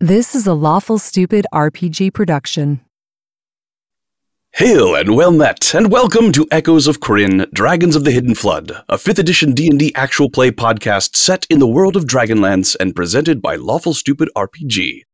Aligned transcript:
This 0.00 0.34
is 0.34 0.46
a 0.46 0.52
Lawful 0.52 0.98
Stupid 0.98 1.46
RPG 1.54 2.12
production. 2.12 2.82
Hail 4.52 4.94
and 4.94 5.16
well 5.16 5.30
met, 5.30 5.72
and 5.72 5.90
welcome 5.90 6.32
to 6.32 6.46
Echoes 6.50 6.86
of 6.86 7.00
Krynn, 7.00 7.50
Dragons 7.52 7.96
of 7.96 8.04
the 8.04 8.10
Hidden 8.10 8.34
Flood, 8.34 8.72
a 8.90 8.98
5th 8.98 9.18
edition 9.18 9.54
D&D 9.54 9.94
actual 9.94 10.28
play 10.28 10.50
podcast 10.50 11.16
set 11.16 11.46
in 11.48 11.60
the 11.60 11.66
world 11.66 11.96
of 11.96 12.04
Dragonlance 12.04 12.76
and 12.78 12.94
presented 12.94 13.40
by 13.40 13.56
Lawful 13.56 13.94
Stupid 13.94 14.28
RPG. 14.36 15.04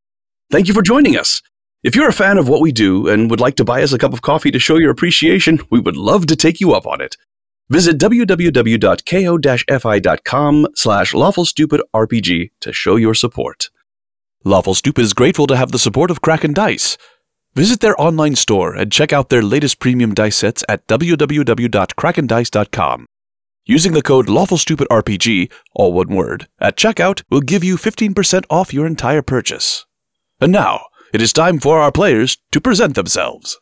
Thank 0.51 0.67
you 0.67 0.75
for 0.75 0.83
joining 0.83 1.17
us. 1.17 1.43
If 1.85 1.95
you're 1.95 2.09
a 2.09 2.13
fan 2.13 2.37
of 2.37 2.49
what 2.49 2.61
we 2.61 2.73
do 2.73 3.07
and 3.07 3.31
would 3.31 3.39
like 3.39 3.55
to 3.59 3.65
buy 3.65 3.85
us 3.85 3.93
a 3.93 3.99
cup 3.99 4.13
of 4.13 4.23
coffee 4.23 4.51
to 4.51 4.59
show 4.59 4.79
your 4.79 4.91
appreciation, 4.91 5.61
we 5.71 5.79
would 5.79 5.97
love 5.97 6.27
to 6.27 6.35
take 6.35 6.59
you 6.59 6.73
up 6.73 6.89
on 6.89 7.01
it. 7.01 7.17
Visit 7.69 7.99
www.ko-fi.com 7.99 8.67
slash 10.75 11.13
lawfulstupidrpg 11.13 12.51
to 12.61 12.73
show 12.73 12.97
your 12.97 13.15
support. 13.15 13.71
Lawful 14.45 14.75
Stupid 14.75 15.03
is 15.03 15.13
grateful 15.13 15.47
to 15.47 15.57
have 15.57 15.71
the 15.71 15.79
support 15.79 16.11
of 16.11 16.21
Kraken 16.21 16.53
Dice. 16.53 16.99
Visit 17.55 17.79
their 17.81 18.01
online 18.01 18.35
store 18.35 18.75
and 18.75 18.91
check 18.91 19.13
out 19.13 19.29
their 19.29 19.43
latest 19.43 19.79
premium 19.79 20.15
dice 20.15 20.37
sets 20.37 20.65
at 20.69 20.85
www.krakendice.com. 20.89 23.07
Using 23.65 23.93
the 23.93 24.03
code 24.03 24.27
LawfulStupidRPG, 24.27 25.53
all 25.75 25.93
one 25.93 26.09
word, 26.09 26.49
at 26.61 26.77
checkout 26.77 27.23
will 27.31 27.41
give 27.41 27.63
you 27.63 27.77
15% 27.77 28.45
off 28.51 28.75
your 28.75 28.87
entire 28.87 29.23
purchase. 29.23 29.87
And 30.41 30.51
now, 30.51 30.87
it 31.13 31.23
is 31.23 31.33
time 31.33 31.61
for 31.61 31.79
our 31.79 31.93
players 31.93 32.39
to 32.51 32.61
present 32.61 32.97
themselves. 32.97 33.61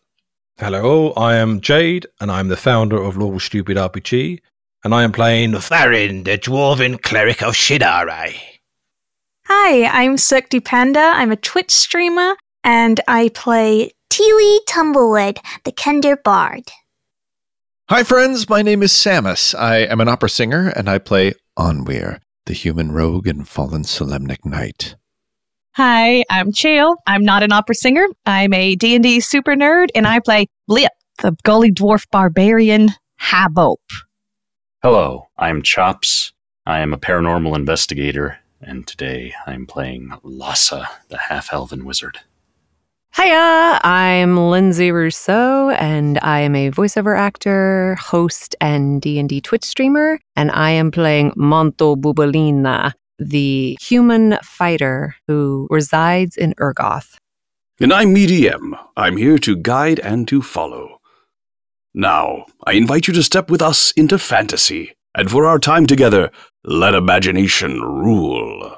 Hello, 0.59 1.11
I 1.13 1.37
am 1.37 1.61
Jade, 1.61 2.07
and 2.21 2.31
I'm 2.31 2.49
the 2.49 2.57
founder 2.57 3.03
of 3.03 3.19
Lawful 3.19 3.41
Stupid 3.41 3.77
RPG, 3.77 4.39
and 4.83 4.95
I 4.95 5.03
am 5.03 5.13
playing 5.13 5.61
Farin, 5.61 6.25
the 6.25 6.39
dwarven 6.39 7.03
cleric 7.03 7.43
of 7.43 7.53
Shinare. 7.55 8.60
Hi, 9.53 9.83
I'm 10.05 10.17
Cirque 10.17 10.65
Panda. 10.65 11.01
I'm 11.01 11.33
a 11.33 11.37
Twitch 11.37 11.73
streamer, 11.73 12.37
and 12.63 13.01
I 13.09 13.31
play 13.31 13.91
Teely 14.09 14.61
Tumblewood, 14.69 15.41
the 15.65 15.73
Kender 15.73 16.17
Bard. 16.23 16.71
Hi, 17.89 18.05
friends. 18.05 18.49
My 18.49 18.63
name 18.63 18.81
is 18.85 18.93
Samus. 18.93 19.59
I 19.59 19.79
am 19.79 20.01
an 20.01 20.07
opera 20.07 20.29
singer, 20.29 20.69
and 20.77 20.89
I 20.89 20.99
play 20.99 21.33
Onweir, 21.59 22.21
the 22.47 22.53
human 22.53 22.93
rogue 22.93 23.27
and 23.27 23.49
fallen 23.49 23.83
Solamnic 23.83 24.45
Knight. 24.45 24.95
Hi, 25.73 26.23
I'm 26.31 26.53
Chael. 26.53 26.95
I'm 27.09 27.25
not 27.25 27.43
an 27.43 27.51
opera 27.51 27.75
singer. 27.75 28.07
I'm 28.27 28.53
a 28.53 28.77
D&D 28.77 29.19
super 29.19 29.57
nerd, 29.57 29.89
and 29.97 30.07
I 30.07 30.21
play 30.21 30.47
Blip, 30.69 30.93
the 31.23 31.37
gully 31.43 31.73
dwarf 31.73 32.07
barbarian 32.13 32.91
Habope. 33.21 33.79
Hello, 34.81 35.27
I'm 35.37 35.63
Chops. 35.63 36.33
I 36.67 36.79
am 36.79 36.95
a 36.95 36.99
paranormal 36.99 37.57
investigator 37.57 38.39
and 38.61 38.87
today 38.87 39.35
I'm 39.47 39.67
playing 39.67 40.13
Lhasa, 40.23 40.89
the 41.09 41.19
half 41.19 41.53
elven 41.53 41.85
wizard. 41.85 42.19
Hiya, 43.17 43.81
I'm 43.83 44.37
Lindsay 44.37 44.93
Rousseau, 44.93 45.71
and 45.71 46.19
I 46.23 46.41
am 46.41 46.55
a 46.55 46.71
voiceover 46.71 47.19
actor, 47.19 47.97
host, 47.97 48.55
and 48.61 49.03
D&D 49.03 49.41
Twitch 49.41 49.65
streamer, 49.65 50.21
and 50.37 50.51
I 50.53 50.71
am 50.71 50.91
playing 50.91 51.33
Monto 51.33 51.97
Bubalina, 51.97 52.93
the 53.19 53.77
human 53.81 54.39
fighter 54.43 55.17
who 55.27 55.67
resides 55.71 56.37
in 56.37 56.55
Ergoth. 56.55 57.17
And 57.81 57.93
I'm 57.93 58.13
Medium. 58.13 58.77
I'm 58.97 59.17
here 59.17 59.39
to 59.39 59.57
guide 59.57 59.99
and 60.01 60.29
to 60.29 60.41
follow. 60.41 61.01
Now, 61.93 62.47
I 62.65 62.75
invite 62.75 63.09
you 63.09 63.15
to 63.15 63.23
step 63.23 63.51
with 63.51 63.61
us 63.61 63.91
into 63.93 64.19
fantasy, 64.19 64.93
and 65.15 65.31
for 65.31 65.47
our 65.47 65.59
time 65.59 65.87
together, 65.87 66.31
let 66.65 66.95
imagination 66.95 67.81
rule. 67.81 68.77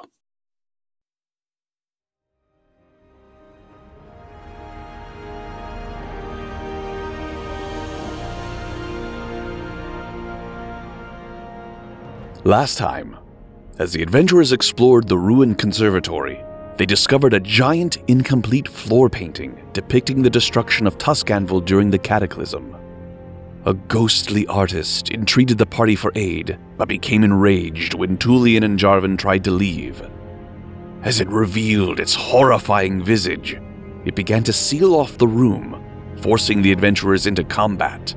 Last 12.45 12.77
time, 12.77 13.17
as 13.79 13.93
the 13.93 14.01
adventurers 14.01 14.51
explored 14.51 15.07
the 15.07 15.17
ruined 15.17 15.57
conservatory, 15.57 16.43
they 16.77 16.85
discovered 16.85 17.33
a 17.33 17.39
giant, 17.39 17.97
incomplete 18.09 18.67
floor 18.67 19.09
painting 19.09 19.57
depicting 19.71 20.21
the 20.21 20.29
destruction 20.29 20.85
of 20.85 20.97
Tuskanvil 20.97 21.63
during 21.63 21.89
the 21.89 21.97
Cataclysm. 21.97 22.82
A 23.65 23.73
ghostly 23.73 24.45
artist 24.47 25.11
entreated 25.11 25.57
the 25.57 25.65
party 25.65 25.95
for 25.95 26.11
aid, 26.15 26.59
but 26.77 26.89
became 26.89 27.23
enraged 27.23 27.93
when 27.93 28.17
Tullian 28.17 28.65
and 28.65 28.77
Jarvan 28.77 29.17
tried 29.17 29.45
to 29.45 29.51
leave. 29.51 30.05
As 31.03 31.21
it 31.21 31.29
revealed 31.29 32.01
its 32.01 32.13
horrifying 32.13 33.01
visage, 33.01 33.57
it 34.03 34.15
began 34.15 34.43
to 34.43 34.51
seal 34.51 34.93
off 34.93 35.17
the 35.17 35.29
room, 35.29 35.81
forcing 36.17 36.61
the 36.61 36.73
adventurers 36.73 37.25
into 37.25 37.45
combat. 37.45 38.13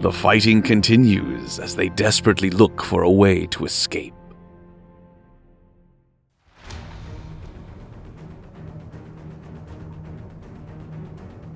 The 0.00 0.12
fighting 0.12 0.60
continues 0.60 1.58
as 1.58 1.74
they 1.74 1.88
desperately 1.88 2.50
look 2.50 2.82
for 2.82 3.04
a 3.04 3.10
way 3.10 3.46
to 3.46 3.64
escape. 3.64 4.12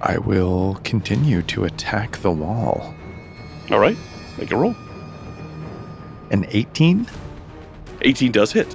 I 0.00 0.16
will 0.16 0.80
continue 0.82 1.42
to 1.42 1.64
attack 1.64 2.16
the 2.22 2.32
wall. 2.32 2.94
All 3.70 3.78
right, 3.78 3.96
make 4.38 4.50
a 4.52 4.56
roll. 4.56 4.74
An 6.30 6.46
18? 6.50 7.06
18 8.02 8.32
does 8.32 8.52
hit. 8.52 8.74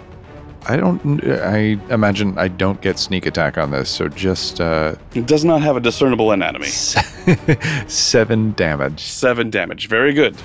I 0.70 0.75
don't. 0.75 1.24
I 1.25 1.78
imagine 1.90 2.38
I 2.38 2.50
don't 2.50 2.81
get 2.81 3.00
sneak 3.00 3.26
attack 3.26 3.58
on 3.58 3.72
this, 3.72 3.90
so 3.90 4.09
just 4.09 4.59
uh, 4.59 4.96
It 5.16 5.26
does 5.26 5.46
not 5.46 5.62
have 5.62 5.78
a 5.78 5.80
discernible 5.80 6.31
anatomy. 6.31 6.68
seven 7.88 8.52
damage. 8.53 9.02
Seven 9.02 9.50
damage. 9.50 9.88
Very 9.88 10.14
good. 10.14 10.36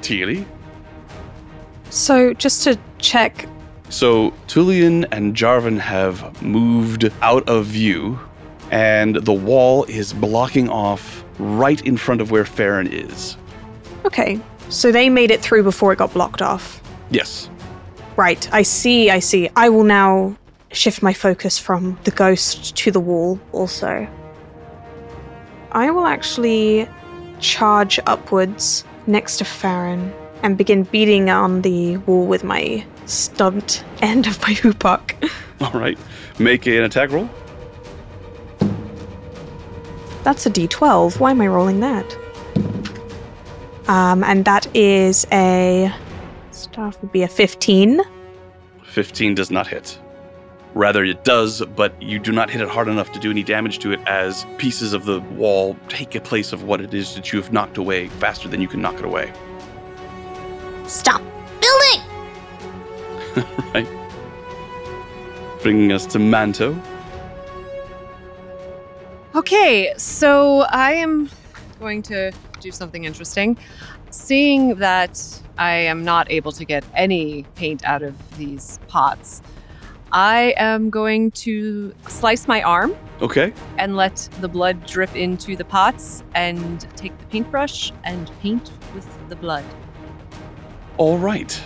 Teely? 0.00 0.46
So, 1.90 2.32
just 2.34 2.62
to 2.64 2.78
check, 2.98 3.46
So 3.90 4.30
Tullian 4.46 5.06
and 5.12 5.34
Jarvan 5.34 5.78
have 5.78 6.40
moved 6.42 7.10
out 7.20 7.46
of 7.48 7.66
view, 7.66 8.18
and 8.70 9.16
the 9.16 9.32
wall 9.32 9.84
is 9.84 10.12
blocking 10.12 10.68
off 10.68 11.24
right 11.38 11.80
in 11.86 11.96
front 11.96 12.20
of 12.20 12.30
where 12.30 12.44
Farron 12.44 12.86
is. 12.86 13.36
okay, 14.04 14.40
so 14.68 14.92
they 14.92 15.08
made 15.08 15.30
it 15.30 15.40
through 15.40 15.62
before 15.62 15.92
it 15.92 15.96
got 15.96 16.12
blocked 16.14 16.42
off. 16.42 16.80
Yes. 17.10 17.50
Right, 18.16 18.52
I 18.52 18.62
see, 18.62 19.10
I 19.10 19.18
see. 19.18 19.48
I 19.56 19.68
will 19.68 19.84
now 19.84 20.36
shift 20.72 21.02
my 21.02 21.12
focus 21.12 21.58
from 21.58 21.98
the 22.04 22.10
ghost 22.12 22.76
to 22.76 22.90
the 22.90 23.00
wall 23.00 23.40
also. 23.52 24.06
I 25.72 25.90
will 25.90 26.06
actually 26.06 26.88
charge 27.40 27.98
upwards 28.06 28.84
next 29.06 29.38
to 29.38 29.44
Farron 29.44 30.12
and 30.42 30.56
begin 30.56 30.84
beating 30.84 31.30
on 31.30 31.62
the 31.62 31.96
wall 31.98 32.26
with 32.26 32.44
my 32.44 32.84
stubbed 33.06 33.82
end 34.02 34.26
of 34.30 34.40
my 34.42 34.54
hoopak. 34.54 35.30
All 35.60 35.78
right. 35.78 35.98
Make 36.38 36.66
an 36.66 36.84
attack 36.84 37.10
roll. 37.10 37.28
That's 40.30 40.46
a 40.46 40.50
d12. 40.50 41.18
Why 41.18 41.32
am 41.32 41.40
I 41.40 41.48
rolling 41.48 41.80
that? 41.80 42.16
Um, 43.88 44.22
and 44.22 44.44
that 44.44 44.68
is 44.76 45.26
a 45.32 45.92
staff 46.52 47.02
would 47.02 47.10
be 47.10 47.24
a 47.24 47.28
15. 47.28 48.00
15 48.84 49.34
does 49.34 49.50
not 49.50 49.66
hit. 49.66 49.98
Rather, 50.74 51.02
it 51.02 51.24
does, 51.24 51.62
but 51.74 52.00
you 52.00 52.20
do 52.20 52.30
not 52.30 52.48
hit 52.48 52.60
it 52.60 52.68
hard 52.68 52.86
enough 52.86 53.10
to 53.10 53.18
do 53.18 53.32
any 53.32 53.42
damage 53.42 53.80
to 53.80 53.90
it 53.90 53.98
as 54.06 54.46
pieces 54.56 54.92
of 54.92 55.04
the 55.04 55.18
wall 55.32 55.76
take 55.88 56.14
a 56.14 56.20
place 56.20 56.52
of 56.52 56.62
what 56.62 56.80
it 56.80 56.94
is 56.94 57.16
that 57.16 57.32
you 57.32 57.42
have 57.42 57.52
knocked 57.52 57.76
away 57.76 58.06
faster 58.06 58.46
than 58.46 58.60
you 58.60 58.68
can 58.68 58.80
knock 58.80 59.00
it 59.00 59.04
away. 59.04 59.32
Stop 60.86 61.22
building! 61.60 62.06
right? 63.74 63.88
Bringing 65.60 65.90
us 65.90 66.06
to 66.06 66.20
Manto. 66.20 66.80
Okay, 69.34 69.94
so 69.96 70.62
I 70.70 70.94
am 70.94 71.30
going 71.78 72.02
to 72.02 72.32
do 72.60 72.72
something 72.72 73.04
interesting. 73.04 73.56
Seeing 74.10 74.74
that 74.76 75.22
I 75.56 75.74
am 75.74 76.04
not 76.04 76.30
able 76.32 76.50
to 76.52 76.64
get 76.64 76.84
any 76.96 77.44
paint 77.54 77.84
out 77.84 78.02
of 78.02 78.14
these 78.36 78.80
pots, 78.88 79.40
I 80.10 80.54
am 80.56 80.90
going 80.90 81.30
to 81.46 81.94
slice 82.08 82.48
my 82.48 82.60
arm 82.62 82.96
Okay. 83.22 83.52
and 83.78 83.94
let 83.96 84.16
the 84.40 84.48
blood 84.48 84.84
drip 84.84 85.14
into 85.14 85.54
the 85.54 85.64
pots 85.64 86.24
and 86.34 86.80
take 86.96 87.16
the 87.16 87.26
paintbrush 87.26 87.92
and 88.02 88.28
paint 88.42 88.72
with 88.96 89.06
the 89.28 89.36
blood. 89.36 89.64
All 90.96 91.18
right. 91.18 91.60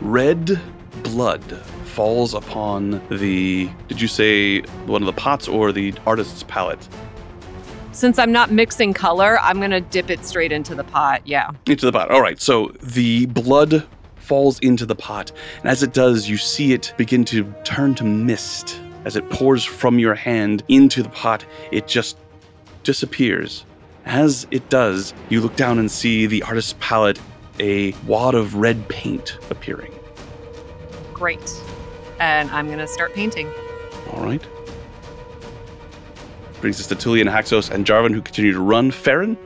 Red 0.00 0.60
blood 1.04 1.62
falls 1.90 2.34
upon 2.34 3.02
the. 3.10 3.70
Did 3.88 4.00
you 4.00 4.08
say 4.08 4.60
one 4.86 5.02
of 5.02 5.06
the 5.06 5.12
pots 5.12 5.48
or 5.48 5.72
the 5.72 5.92
artist's 6.06 6.42
palette? 6.44 6.88
Since 7.92 8.18
I'm 8.18 8.32
not 8.32 8.50
mixing 8.52 8.94
color, 8.94 9.38
I'm 9.40 9.58
going 9.58 9.72
to 9.72 9.80
dip 9.80 10.10
it 10.10 10.24
straight 10.24 10.52
into 10.52 10.74
the 10.74 10.84
pot. 10.84 11.22
Yeah. 11.26 11.50
Into 11.66 11.86
the 11.86 11.92
pot. 11.92 12.10
All 12.10 12.22
right. 12.22 12.40
So 12.40 12.68
the 12.80 13.26
blood 13.26 13.86
falls 14.16 14.60
into 14.60 14.86
the 14.86 14.94
pot. 14.94 15.32
And 15.58 15.68
as 15.68 15.82
it 15.82 15.92
does, 15.92 16.28
you 16.28 16.36
see 16.36 16.72
it 16.72 16.94
begin 16.96 17.24
to 17.26 17.52
turn 17.64 17.96
to 17.96 18.04
mist. 18.04 18.80
As 19.04 19.16
it 19.16 19.28
pours 19.28 19.64
from 19.64 19.98
your 19.98 20.14
hand 20.14 20.62
into 20.68 21.02
the 21.02 21.08
pot, 21.08 21.44
it 21.72 21.88
just 21.88 22.16
disappears. 22.84 23.64
As 24.04 24.46
it 24.50 24.68
does, 24.68 25.12
you 25.28 25.40
look 25.40 25.56
down 25.56 25.78
and 25.78 25.90
see 25.90 26.26
the 26.26 26.42
artist's 26.44 26.76
palette, 26.80 27.20
a 27.58 27.92
wad 28.06 28.34
of 28.34 28.54
red 28.54 28.88
paint 28.88 29.36
appearing. 29.50 29.92
Great. 31.12 31.52
And 32.20 32.50
I'm 32.50 32.66
going 32.66 32.78
to 32.78 32.86
start 32.86 33.12
painting. 33.14 33.50
All 34.12 34.22
right. 34.22 34.42
Brings 36.60 36.78
us 36.78 36.86
to 36.88 36.94
Tully 36.94 37.20
and 37.20 37.28
Haxos 37.28 37.70
and 37.70 37.86
Jarvan, 37.86 38.12
who 38.12 38.20
continue 38.20 38.52
to 38.52 38.60
run. 38.60 38.90
Farron? 38.90 39.36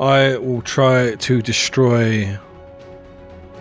I 0.00 0.38
will 0.38 0.62
try 0.62 1.14
to 1.16 1.42
destroy 1.42 2.38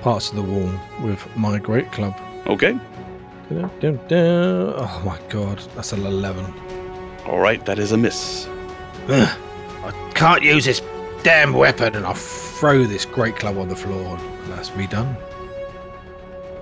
parts 0.01 0.29
of 0.29 0.37
the 0.37 0.43
wall 0.43 0.71
with 1.03 1.25
my 1.35 1.59
great 1.59 1.91
club. 1.91 2.15
Okay. 2.47 2.79
Dun, 3.49 3.71
dun, 3.79 3.99
dun. 4.07 4.73
Oh 4.77 5.01
my 5.05 5.19
god, 5.29 5.59
that's 5.75 5.91
an 5.93 6.05
11. 6.05 6.45
All 7.25 7.39
right, 7.39 7.65
that 7.65 7.79
is 7.79 7.91
a 7.91 7.97
miss. 7.97 8.47
Ugh, 9.09 9.37
I 9.83 10.11
can't 10.13 10.43
use 10.43 10.65
this 10.65 10.81
damn 11.23 11.53
weapon. 11.53 11.95
And 11.95 12.05
I'll 12.05 12.13
throw 12.13 12.85
this 12.85 13.05
great 13.05 13.35
club 13.35 13.57
on 13.57 13.67
the 13.67 13.75
floor. 13.75 14.17
And 14.17 14.53
that's 14.53 14.73
me 14.75 14.87
done. 14.87 15.17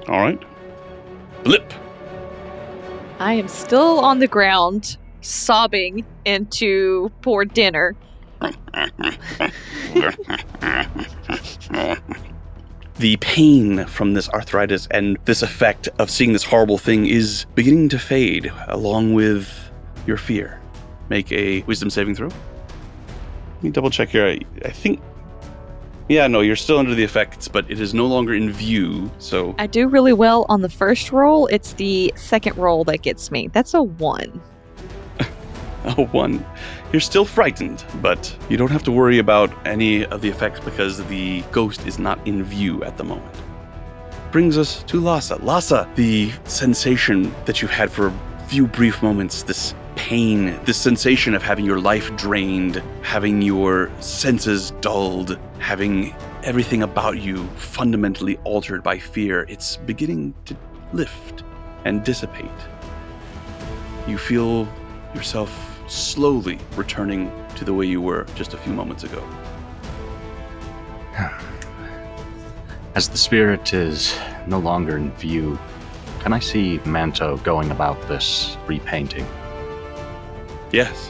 All 0.08 0.22
right. 0.22 0.42
Blip. 1.46 1.74
I 3.20 3.34
am 3.34 3.48
still 3.48 4.00
on 4.00 4.18
the 4.18 4.28
ground, 4.28 4.98
sobbing 5.22 6.04
into 6.26 7.12
poor 7.22 7.46
dinner. 7.46 7.96
the 12.98 13.18
pain 13.18 13.86
from 13.86 14.16
this 14.16 14.28
arthritis 14.30 14.88
and 14.90 15.18
this 15.26 15.44
effect 15.44 15.88
of 16.00 16.10
seeing 16.10 16.34
this 16.34 16.44
horrible 16.44 16.80
thing 16.80 17.06
is 17.06 17.46
beginning 17.54 17.90
to 17.90 18.00
fade 18.00 18.52
along 18.68 19.14
with 19.14 19.70
your 20.08 20.18
fear. 20.18 20.60
Make 21.10 21.32
a 21.32 21.62
wisdom 21.62 21.92
saving 21.92 22.16
throw. 22.16 22.30
Let 22.30 23.64
me 23.64 23.70
double 23.70 23.92
check 23.92 24.10
here. 24.10 24.26
I, 24.26 24.40
I 24.64 24.72
think. 24.72 25.00
Yeah, 26.08 26.28
no, 26.28 26.42
you're 26.42 26.56
still 26.56 26.78
under 26.78 26.94
the 26.94 27.04
effects, 27.04 27.48
but 27.48 27.70
it 27.70 27.80
is 27.80 27.96
no 27.96 28.06
longer 28.06 28.36
in 28.36 28.52
view, 28.52 29.10
so. 29.18 29.56
I 29.58 29.66
do 29.66 29.88
really 29.88 30.14
well 30.14 30.46
on 30.50 30.62
the 30.62 30.70
first 30.70 31.12
roll. 31.12 31.48
It's 31.48 31.74
the 31.74 32.14
second 32.16 32.56
roll 32.58 32.84
that 32.84 33.02
gets 33.02 33.32
me. 33.32 33.48
That's 33.48 33.74
a 33.74 33.82
one. 33.82 34.40
a 35.86 36.04
one. 36.06 36.46
You're 36.92 37.00
still 37.00 37.26
frightened, 37.26 37.84
but 38.04 38.36
you 38.50 38.58
don't 38.58 38.70
have 38.70 38.84
to 38.84 38.92
worry 38.92 39.18
about 39.18 39.52
any 39.66 40.06
of 40.06 40.22
the 40.22 40.30
effects 40.30 40.60
because 40.60 41.04
the 41.08 41.42
ghost 41.52 41.88
is 41.88 41.98
not 41.98 42.20
in 42.28 42.44
view 42.44 42.84
at 42.84 42.98
the 42.98 43.04
moment. 43.04 43.36
Brings 44.32 44.60
us 44.60 44.84
to 44.84 45.00
Lhasa. 45.00 45.38
Lhasa, 45.38 45.90
the 45.96 46.32
sensation 46.44 47.34
that 47.46 47.64
you've 47.64 47.72
had 47.72 47.92
for 47.92 48.08
a 48.08 48.46
few 48.48 48.68
brief 48.68 49.02
moments, 49.02 49.42
this 49.42 49.74
pain, 49.96 50.60
this 50.66 50.78
sensation 50.78 51.34
of 51.34 51.42
having 51.42 51.66
your 51.66 51.80
life 51.80 52.16
drained, 52.16 52.84
having 53.02 53.42
your 53.42 53.90
senses 54.00 54.72
dulled, 54.82 55.40
having 55.60 56.14
everything 56.44 56.84
about 56.84 57.22
you 57.22 57.44
fundamentally 57.56 58.38
altered 58.44 58.84
by 58.84 59.00
fear, 59.00 59.46
it's 59.50 59.78
beginning 59.78 60.34
to 60.46 60.56
lift 60.94 61.44
and 61.86 62.04
dissipate. 62.04 62.46
You 64.08 64.18
feel 64.18 64.68
yourself 65.14 65.52
slowly 65.88 66.60
returning 66.76 67.32
to 67.56 67.66
the 67.66 67.74
way 67.74 67.86
you 67.86 68.02
were 68.02 68.26
just 68.36 68.54
a 68.54 68.58
few 68.58 68.74
moments 68.74 69.04
ago. 69.04 69.24
As 72.96 73.10
the 73.10 73.18
spirit 73.18 73.74
is 73.74 74.18
no 74.48 74.60
longer 74.60 74.98
in 74.98 75.12
view, 75.14 75.58
can 76.20 76.34
I 76.34 76.40
see 76.40 76.80
Manto 76.86 77.38
going 77.38 77.72
about 77.72 78.02
this 78.08 78.58
repainting? 78.68 79.26
Yes. 80.76 81.10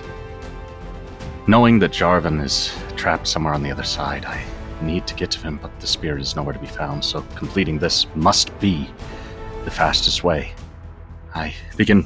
Knowing 1.48 1.80
that 1.80 1.92
Jarvan 1.92 2.44
is 2.44 2.72
trapped 2.96 3.28
somewhere 3.28 3.56
on 3.56 3.64
the 3.64 3.72
other 3.72 3.84
side, 3.84 4.24
I 4.24 4.46
need 4.80 5.08
to 5.08 5.16
get 5.16 5.32
to 5.32 5.40
him, 5.40 5.58
but 5.60 5.80
the 5.80 5.88
spirit 5.88 6.22
is 6.22 6.36
nowhere 6.36 6.54
to 6.54 6.60
be 6.60 6.68
found, 6.68 7.04
so 7.04 7.22
completing 7.34 7.80
this 7.80 8.06
must 8.14 8.58
be 8.60 8.88
the 9.64 9.72
fastest 9.72 10.24
way. 10.24 10.54
I 11.34 11.56
begin 11.78 12.06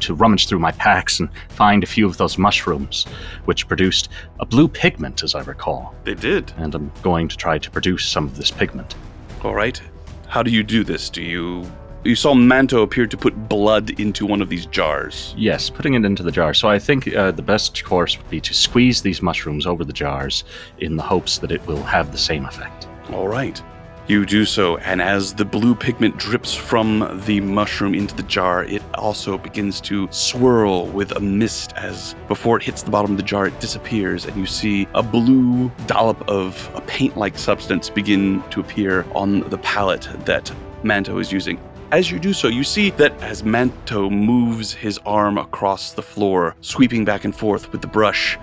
to 0.00 0.14
rummage 0.14 0.46
through 0.46 0.58
my 0.58 0.72
packs 0.72 1.20
and 1.20 1.30
find 1.48 1.82
a 1.82 1.86
few 1.86 2.06
of 2.06 2.18
those 2.18 2.36
mushrooms, 2.36 3.06
which 3.46 3.66
produced 3.66 4.10
a 4.38 4.44
blue 4.44 4.68
pigment, 4.68 5.22
as 5.22 5.34
I 5.34 5.40
recall. 5.44 5.94
They 6.04 6.14
did. 6.14 6.52
And 6.58 6.74
I'm 6.74 6.92
going 7.00 7.28
to 7.28 7.36
try 7.38 7.56
to 7.56 7.70
produce 7.70 8.04
some 8.04 8.26
of 8.26 8.36
this 8.36 8.50
pigment. 8.50 8.94
All 9.42 9.54
right. 9.54 9.80
How 10.26 10.42
do 10.42 10.50
you 10.50 10.62
do 10.62 10.84
this? 10.84 11.08
Do 11.08 11.22
you. 11.22 11.64
You 12.04 12.14
saw 12.14 12.32
Manto 12.32 12.82
appear 12.82 13.08
to 13.08 13.16
put 13.16 13.48
blood 13.48 13.98
into 13.98 14.24
one 14.24 14.40
of 14.40 14.48
these 14.48 14.66
jars. 14.66 15.34
Yes, 15.36 15.68
putting 15.68 15.94
it 15.94 16.04
into 16.04 16.22
the 16.22 16.30
jar. 16.30 16.54
So 16.54 16.68
I 16.68 16.78
think 16.78 17.12
uh, 17.12 17.32
the 17.32 17.42
best 17.42 17.84
course 17.84 18.16
would 18.16 18.30
be 18.30 18.40
to 18.40 18.54
squeeze 18.54 19.02
these 19.02 19.20
mushrooms 19.20 19.66
over 19.66 19.84
the 19.84 19.92
jars 19.92 20.44
in 20.78 20.96
the 20.96 21.02
hopes 21.02 21.38
that 21.38 21.50
it 21.50 21.66
will 21.66 21.82
have 21.82 22.12
the 22.12 22.18
same 22.18 22.44
effect. 22.44 22.86
All 23.10 23.26
right. 23.26 23.60
You 24.06 24.24
do 24.24 24.46
so, 24.46 24.78
and 24.78 25.02
as 25.02 25.34
the 25.34 25.44
blue 25.44 25.74
pigment 25.74 26.16
drips 26.16 26.54
from 26.54 27.20
the 27.26 27.40
mushroom 27.40 27.94
into 27.94 28.14
the 28.14 28.22
jar, 28.22 28.64
it 28.64 28.82
also 28.94 29.36
begins 29.36 29.82
to 29.82 30.08
swirl 30.10 30.86
with 30.86 31.12
a 31.12 31.20
mist 31.20 31.74
as 31.76 32.14
before 32.26 32.56
it 32.56 32.62
hits 32.62 32.82
the 32.82 32.90
bottom 32.90 33.10
of 33.10 33.16
the 33.18 33.22
jar, 33.22 33.48
it 33.48 33.60
disappears, 33.60 34.24
and 34.24 34.34
you 34.36 34.46
see 34.46 34.88
a 34.94 35.02
blue 35.02 35.70
dollop 35.86 36.26
of 36.26 36.70
a 36.74 36.80
paint 36.82 37.18
like 37.18 37.36
substance 37.36 37.90
begin 37.90 38.42
to 38.50 38.60
appear 38.60 39.04
on 39.14 39.40
the 39.50 39.58
palette 39.58 40.08
that 40.24 40.50
Manto 40.82 41.18
is 41.18 41.30
using. 41.30 41.60
As 41.90 42.10
you 42.10 42.18
do 42.18 42.34
so, 42.34 42.48
you 42.48 42.64
see 42.64 42.90
that 42.90 43.18
as 43.22 43.42
Manto 43.42 44.10
moves 44.10 44.74
his 44.74 44.98
arm 45.06 45.38
across 45.38 45.92
the 45.92 46.02
floor, 46.02 46.54
sweeping 46.60 47.06
back 47.06 47.24
and 47.24 47.34
forth 47.34 47.72
with 47.72 47.80
the 47.80 47.86
brush, 47.86 48.36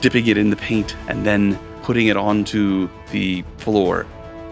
dipping 0.00 0.26
it 0.28 0.38
in 0.38 0.48
the 0.48 0.56
paint, 0.56 0.96
and 1.06 1.26
then 1.26 1.58
putting 1.82 2.06
it 2.06 2.16
onto 2.16 2.88
the 3.12 3.44
floor, 3.58 4.06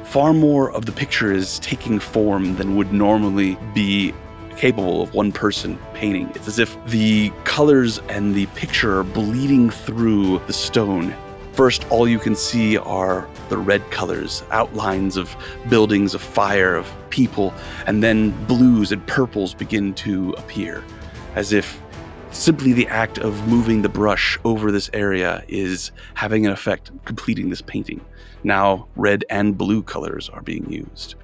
far 0.04 0.34
more 0.34 0.70
of 0.72 0.84
the 0.84 0.92
picture 0.92 1.32
is 1.32 1.58
taking 1.60 1.98
form 1.98 2.54
than 2.56 2.76
would 2.76 2.92
normally 2.92 3.56
be 3.72 4.12
capable 4.58 5.00
of 5.00 5.14
one 5.14 5.32
person 5.32 5.78
painting. 5.94 6.30
It's 6.34 6.48
as 6.48 6.58
if 6.58 6.76
the 6.88 7.30
colors 7.44 7.98
and 8.10 8.34
the 8.34 8.44
picture 8.48 8.98
are 8.98 9.04
bleeding 9.04 9.70
through 9.70 10.40
the 10.40 10.52
stone. 10.52 11.14
First, 11.58 11.90
all 11.90 12.06
you 12.06 12.20
can 12.20 12.37
see 12.37 12.76
are 12.78 13.28
the 13.49 13.58
red 13.58 13.82
colors, 13.90 14.44
outlines 14.52 15.16
of 15.16 15.34
buildings, 15.69 16.14
of 16.14 16.22
fire, 16.22 16.76
of 16.76 16.88
people, 17.10 17.52
and 17.88 18.00
then 18.00 18.31
blues 18.46 18.93
and 18.93 19.05
purples 19.08 19.55
begin 19.55 19.93
to 19.94 20.34
appear, 20.38 20.84
as 21.34 21.52
if 21.52 21.82
simply 22.30 22.73
the 22.73 22.87
act 22.87 23.18
of 23.18 23.49
moving 23.49 23.82
the 23.82 23.88
brush 23.88 24.38
over 24.44 24.71
this 24.71 24.88
area 24.92 25.42
is 25.49 25.90
having 26.14 26.47
an 26.47 26.52
effect, 26.52 26.92
completing 27.04 27.50
this 27.50 27.61
painting. 27.61 28.00
Now, 28.44 28.87
red 28.94 29.25
and 29.28 29.59
blue 29.59 29.82
colors 29.82 30.28
are 30.28 30.42
being 30.42 30.71
used. 30.71 31.16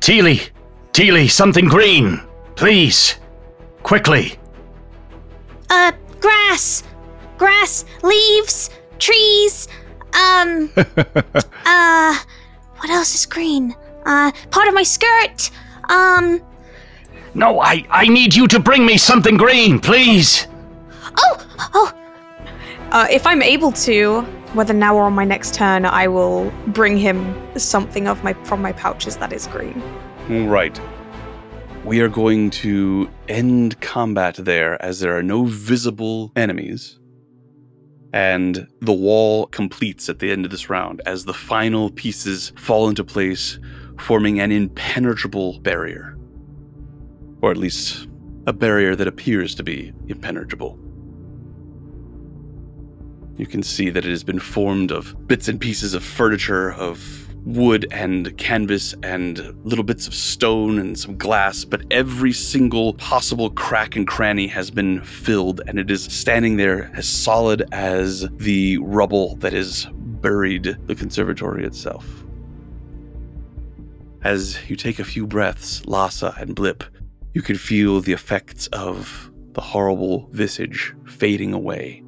Teely! 0.00 0.48
Teely, 0.94 1.28
something 1.28 1.66
green! 1.66 2.22
Please! 2.56 3.18
Quickly! 3.82 4.38
Uh, 5.68 5.92
grass! 6.20 6.84
Grass, 7.38 7.84
leaves, 8.02 8.70
trees, 8.98 9.68
um. 10.12 10.70
uh, 10.76 12.18
what 12.76 12.90
else 12.90 13.14
is 13.14 13.26
green? 13.26 13.74
Uh, 14.04 14.32
part 14.50 14.68
of 14.68 14.74
my 14.74 14.82
skirt! 14.82 15.50
Um. 15.88 16.42
No, 17.34 17.60
I, 17.60 17.86
I 17.90 18.08
need 18.08 18.34
you 18.34 18.48
to 18.48 18.58
bring 18.58 18.84
me 18.84 18.98
something 18.98 19.36
green, 19.36 19.78
please! 19.78 20.46
Oh! 21.16 21.46
Oh! 21.74 21.92
Uh, 22.90 23.06
if 23.10 23.26
I'm 23.26 23.42
able 23.42 23.70
to, 23.72 24.22
whether 24.54 24.72
now 24.72 24.96
or 24.96 25.04
on 25.04 25.12
my 25.12 25.24
next 25.24 25.54
turn, 25.54 25.84
I 25.84 26.08
will 26.08 26.50
bring 26.68 26.96
him 26.96 27.36
something 27.58 28.08
of 28.08 28.24
my 28.24 28.32
from 28.44 28.62
my 28.62 28.72
pouches 28.72 29.16
that 29.18 29.32
is 29.32 29.46
green. 29.46 29.82
Right. 30.28 30.80
We 31.84 32.00
are 32.00 32.08
going 32.08 32.50
to 32.50 33.08
end 33.28 33.80
combat 33.80 34.34
there 34.36 34.82
as 34.82 35.00
there 35.00 35.16
are 35.16 35.22
no 35.22 35.44
visible 35.44 36.32
enemies. 36.34 36.97
And 38.12 38.66
the 38.80 38.92
wall 38.92 39.46
completes 39.48 40.08
at 40.08 40.18
the 40.18 40.30
end 40.30 40.44
of 40.44 40.50
this 40.50 40.70
round 40.70 41.02
as 41.04 41.24
the 41.24 41.34
final 41.34 41.90
pieces 41.90 42.52
fall 42.56 42.88
into 42.88 43.04
place, 43.04 43.58
forming 43.98 44.40
an 44.40 44.50
impenetrable 44.50 45.60
barrier. 45.60 46.16
Or 47.42 47.50
at 47.50 47.56
least 47.56 48.08
a 48.46 48.52
barrier 48.52 48.96
that 48.96 49.06
appears 49.06 49.54
to 49.56 49.62
be 49.62 49.92
impenetrable. 50.06 50.78
You 53.36 53.46
can 53.46 53.62
see 53.62 53.90
that 53.90 54.04
it 54.04 54.10
has 54.10 54.24
been 54.24 54.40
formed 54.40 54.90
of 54.90 55.28
bits 55.28 55.46
and 55.46 55.60
pieces 55.60 55.94
of 55.94 56.02
furniture, 56.02 56.72
of 56.72 57.27
wood 57.48 57.86
and 57.90 58.36
canvas, 58.36 58.94
and 59.02 59.54
little 59.64 59.84
bits 59.84 60.06
of 60.06 60.14
stone 60.14 60.78
and 60.78 60.98
some 60.98 61.16
glass, 61.16 61.64
but 61.64 61.82
every 61.90 62.32
single 62.32 62.92
possible 62.94 63.48
crack 63.50 63.96
and 63.96 64.06
cranny 64.06 64.46
has 64.46 64.70
been 64.70 65.02
filled, 65.02 65.62
and 65.66 65.78
it 65.78 65.90
is 65.90 66.04
standing 66.04 66.58
there 66.58 66.90
as 66.94 67.08
solid 67.08 67.66
as 67.72 68.28
the 68.36 68.76
rubble 68.78 69.36
that 69.36 69.54
has 69.54 69.86
buried 69.92 70.76
the 70.86 70.94
conservatory 70.94 71.64
itself. 71.64 72.24
As 74.22 74.58
you 74.68 74.76
take 74.76 74.98
a 74.98 75.04
few 75.04 75.26
breaths, 75.26 75.86
Lhasa 75.86 76.34
and 76.38 76.54
Blip, 76.54 76.84
you 77.32 77.40
can 77.40 77.56
feel 77.56 78.00
the 78.00 78.12
effects 78.12 78.66
of 78.68 79.30
the 79.52 79.60
horrible 79.60 80.28
visage 80.32 80.94
fading 81.06 81.54
away. 81.54 82.02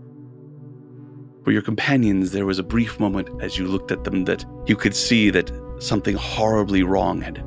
For 1.43 1.53
your 1.53 1.63
companions, 1.63 2.33
there 2.33 2.45
was 2.45 2.59
a 2.59 2.63
brief 2.63 3.01
moment 3.01 3.31
as 3.43 3.57
you 3.57 3.67
looked 3.67 3.91
at 3.91 4.05
them 4.05 4.25
that 4.27 4.45
you 4.67 4.77
could 4.77 4.95
see 4.95 5.31
that 5.31 5.51
something 5.79 6.15
horribly 6.15 6.83
wrong 6.83 7.23
had 7.23 7.43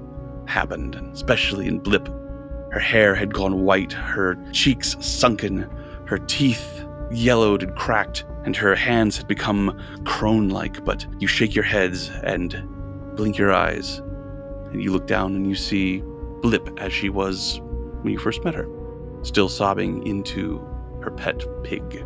happened, 0.48 0.96
especially 1.14 1.68
in 1.68 1.78
Blip. 1.78 2.08
Her 2.72 2.80
hair 2.80 3.14
had 3.14 3.36
gone 3.36 3.62
white, 3.62 3.94
her 3.94 4.36
cheeks 4.52 4.96
sunken, 5.00 5.70
her 6.08 6.18
teeth 6.18 6.84
yellowed 7.12 7.62
and 7.62 7.76
cracked, 7.76 8.26
and 8.46 8.56
her 8.56 8.74
hands 8.74 9.16
had 9.16 9.28
become 9.28 9.80
crone 10.06 10.50
like. 10.50 10.84
But 10.84 11.06
you 11.20 11.28
shake 11.28 11.54
your 11.54 11.64
heads 11.64 12.10
and 12.24 12.68
blink 13.16 13.38
your 13.38 13.54
eyes, 13.54 14.00
and 14.72 14.84
you 14.84 14.92
look 14.92 15.06
down 15.06 15.36
and 15.36 15.48
you 15.48 15.56
see 15.56 16.02
Blip 16.42 16.68
as 16.82 16.92
she 16.92 17.10
was 17.10 17.62
when 18.02 18.12
you 18.12 18.18
first 18.18 18.44
met 18.44 18.56
her, 18.56 18.68
still 19.22 19.50
sobbing 19.50 20.06
into 20.08 20.58
her 21.04 21.12
pet 21.12 21.46
pig. 21.64 22.04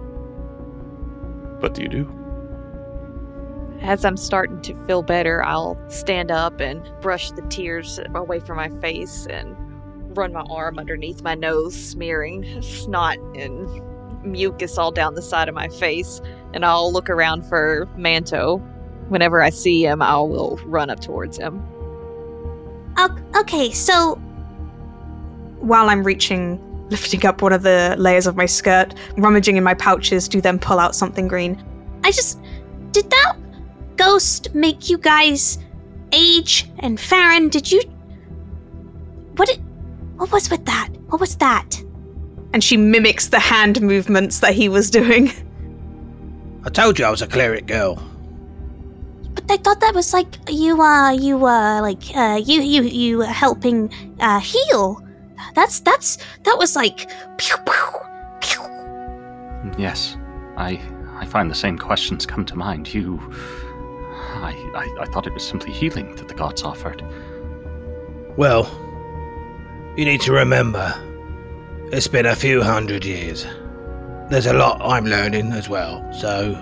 What 1.59 1.73
do 1.73 1.81
you 1.81 1.89
do? 1.89 2.13
As 3.81 4.03
I'm 4.03 4.17
starting 4.17 4.61
to 4.63 4.85
feel 4.85 5.03
better, 5.03 5.43
I'll 5.43 5.77
stand 5.89 6.31
up 6.31 6.59
and 6.59 6.81
brush 7.01 7.31
the 7.31 7.43
tears 7.43 7.99
away 8.15 8.39
from 8.39 8.57
my 8.57 8.69
face 8.81 9.27
and 9.27 9.55
run 10.17 10.33
my 10.33 10.45
arm 10.49 10.79
underneath 10.79 11.21
my 11.21 11.35
nose, 11.35 11.75
smearing 11.75 12.61
snot 12.61 13.17
and 13.35 13.69
mucus 14.25 14.77
all 14.77 14.91
down 14.91 15.13
the 15.13 15.21
side 15.21 15.47
of 15.47 15.53
my 15.55 15.67
face. 15.69 16.21
And 16.53 16.65
I'll 16.65 16.91
look 16.91 17.09
around 17.09 17.45
for 17.45 17.87
Manto. 17.95 18.57
Whenever 19.09 19.41
I 19.43 19.51
see 19.51 19.85
him, 19.85 20.01
I 20.01 20.17
will 20.17 20.59
run 20.65 20.89
up 20.89 20.99
towards 20.99 21.37
him. 21.37 21.63
Okay, 23.35 23.71
so 23.71 24.15
While 25.59 25.89
I'm 25.89 26.03
reaching, 26.03 26.59
lifting 26.89 27.25
up 27.25 27.41
one 27.41 27.53
of 27.53 27.63
the 27.63 27.95
layers 27.97 28.27
of 28.27 28.35
my 28.35 28.45
skirt, 28.45 28.93
rummaging 29.17 29.57
in 29.57 29.63
my 29.63 29.73
pouches 29.73 30.27
to 30.29 30.41
then 30.41 30.59
pull 30.59 30.79
out 30.79 30.95
something 30.95 31.27
green. 31.27 31.63
I 32.03 32.11
just 32.11 32.39
did 32.91 33.09
that 33.09 33.35
ghost 33.97 34.53
make 34.53 34.89
you 34.89 34.97
guys 34.97 35.57
age 36.11 36.69
and 36.79 36.99
Farron? 36.99 37.49
Did 37.49 37.71
you? 37.71 37.81
What? 39.35 39.49
It, 39.49 39.59
what 40.15 40.31
was 40.31 40.49
with 40.49 40.65
that? 40.65 40.89
What 41.09 41.19
was 41.19 41.35
that? 41.37 41.83
And 42.53 42.63
she 42.63 42.77
mimics 42.77 43.27
the 43.27 43.39
hand 43.39 43.81
movements 43.81 44.39
that 44.39 44.53
he 44.53 44.69
was 44.69 44.89
doing. 44.89 45.31
I 46.63 46.69
told 46.69 46.97
you 46.97 47.05
I 47.05 47.09
was 47.09 47.21
a 47.21 47.27
cleric 47.27 47.67
girl. 47.67 48.01
But 49.35 49.51
I 49.51 49.57
thought 49.57 49.79
that 49.81 49.93
was 49.93 50.13
like 50.13 50.27
you, 50.49 50.81
uh, 50.81 51.11
you, 51.11 51.45
uh, 51.45 51.81
like, 51.81 52.03
uh, 52.15 52.41
you, 52.43 52.61
you, 52.61 52.81
you 52.83 53.21
helping, 53.21 53.93
uh, 54.19 54.39
heal. 54.39 55.03
That's 55.57 55.79
that's 55.79 56.19
that 56.43 56.55
was 56.59 56.75
like. 56.75 57.09
Pew, 57.39 57.57
pew, 57.65 57.99
pew. 58.41 58.61
Yes, 59.75 60.15
I 60.55 60.79
I 61.15 61.25
find 61.25 61.49
the 61.49 61.55
same 61.55 61.79
questions 61.79 62.27
come 62.27 62.45
to 62.45 62.55
mind. 62.55 62.93
You. 62.93 63.19
I, 64.35 64.51
I, 64.75 65.01
I 65.01 65.05
thought 65.05 65.25
it 65.25 65.33
was 65.33 65.47
simply 65.47 65.73
healing 65.73 66.15
that 66.17 66.27
the 66.27 66.35
gods 66.35 66.61
offered. 66.61 67.03
Well, 68.37 68.69
you 69.97 70.05
need 70.05 70.21
to 70.21 70.31
remember, 70.31 70.93
it's 71.91 72.07
been 72.07 72.27
a 72.27 72.35
few 72.35 72.61
hundred 72.61 73.03
years. 73.03 73.47
There's 74.29 74.45
a 74.45 74.53
lot 74.53 74.79
I'm 74.79 75.05
learning 75.05 75.53
as 75.53 75.67
well, 75.67 76.07
so 76.13 76.55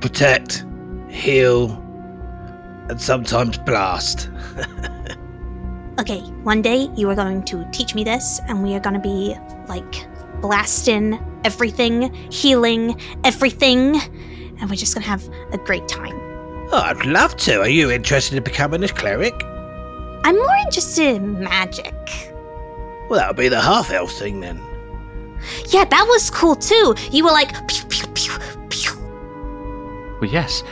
protect, 0.00 0.64
heal, 1.08 1.70
and 2.88 3.00
sometimes 3.00 3.58
blast. 3.58 4.28
Okay, 5.96 6.20
one 6.42 6.60
day 6.60 6.90
you 6.96 7.08
are 7.08 7.14
going 7.14 7.44
to 7.44 7.64
teach 7.70 7.94
me 7.94 8.02
this, 8.02 8.40
and 8.48 8.64
we 8.64 8.74
are 8.74 8.80
gonna 8.80 8.98
be 8.98 9.36
like 9.68 10.06
blasting 10.40 11.20
everything, 11.44 12.12
healing 12.32 13.00
everything, 13.22 14.00
and 14.58 14.68
we're 14.68 14.74
just 14.74 14.92
gonna 14.92 15.06
have 15.06 15.28
a 15.52 15.58
great 15.58 15.86
time. 15.86 16.18
Oh, 16.72 16.82
I'd 16.84 17.06
love 17.06 17.36
to. 17.36 17.60
Are 17.60 17.68
you 17.68 17.92
interested 17.92 18.36
in 18.36 18.42
becoming 18.42 18.82
a 18.82 18.88
cleric? 18.88 19.34
I'm 20.24 20.36
more 20.36 20.56
interested 20.64 21.14
in 21.14 21.38
magic. 21.38 21.94
Well, 23.08 23.20
that 23.20 23.28
would 23.28 23.36
be 23.36 23.48
the 23.48 23.60
half 23.60 23.92
elf 23.92 24.10
thing 24.12 24.40
then. 24.40 24.60
Yeah, 25.68 25.84
that 25.84 26.06
was 26.08 26.28
cool 26.28 26.56
too. 26.56 26.96
You 27.12 27.24
were 27.24 27.30
like, 27.30 27.52
pew, 27.68 27.84
pew, 27.88 28.06
pew, 28.08 28.32
pew. 28.68 28.98
Well, 30.20 30.30
yes, 30.30 30.64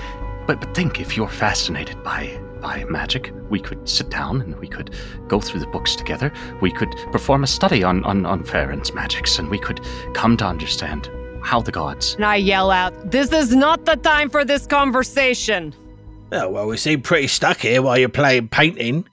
but 0.49 0.61
but 0.61 0.75
think 0.75 0.99
if 0.99 1.17
you're 1.17 1.29
fascinated 1.29 2.03
by 2.03 2.41
by 2.63 2.85
magic, 2.85 3.33
we 3.51 3.61
could 3.61 3.87
sit 3.89 4.09
down 4.09 4.41
and 4.41 4.59
we 4.59 4.69
could 4.69 4.95
go 5.29 5.41
through 5.41 5.61
the 5.61 5.67
books 5.67 5.97
together. 5.97 6.33
We 6.61 6.71
could 6.73 6.91
perform 7.11 7.43
a 7.43 7.47
study 7.47 7.83
on 7.85 8.05
on 8.05 8.25
on 8.25 8.45
Farron's 8.45 8.95
magics, 8.95 9.39
and 9.39 9.51
we 9.51 9.59
could 9.59 9.81
come 10.15 10.37
to 10.39 10.47
understand 10.47 11.11
how 11.43 11.61
the 11.61 11.73
gods. 11.73 12.15
And 12.15 12.25
I 12.25 12.37
yell 12.37 12.71
out, 12.71 13.11
This 13.11 13.33
is 13.33 13.55
not 13.55 13.85
the 13.85 13.97
time 13.97 14.31
for 14.31 14.45
this 14.45 14.67
conversation. 14.67 15.75
Oh, 16.31 16.49
well, 16.49 16.67
we 16.67 16.77
seem 16.77 17.03
pretty 17.03 17.27
stuck 17.29 17.59
here 17.59 17.83
while 17.83 17.99
you're 17.99 18.09
playing 18.09 18.49
painting. 18.49 19.05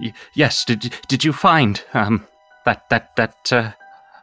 Y- 0.00 0.14
yes, 0.34 0.64
did 0.64 0.94
did 1.08 1.24
you 1.24 1.32
find 1.32 1.84
um 1.92 2.26
that 2.64 2.88
that 2.90 3.14
that 3.16 3.52
uh, 3.52 3.72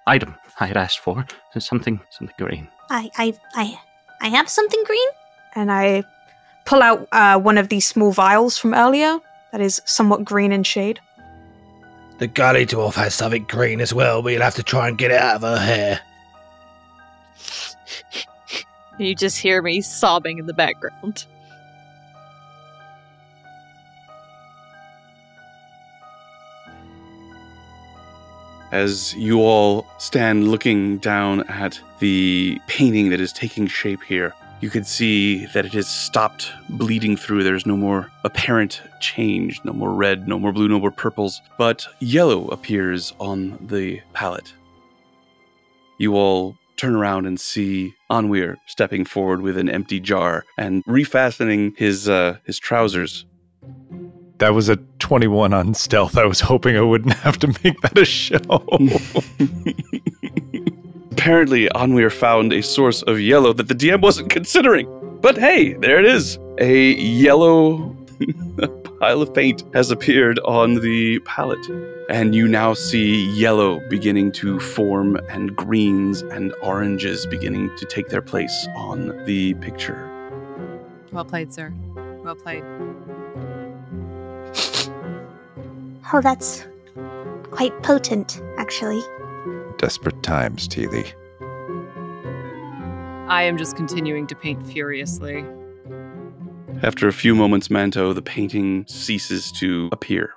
item 0.08 0.34
I 0.60 0.66
had 0.68 0.78
asked 0.78 1.00
for? 1.00 1.26
Something 1.60 2.00
something 2.12 2.36
green. 2.40 2.68
I, 2.90 3.10
I, 3.18 3.34
I, 3.56 3.80
I 4.22 4.30
have 4.30 4.50
something 4.50 4.82
green. 4.86 5.10
And 5.56 5.72
I 5.72 6.04
pull 6.68 6.84
out 6.84 7.08
uh, 7.14 7.40
one 7.40 7.58
of 7.58 7.70
these 7.70 7.88
small 7.88 8.12
vials 8.12 8.58
from 8.58 8.74
earlier 8.74 9.18
that 9.54 9.62
is 9.62 9.82
somewhat 9.86 10.26
green 10.26 10.52
in 10.52 10.64
shade. 10.64 11.00
The 12.20 12.28
gully 12.28 12.66
dwarf 12.66 12.96
has 12.96 13.16
something 13.16 13.46
green 13.46 13.80
as 13.80 13.94
well, 13.94 14.22
but 14.22 14.34
you'll 14.34 14.42
have 14.42 14.56
to 14.56 14.64
try 14.64 14.90
and 14.90 14.98
get 14.98 15.12
it 15.12 15.20
out 15.20 15.38
of 15.38 15.42
her 15.42 15.58
hair. 15.58 16.00
You 19.00 19.14
just 19.14 19.38
hear 19.38 19.62
me 19.62 19.82
sobbing 19.82 20.40
in 20.40 20.48
the 20.48 20.56
background. 20.56 21.28
As 28.72 29.14
you 29.14 29.42
all 29.42 29.86
stand 30.00 30.48
looking 30.48 30.98
down 30.98 31.48
at 31.48 31.80
the 32.00 32.60
painting 32.66 33.10
that 33.10 33.22
is 33.22 33.32
taking 33.32 33.68
shape 33.68 34.02
here, 34.02 34.34
you 34.62 34.70
can 34.70 34.84
see 34.84 35.46
that 35.48 35.66
it 35.66 35.74
has 35.74 35.88
stopped 35.88 36.52
bleeding 36.70 37.16
through. 37.16 37.44
There's 37.44 37.66
no 37.66 37.78
more 37.78 38.12
apparent 38.24 38.82
change, 39.00 39.62
no 39.64 39.74
more 39.74 39.94
red, 39.94 40.28
no 40.28 40.40
more 40.40 40.52
blue, 40.52 40.68
no 40.68 40.80
more 40.80 40.92
purples, 40.92 41.42
but 41.58 41.86
yellow 42.00 42.48
appears 42.48 43.14
on 43.20 43.58
the 43.62 44.02
palette. 44.14 44.54
You 46.00 46.16
all 46.16 46.56
turn 46.76 46.96
around 46.96 47.26
and 47.26 47.40
see 47.40 47.94
Anwir 48.10 48.58
stepping 48.68 49.06
forward 49.06 49.42
with 49.42 49.58
an 49.58 49.70
empty 49.70 50.00
jar 50.00 50.46
and 50.58 50.84
refastening 50.86 51.78
his 51.78 52.08
uh, 52.08 52.38
his 52.46 52.60
trousers. 52.60 53.26
That 54.40 54.54
was 54.54 54.70
a 54.70 54.76
21 55.00 55.54
on 55.54 55.74
stealth. 55.74 56.16
I 56.16 56.26
was 56.26 56.40
hoping 56.40 56.78
I 56.78 56.82
wouldn't 56.82 57.14
have 57.16 57.40
to 57.40 57.48
make 57.64 57.82
that 57.82 57.98
a 57.98 58.06
show. 58.06 58.38
Apparently, 61.18 61.68
Anwir 61.70 62.12
found 62.12 62.54
a 62.54 62.62
source 62.62 63.02
of 63.02 63.20
yellow 63.20 63.52
that 63.52 63.68
the 63.68 63.74
DM 63.74 64.02
wasn't 64.02 64.30
considering. 64.30 64.88
But 65.20 65.36
hey, 65.36 65.74
there 65.74 66.00
it 66.00 66.06
is. 66.06 66.38
A 66.60 66.94
yellow 66.94 67.96
pile 69.00 69.24
of 69.24 69.34
paint 69.34 69.64
has 69.74 69.90
appeared 69.90 70.38
on 70.46 70.76
the 70.76 71.18
palette. 71.26 71.68
And 72.12 72.36
you 72.36 72.48
now 72.48 72.76
see 72.76 73.26
yellow 73.32 73.82
beginning 73.90 74.32
to 74.34 74.60
form, 74.60 75.18
and 75.30 75.56
greens 75.56 76.22
and 76.22 76.54
oranges 76.62 77.26
beginning 77.26 77.76
to 77.78 77.86
take 77.86 78.10
their 78.10 78.22
place 78.22 78.68
on 78.76 79.26
the 79.26 79.56
picture. 79.56 80.08
Well 81.12 81.26
played, 81.26 81.52
sir. 81.52 81.74
Well 82.24 82.36
played. 82.36 82.64
Oh, 86.14 86.22
that's 86.22 86.66
quite 87.50 87.74
potent, 87.82 88.40
actually. 88.58 89.02
Desperate 89.78 90.24
times, 90.24 90.68
Teely. 90.68 91.14
I 93.30 93.44
am 93.44 93.58
just 93.58 93.76
continuing 93.76 94.26
to 94.28 94.36
paint 94.36 94.66
furiously. 94.66 95.46
After 96.82 97.08
a 97.08 97.14
few 97.14 97.36
moments, 97.36 97.70
Manto, 97.70 98.14
the 98.14 98.22
painting 98.22 98.86
ceases 98.88 99.52
to 99.54 99.90
appear. 99.92 100.32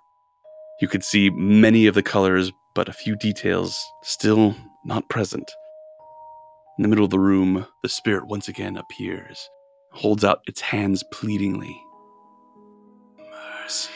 You 0.81 0.89
could 0.89 1.05
see 1.05 1.31
many 1.31 1.87
of 1.87 1.95
the 1.95 2.03
colors, 2.03 2.51
but 2.75 2.89
a 2.89 2.93
few 2.93 3.17
details 3.17 3.83
still 4.03 4.57
not 4.85 5.09
present. 5.09 5.51
In 6.79 6.83
the 6.83 6.89
middle 6.89 7.05
of 7.05 7.11
the 7.11 7.19
room, 7.19 7.67
the 7.83 7.89
spirit 7.89 8.27
once 8.27 8.49
again 8.49 8.77
appears, 8.77 9.49
holds 9.93 10.25
out 10.25 10.41
its 10.47 10.61
hands 10.61 11.05
pleadingly. 11.13 11.79
Mercy. 13.19 13.93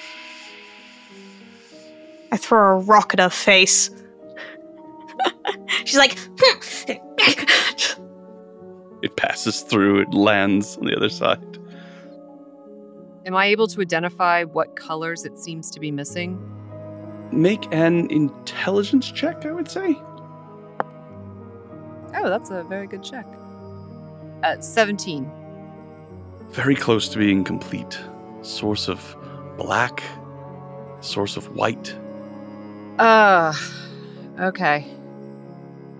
I 2.31 2.37
throw 2.37 2.77
a 2.77 2.81
rock 2.81 3.15
at 3.15 3.21
her 3.21 3.31
face. 3.31 3.91
She's 5.85 5.97
like, 5.99 6.19
"Hmm." 6.39 6.93
It 9.03 9.17
passes 9.17 9.61
through, 9.61 10.01
it 10.01 10.15
lands 10.15 10.79
on 10.79 10.87
the 10.87 10.97
other 10.97 11.11
side. 11.11 11.59
Am 13.27 13.37
I 13.37 13.47
able 13.47 13.67
to 13.69 13.81
identify 13.83 14.45
what 14.45 14.77
colors 14.77 15.27
it 15.27 15.39
seems 15.39 15.71
to 15.73 15.81
be 15.81 15.91
missing? 15.91 16.39
Make 17.31 17.67
an 17.71 18.11
intelligence 18.11 19.11
check, 19.11 19.45
I 19.45 19.53
would 19.53 19.71
say. 19.71 19.95
Oh, 22.17 22.29
that's 22.31 22.51
a 22.51 22.65
very 22.65 22.87
good 22.87 23.03
check. 23.03 23.27
Uh, 24.43 24.61
17. 24.61 25.31
Very 26.51 26.75
close 26.75 27.09
to 27.09 27.19
being 27.19 27.45
complete. 27.45 27.99
Source 28.43 28.89
of 28.89 29.17
black, 29.59 30.03
source 31.01 31.37
of 31.37 31.55
white. 31.57 31.95
Uh, 32.99 33.53
okay. 34.41 34.87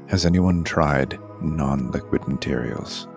Has 0.09 0.27
anyone 0.27 0.65
tried 0.65 1.19
non 1.41 1.91
liquid 1.91 2.27
materials? 2.29 3.09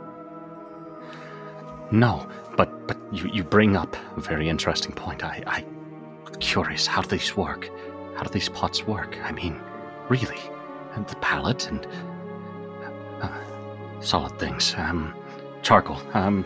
No, 1.91 2.27
but 2.55 2.87
but 2.87 2.97
you, 3.11 3.29
you 3.31 3.43
bring 3.43 3.75
up 3.75 3.95
a 4.15 4.21
very 4.21 4.49
interesting 4.49 4.93
point. 4.93 5.23
I 5.23 5.43
I 5.47 5.65
curious 6.39 6.87
how 6.87 7.01
do 7.01 7.09
these 7.09 7.35
work? 7.35 7.69
How 8.15 8.23
do 8.23 8.29
these 8.29 8.49
pots 8.49 8.85
work? 8.85 9.17
I 9.23 9.31
mean, 9.31 9.61
really, 10.09 10.39
and 10.95 11.07
the 11.07 11.15
palette 11.17 11.67
and 11.67 11.87
uh, 13.21 14.01
solid 14.01 14.37
things. 14.39 14.73
Um, 14.77 15.13
charcoal. 15.61 15.99
Um, 16.13 16.45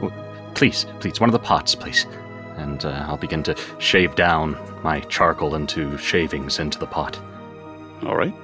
w- 0.00 0.12
please, 0.54 0.86
please, 1.00 1.20
one 1.20 1.28
of 1.28 1.32
the 1.32 1.38
pots, 1.38 1.74
please. 1.74 2.06
And 2.56 2.84
uh, 2.84 3.06
I'll 3.08 3.16
begin 3.16 3.42
to 3.44 3.56
shave 3.78 4.14
down 4.16 4.56
my 4.82 5.00
charcoal 5.00 5.54
into 5.54 5.96
shavings 5.96 6.58
into 6.58 6.78
the 6.78 6.86
pot. 6.86 7.18
All 8.04 8.16
right. 8.16 8.34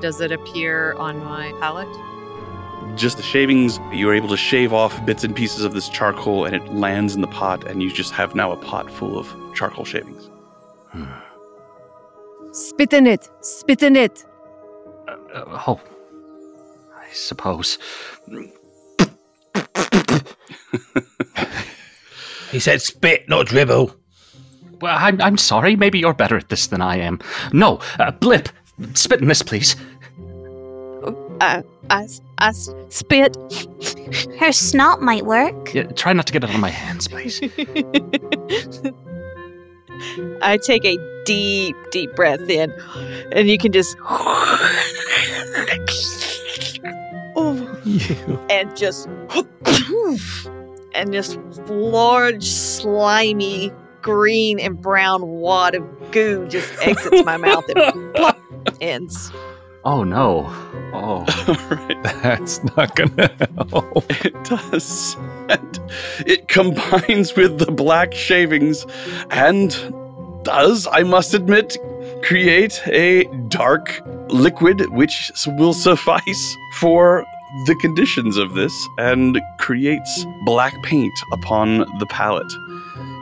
Does 0.00 0.20
it 0.20 0.32
appear 0.32 0.94
on 0.94 1.24
my 1.24 1.52
palette? 1.60 1.88
Just 2.98 3.16
the 3.16 3.22
shavings, 3.22 3.80
you're 3.92 4.14
able 4.14 4.28
to 4.28 4.36
shave 4.36 4.72
off 4.72 5.04
bits 5.04 5.24
and 5.24 5.34
pieces 5.34 5.64
of 5.64 5.72
this 5.74 5.88
charcoal 5.88 6.44
and 6.44 6.54
it 6.54 6.72
lands 6.72 7.14
in 7.14 7.20
the 7.20 7.28
pot, 7.28 7.66
and 7.66 7.82
you 7.82 7.92
just 7.92 8.12
have 8.12 8.34
now 8.34 8.52
a 8.52 8.56
pot 8.56 8.90
full 8.90 9.18
of 9.18 9.34
charcoal 9.54 9.84
shavings. 9.84 10.30
Spit 12.52 12.92
in 12.92 13.06
it! 13.06 13.28
Spit 13.40 13.82
in 13.82 13.96
it! 13.96 14.24
Uh, 15.08 15.44
oh, 15.66 15.80
I 16.94 17.12
suppose. 17.12 17.78
He 22.50 22.60
said 22.60 22.80
spit, 22.80 23.28
not 23.28 23.46
dribble. 23.46 23.94
Well, 24.80 24.96
I'm, 24.98 25.20
I'm 25.20 25.36
sorry. 25.36 25.76
Maybe 25.76 25.98
you're 25.98 26.14
better 26.14 26.36
at 26.36 26.48
this 26.48 26.68
than 26.68 26.80
I 26.80 26.96
am. 26.96 27.20
No, 27.52 27.80
uh, 27.98 28.12
Blip, 28.12 28.48
spit 28.94 29.20
in 29.20 29.28
this, 29.28 29.42
please. 29.42 29.76
Uh, 31.40 31.62
I, 31.90 32.08
I 32.38 32.52
spit. 32.52 33.36
Her 34.38 34.52
snot 34.52 35.02
might 35.02 35.26
work. 35.26 35.74
Yeah, 35.74 35.84
try 35.84 36.12
not 36.12 36.26
to 36.26 36.32
get 36.32 36.44
it 36.44 36.50
on 36.50 36.60
my 36.60 36.70
hands, 36.70 37.08
please. 37.08 37.40
I 40.42 40.58
take 40.58 40.84
a 40.84 40.98
deep, 41.24 41.74
deep 41.90 42.14
breath 42.14 42.48
in, 42.48 42.70
and 43.32 43.48
you 43.48 43.58
can 43.58 43.72
just. 43.72 43.96
oh, 47.36 47.80
you. 47.84 48.40
and 48.50 48.76
just. 48.76 49.08
and 50.94 51.12
this 51.12 51.36
large, 51.68 52.44
slimy, 52.44 53.72
green, 54.02 54.58
and 54.60 54.80
brown 54.80 55.26
wad 55.26 55.74
of 55.74 55.84
goo 56.12 56.46
just 56.48 56.72
exits 56.80 57.24
my 57.24 57.36
mouth 57.36 57.64
and 57.68 58.14
plop, 58.14 58.38
ends. 58.80 59.32
Oh 59.84 60.02
no. 60.02 60.46
Oh. 60.92 61.24
That's 62.22 62.62
not 62.76 62.96
gonna 62.96 63.30
help. 63.70 64.04
It 64.24 64.34
does. 64.44 65.16
And 65.48 65.80
it 66.26 66.48
combines 66.48 67.36
with 67.36 67.58
the 67.58 67.70
black 67.70 68.12
shavings 68.12 68.84
and 69.30 69.70
does, 70.42 70.88
I 70.90 71.02
must 71.02 71.34
admit, 71.34 71.76
create 72.22 72.80
a 72.86 73.24
dark 73.48 74.00
liquid 74.28 74.90
which 74.90 75.30
will 75.58 75.72
suffice 75.72 76.56
for 76.74 77.24
the 77.66 77.74
conditions 77.76 78.36
of 78.36 78.54
this 78.54 78.88
and 78.98 79.40
creates 79.58 80.26
black 80.44 80.74
paint 80.82 81.16
upon 81.32 81.78
the 81.98 82.06
palette. 82.06 82.52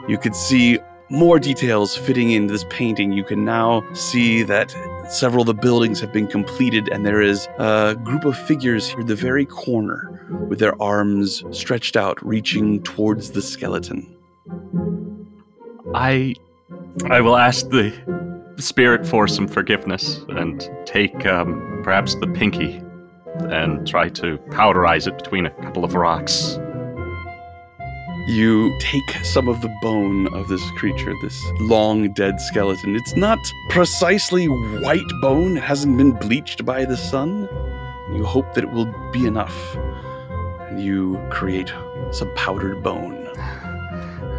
You 0.07 0.17
could 0.17 0.35
see 0.35 0.79
more 1.09 1.39
details 1.39 1.95
fitting 1.95 2.31
into 2.31 2.53
this 2.53 2.65
painting. 2.69 3.11
You 3.11 3.23
can 3.23 3.45
now 3.45 3.83
see 3.93 4.43
that 4.43 4.73
several 5.09 5.41
of 5.41 5.47
the 5.47 5.53
buildings 5.53 5.99
have 5.99 6.11
been 6.11 6.27
completed, 6.27 6.89
and 6.89 7.05
there 7.05 7.21
is 7.21 7.47
a 7.57 7.95
group 8.03 8.25
of 8.25 8.37
figures 8.37 8.87
here 8.87 9.01
at 9.01 9.07
the 9.07 9.15
very 9.15 9.45
corner 9.45 10.25
with 10.49 10.59
their 10.59 10.79
arms 10.81 11.43
stretched 11.51 11.95
out, 11.95 12.23
reaching 12.25 12.81
towards 12.83 13.31
the 13.31 13.41
skeleton. 13.41 14.15
I 15.93 16.35
I 17.09 17.21
will 17.21 17.37
ask 17.37 17.69
the 17.69 17.93
spirit 18.57 19.05
for 19.05 19.27
some 19.27 19.47
forgiveness 19.47 20.25
and 20.29 20.69
take 20.85 21.25
um, 21.25 21.81
perhaps 21.83 22.15
the 22.15 22.27
pinky 22.27 22.81
and 23.49 23.85
try 23.85 24.09
to 24.09 24.37
powderize 24.49 25.07
it 25.07 25.17
between 25.17 25.45
a 25.45 25.51
couple 25.61 25.83
of 25.83 25.93
rocks. 25.93 26.57
You 28.27 28.75
take 28.79 29.09
some 29.23 29.47
of 29.47 29.61
the 29.61 29.69
bone 29.81 30.27
of 30.33 30.47
this 30.47 30.71
creature, 30.71 31.13
this 31.21 31.39
long 31.59 32.11
dead 32.13 32.41
skeleton. 32.41 32.95
It's 32.95 33.15
not 33.15 33.37
precisely 33.69 34.47
white 34.47 35.05
bone, 35.21 35.57
it 35.57 35.63
hasn't 35.63 35.95
been 35.97 36.11
bleached 36.13 36.65
by 36.65 36.85
the 36.85 36.97
sun. 36.97 37.47
You 38.13 38.23
hope 38.23 38.53
that 38.55 38.63
it 38.63 38.71
will 38.71 38.91
be 39.11 39.25
enough. 39.27 39.75
And 40.69 40.81
you 40.81 41.23
create 41.29 41.71
some 42.11 42.33
powdered 42.35 42.81
bone. 42.83 43.13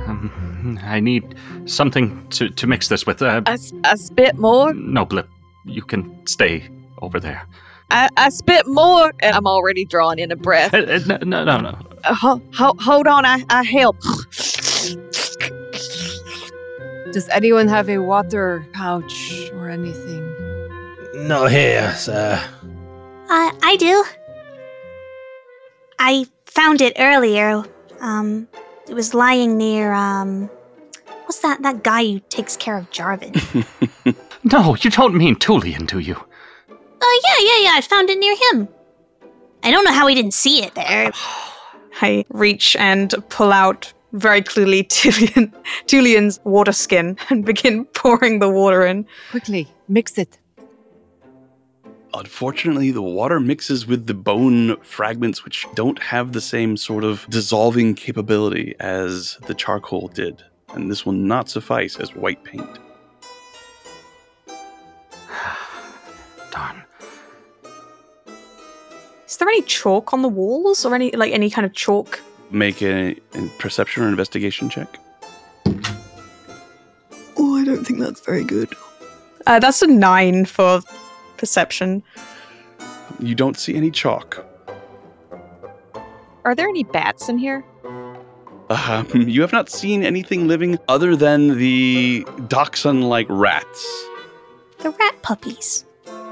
Um, 0.07 0.79
I 0.83 0.99
need 1.01 1.37
something 1.67 2.27
to, 2.31 2.49
to 2.51 2.67
mix 2.67 2.89
this 2.89 3.07
with. 3.07 3.23
Uh, 3.23 3.43
I, 3.47 3.53
s- 3.53 3.73
I 3.85 3.95
spit 3.95 4.37
more. 4.37 4.73
no, 4.75 5.05
Blip, 5.05 5.29
you 5.65 5.83
can 5.83 6.27
stay 6.27 6.69
over 7.03 7.21
there. 7.21 7.47
I, 7.91 8.09
I 8.17 8.31
spit 8.31 8.67
more, 8.67 9.13
and 9.21 9.37
I'm 9.37 9.47
already 9.47 9.85
drawing 9.85 10.19
in 10.19 10.33
a 10.33 10.37
breath. 10.37 10.75
Uh, 10.75 10.79
uh, 10.79 10.99
no, 11.07 11.19
no, 11.19 11.45
no, 11.45 11.61
no. 11.61 11.79
Ho- 12.07 12.43
ho- 12.55 12.77
hold 12.79 13.07
on, 13.07 13.25
I, 13.25 13.45
I 13.51 13.65
help. 13.65 13.97
Does 17.13 17.29
anyone 17.31 17.67
have 17.67 17.89
a 17.89 17.99
water 17.99 18.65
pouch 18.73 19.51
or 19.55 19.69
anything? 19.69 20.23
Not 21.27 21.51
here, 21.51 21.93
sir. 21.95 22.41
Uh, 23.29 23.51
I 23.63 23.77
do. 23.77 24.05
I 25.99 26.27
found 26.45 26.81
it 26.81 26.93
earlier. 26.99 27.65
Um, 28.01 28.47
it 28.89 28.95
was 28.95 29.15
lying 29.15 29.57
near, 29.57 29.93
um, 29.93 30.49
what's 31.25 31.41
that, 31.41 31.63
that 31.63 31.83
guy 31.83 32.05
who 32.05 32.21
takes 32.29 32.57
care 32.57 32.77
of 32.77 32.91
Jarvan. 32.91 33.35
No, 34.53 34.77
you 34.77 34.91
don't 34.91 35.17
mean 35.17 35.35
Tulian, 35.35 35.89
do 35.89 35.99
you? 35.99 36.15
Oh, 37.03 37.21
yeah, 37.25 37.45
yeah, 37.45 37.65
yeah, 37.65 37.79
I 37.79 37.81
found 37.81 38.11
it 38.11 38.19
near 38.21 38.37
him. 38.53 38.69
I 39.65 39.73
don't 39.73 39.85
know 39.85 39.93
how 39.93 40.07
he 40.07 40.15
didn't 40.15 40.35
see 40.35 40.63
it 40.63 40.73
there. 40.77 41.11
I 42.03 42.25
reach 42.31 42.77
and 42.77 43.15
pull 43.29 43.53
out 43.53 43.93
very 44.13 44.43
clearly 44.43 44.85
Tulian, 44.89 45.53
Tulian's 45.87 46.41
water 46.45 46.73
skin 46.73 47.17
and 47.31 47.45
begin 47.45 47.85
pouring 47.87 48.39
the 48.39 48.49
water 48.49 48.87
in. 48.87 49.07
Quickly, 49.31 49.69
mix 49.89 50.19
it. 50.19 50.39
Unfortunately, 52.15 52.91
the 52.91 53.03
water 53.03 53.39
mixes 53.41 53.87
with 53.87 54.07
the 54.07 54.15
bone 54.15 54.81
fragments, 54.81 55.45
which 55.45 55.67
don't 55.75 56.03
have 56.03 56.33
the 56.33 56.41
same 56.41 56.77
sort 56.77 57.05
of 57.05 57.27
dissolving 57.29 57.95
capability 57.95 58.75
as 58.81 59.37
the 59.47 59.55
charcoal 59.55 60.09
did. 60.09 60.43
And 60.71 60.91
this 60.91 61.05
will 61.05 61.13
not 61.13 61.51
suffice 61.51 61.97
as 61.97 62.15
white 62.15 62.43
paint. 62.43 62.79
Darn. 66.51 66.86
Is 69.27 69.39
there 69.39 69.49
any 69.49 69.63
chalk 69.63 70.13
on 70.13 70.23
the 70.23 70.29
walls 70.29 70.85
or 70.85 70.95
any 70.95 71.11
like 71.11 71.33
any 71.33 71.51
kind 71.51 71.67
of 71.67 71.73
chalk? 71.73 72.21
Make 72.51 72.81
a, 72.81 73.17
a 73.35 73.49
perception 73.59 74.05
or 74.05 74.09
investigation 74.09 74.69
check. 74.71 74.99
Oh, 77.37 77.57
I 77.57 77.65
don't 77.65 77.85
think 77.85 77.99
that's 77.99 78.21
very 78.21 78.45
good. 78.45 78.73
Uh, 79.47 79.59
that's 79.59 79.83
a 79.83 79.89
nine 79.89 80.45
for 80.45 80.81
perception. 81.39 82.05
You 83.19 83.35
don't 83.35 83.59
see 83.59 83.75
any 83.75 83.91
chalk. 83.91 84.45
Are 86.45 86.55
there 86.55 86.69
any 86.69 86.85
bats 86.85 87.29
in 87.29 87.39
here? 87.39 87.65
Um, 88.71 89.09
you 89.15 89.41
have 89.41 89.53
not 89.53 89.69
seen 89.69 90.05
anything 90.05 90.47
living 90.47 90.79
other 90.89 91.17
than 91.17 91.59
the 91.59 92.25
dachshund 92.47 93.09
like 93.09 93.27
rats. 93.29 94.07
The 94.79 94.91
rat 94.91 95.21
puppies. 95.23 95.85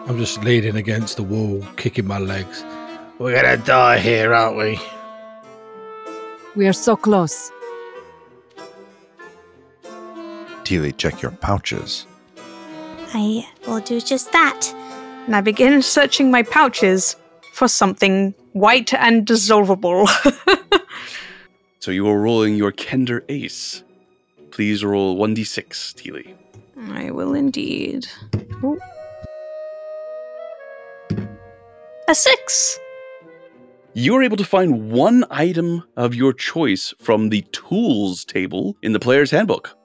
I'm 0.06 0.18
just 0.18 0.44
leaning 0.44 0.76
against 0.76 1.16
the 1.16 1.22
wall, 1.24 1.66
kicking 1.76 2.06
my 2.06 2.18
legs. 2.18 2.62
We're 3.18 3.34
gonna 3.34 3.56
die 3.56 3.98
here, 3.98 4.34
aren't 4.34 4.56
we? 4.56 4.80
We 6.56 6.66
are 6.66 6.72
so 6.72 6.96
close. 6.96 7.50
Teely, 10.64 10.92
check 10.96 11.22
your 11.22 11.30
pouches. 11.30 12.06
I 13.12 13.46
will 13.66 13.80
do 13.80 14.00
just 14.00 14.32
that. 14.32 14.72
And 15.26 15.36
I 15.36 15.40
begin 15.40 15.82
searching 15.82 16.30
my 16.30 16.42
pouches 16.42 17.16
for 17.52 17.68
something 17.68 18.34
white 18.52 18.92
and 18.94 19.26
dissolvable. 19.26 20.08
So 21.84 21.90
you 21.90 22.08
are 22.08 22.18
rolling 22.18 22.54
your 22.56 22.72
Kender 22.72 23.20
Ace. 23.28 23.82
Please 24.50 24.82
roll 24.82 25.18
1d6, 25.18 25.92
Teely. 25.94 26.34
I 26.94 27.10
will 27.10 27.34
indeed. 27.34 28.06
Ooh. 28.64 28.80
A 32.08 32.14
six. 32.14 32.78
You 33.96 34.16
are 34.16 34.24
able 34.24 34.36
to 34.38 34.44
find 34.44 34.90
one 34.90 35.24
item 35.30 35.84
of 35.96 36.16
your 36.16 36.32
choice 36.32 36.92
from 37.00 37.28
the 37.28 37.42
tools 37.52 38.24
table 38.24 38.76
in 38.82 38.92
the 38.92 38.98
player's 38.98 39.30
handbook. 39.30 39.78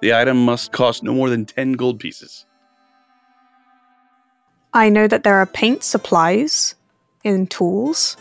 The 0.00 0.14
item 0.14 0.44
must 0.44 0.70
cost 0.70 1.02
no 1.02 1.12
more 1.12 1.28
than 1.28 1.44
10 1.44 1.72
gold 1.72 1.98
pieces. 1.98 2.46
I 4.72 4.88
know 4.88 5.08
that 5.08 5.24
there 5.24 5.34
are 5.34 5.46
paint 5.46 5.82
supplies 5.82 6.76
in 7.24 7.48
tools. 7.48 8.16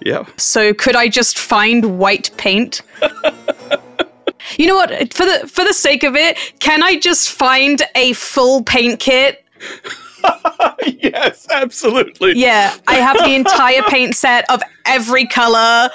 Yeah. 0.00 0.26
So 0.36 0.74
could 0.74 0.96
I 0.96 1.08
just 1.08 1.38
find 1.38 2.00
white 2.00 2.32
paint? 2.36 2.82
you 4.58 4.66
know 4.66 4.74
what? 4.74 5.14
For 5.14 5.24
the 5.24 5.46
for 5.46 5.64
the 5.64 5.72
sake 5.72 6.02
of 6.02 6.16
it, 6.16 6.36
can 6.58 6.82
I 6.82 6.98
just 6.98 7.30
find 7.30 7.80
a 7.94 8.12
full 8.14 8.64
paint 8.64 8.98
kit? 8.98 9.44
yes, 10.86 11.46
absolutely. 11.50 12.32
Yeah, 12.36 12.76
I 12.86 12.94
have 12.96 13.18
the 13.18 13.34
entire 13.34 13.82
paint 13.88 14.14
set 14.14 14.48
of 14.50 14.62
every 14.86 15.26
color 15.26 15.90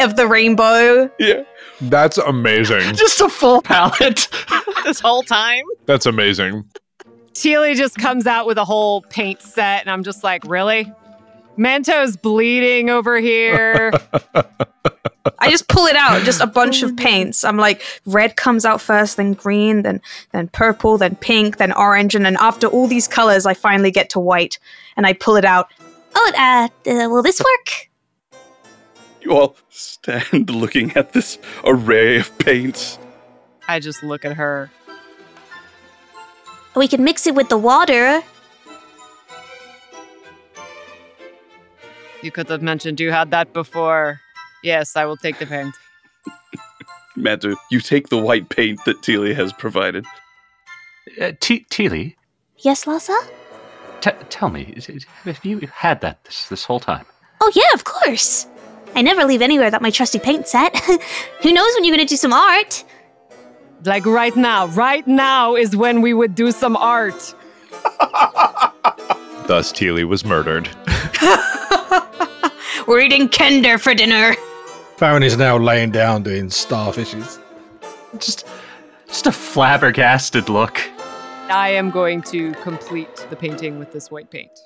of 0.00 0.16
the 0.16 0.26
rainbow. 0.26 1.10
Yeah. 1.18 1.44
That's 1.80 2.18
amazing. 2.18 2.94
Just 2.94 3.20
a 3.20 3.28
full 3.28 3.60
palette. 3.60 4.28
this 4.84 5.00
whole 5.00 5.22
time. 5.22 5.64
That's 5.86 6.06
amazing. 6.06 6.64
Teely 7.34 7.74
just 7.74 7.96
comes 7.96 8.26
out 8.26 8.46
with 8.46 8.58
a 8.58 8.64
whole 8.64 9.02
paint 9.02 9.42
set, 9.42 9.80
and 9.80 9.90
I'm 9.90 10.04
just 10.04 10.22
like, 10.22 10.44
really? 10.44 10.92
Mento's 11.56 12.16
bleeding 12.16 12.90
over 12.90 13.18
here. 13.18 13.92
I 15.38 15.50
just 15.50 15.68
pull 15.68 15.86
it 15.86 15.96
out, 15.96 16.22
just 16.22 16.40
a 16.40 16.46
bunch 16.46 16.82
of 16.82 16.96
paints. 16.96 17.44
I'm 17.44 17.56
like, 17.56 17.82
red 18.04 18.36
comes 18.36 18.64
out 18.64 18.80
first, 18.80 19.16
then 19.16 19.32
green, 19.32 19.82
then 19.82 20.02
then 20.32 20.48
purple, 20.48 20.98
then 20.98 21.16
pink, 21.16 21.56
then 21.56 21.72
orange, 21.72 22.14
and 22.14 22.24
then 22.24 22.36
after 22.40 22.66
all 22.66 22.86
these 22.86 23.08
colors, 23.08 23.46
I 23.46 23.54
finally 23.54 23.90
get 23.90 24.10
to 24.10 24.20
white, 24.20 24.58
and 24.96 25.06
I 25.06 25.14
pull 25.14 25.36
it 25.36 25.44
out. 25.44 25.68
Oh, 26.14 26.32
uh, 26.36 26.68
uh, 26.90 27.08
will 27.08 27.22
this 27.22 27.40
work? 27.40 27.88
You 29.22 29.32
all 29.32 29.56
stand 29.70 30.50
looking 30.50 30.94
at 30.96 31.12
this 31.12 31.38
array 31.64 32.18
of 32.18 32.36
paints. 32.38 32.98
I 33.66 33.80
just 33.80 34.02
look 34.02 34.26
at 34.26 34.36
her. 34.36 34.70
We 36.76 36.86
can 36.88 37.02
mix 37.02 37.26
it 37.26 37.34
with 37.34 37.48
the 37.48 37.56
water. 37.56 38.22
You 42.22 42.30
could 42.30 42.48
have 42.48 42.62
mentioned 42.62 43.00
you 43.00 43.10
had 43.10 43.30
that 43.30 43.52
before. 43.52 44.20
Yes, 44.64 44.96
I 44.96 45.04
will 45.04 45.16
take 45.18 45.38
the 45.38 45.46
paint. 45.46 45.74
Manto, 47.16 47.54
you 47.70 47.80
take 47.80 48.08
the 48.08 48.18
white 48.18 48.48
paint 48.48 48.80
that 48.86 49.02
Teely 49.02 49.34
has 49.34 49.52
provided. 49.52 50.04
Uh, 51.20 51.32
T- 51.40 51.66
Teely, 51.70 52.16
Yes, 52.58 52.86
Lhasa? 52.86 53.16
t- 54.00 54.10
tell 54.30 54.48
me, 54.48 54.72
is 54.76 54.88
it- 54.88 55.04
have 55.24 55.44
you 55.44 55.60
had 55.72 56.00
that 56.00 56.24
this, 56.24 56.48
this 56.48 56.64
whole 56.64 56.80
time? 56.80 57.04
Oh, 57.42 57.52
yeah, 57.54 57.72
of 57.74 57.84
course. 57.84 58.46
I 58.94 59.02
never 59.02 59.24
leave 59.24 59.42
anywhere 59.42 59.66
without 59.66 59.82
my 59.82 59.90
trusty 59.90 60.18
paint 60.18 60.48
set. 60.48 60.74
Who 61.42 61.52
knows 61.52 61.74
when 61.74 61.84
you're 61.84 61.94
gonna 61.94 62.06
do 62.08 62.16
some 62.16 62.32
art? 62.32 62.84
Like 63.84 64.06
right 64.06 64.34
now. 64.34 64.66
Right 64.68 65.06
now 65.06 65.54
is 65.56 65.76
when 65.76 66.00
we 66.00 66.14
would 66.14 66.34
do 66.34 66.50
some 66.52 66.74
art. 66.76 67.34
Thus, 69.46 69.72
Teely 69.72 70.04
was 70.04 70.24
murdered. 70.24 70.70
We're 72.86 73.00
eating 73.00 73.28
Kender 73.28 73.78
for 73.80 73.94
dinner. 73.94 74.34
Farron 74.96 75.24
is 75.24 75.36
now 75.36 75.58
laying 75.58 75.90
down 75.90 76.22
doing 76.22 76.46
starfishes. 76.46 77.40
Just, 78.18 78.46
just 79.08 79.26
a 79.26 79.32
flabbergasted 79.32 80.48
look. 80.48 80.80
I 81.50 81.70
am 81.70 81.90
going 81.90 82.22
to 82.22 82.52
complete 82.54 83.26
the 83.28 83.34
painting 83.34 83.80
with 83.80 83.92
this 83.92 84.12
white 84.12 84.30
paint. 84.30 84.56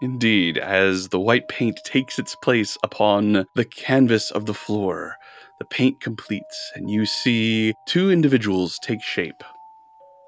Indeed, 0.00 0.56
as 0.56 1.08
the 1.08 1.18
white 1.18 1.48
paint 1.48 1.80
takes 1.82 2.16
its 2.16 2.36
place 2.36 2.78
upon 2.84 3.44
the 3.56 3.64
canvas 3.64 4.30
of 4.30 4.46
the 4.46 4.54
floor, 4.54 5.16
the 5.58 5.64
paint 5.64 6.00
completes, 6.00 6.70
and 6.76 6.88
you 6.88 7.04
see 7.04 7.74
two 7.86 8.12
individuals 8.12 8.78
take 8.78 9.02
shape. 9.02 9.42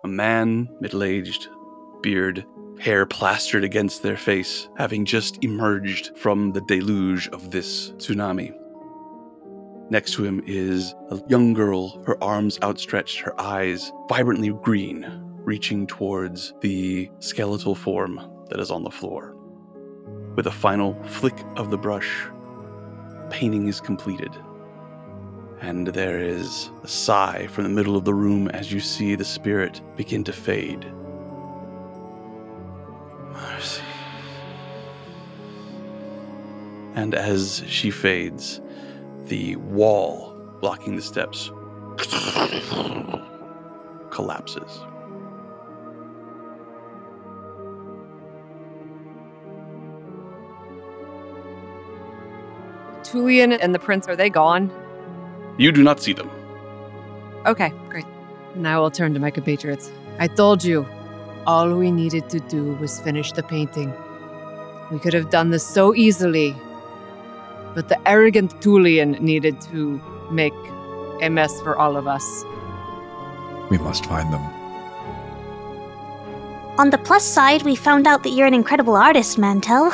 A 0.04 0.08
man, 0.08 0.68
middle 0.80 1.04
aged, 1.04 1.46
beard, 2.02 2.44
hair 2.80 3.06
plastered 3.06 3.62
against 3.62 4.02
their 4.02 4.16
face, 4.16 4.68
having 4.76 5.04
just 5.04 5.42
emerged 5.44 6.16
from 6.18 6.52
the 6.52 6.60
deluge 6.62 7.28
of 7.28 7.52
this 7.52 7.90
tsunami. 7.92 8.52
Next 9.88 10.14
to 10.14 10.24
him 10.24 10.42
is 10.46 10.94
a 11.10 11.20
young 11.28 11.52
girl, 11.54 12.02
her 12.04 12.22
arms 12.22 12.58
outstretched, 12.62 13.20
her 13.20 13.40
eyes 13.40 13.92
vibrantly 14.08 14.50
green, 14.50 15.06
reaching 15.44 15.86
towards 15.86 16.54
the 16.60 17.08
skeletal 17.20 17.76
form 17.76 18.20
that 18.50 18.58
is 18.58 18.72
on 18.72 18.82
the 18.82 18.90
floor. 18.90 19.36
With 20.34 20.48
a 20.48 20.50
final 20.50 21.00
flick 21.04 21.38
of 21.54 21.70
the 21.70 21.78
brush, 21.78 22.26
painting 23.30 23.68
is 23.68 23.80
completed. 23.80 24.32
And 25.60 25.86
there 25.86 26.18
is 26.18 26.68
a 26.82 26.88
sigh 26.88 27.46
from 27.46 27.64
the 27.64 27.70
middle 27.70 27.96
of 27.96 28.04
the 28.04 28.12
room 28.12 28.48
as 28.48 28.72
you 28.72 28.80
see 28.80 29.14
the 29.14 29.24
spirit 29.24 29.80
begin 29.96 30.24
to 30.24 30.32
fade. 30.32 30.84
Mercy. 33.32 33.82
And 36.96 37.14
as 37.14 37.62
she 37.68 37.90
fades, 37.90 38.60
the 39.28 39.56
wall 39.56 40.34
blocking 40.60 40.96
the 40.96 41.02
steps 41.02 41.50
collapses. 44.10 44.80
Tulian 53.02 53.56
and 53.60 53.74
the 53.74 53.78
prince, 53.78 54.08
are 54.08 54.16
they 54.16 54.28
gone? 54.28 54.70
You 55.58 55.72
do 55.72 55.82
not 55.82 56.00
see 56.00 56.12
them. 56.12 56.30
Okay, 57.46 57.72
great. 57.88 58.04
Now 58.56 58.82
I'll 58.82 58.90
turn 58.90 59.14
to 59.14 59.20
my 59.20 59.30
compatriots. 59.30 59.90
I 60.18 60.26
told 60.26 60.64
you, 60.64 60.86
all 61.46 61.74
we 61.76 61.92
needed 61.92 62.28
to 62.30 62.40
do 62.40 62.74
was 62.74 63.00
finish 63.00 63.32
the 63.32 63.42
painting. 63.42 63.94
We 64.90 64.98
could 64.98 65.14
have 65.14 65.30
done 65.30 65.50
this 65.50 65.64
so 65.64 65.94
easily. 65.94 66.56
But 67.76 67.90
the 67.90 68.08
arrogant 68.08 68.58
Tulian 68.62 69.20
needed 69.20 69.60
to 69.72 70.00
make 70.32 70.56
a 71.20 71.28
mess 71.28 71.60
for 71.60 71.76
all 71.76 71.96
of 71.96 72.06
us. 72.06 72.24
We 73.70 73.76
must 73.76 74.06
find 74.06 74.32
them. 74.32 74.40
On 76.78 76.88
the 76.88 76.96
plus 76.96 77.22
side, 77.22 77.62
we 77.62 77.76
found 77.76 78.06
out 78.06 78.22
that 78.22 78.30
you're 78.30 78.46
an 78.46 78.54
incredible 78.54 78.96
artist, 78.96 79.36
Mantel. 79.36 79.92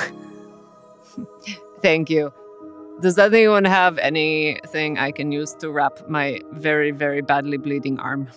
Thank 1.82 2.08
you. 2.08 2.32
Does 3.00 3.18
anyone 3.18 3.64
have 3.64 3.98
anything 3.98 4.98
I 4.98 5.10
can 5.10 5.32
use 5.32 5.52
to 5.54 5.70
wrap 5.70 6.08
my 6.08 6.40
very, 6.52 6.92
very 6.92 7.20
badly 7.20 7.56
bleeding 7.56 7.98
arm? 7.98 8.28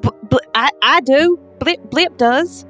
B- 0.00 0.10
bl- 0.22 0.36
I, 0.54 0.70
I 0.82 1.00
do. 1.00 1.36
Blip, 1.58 1.90
Blip 1.90 2.16
does. 2.16 2.64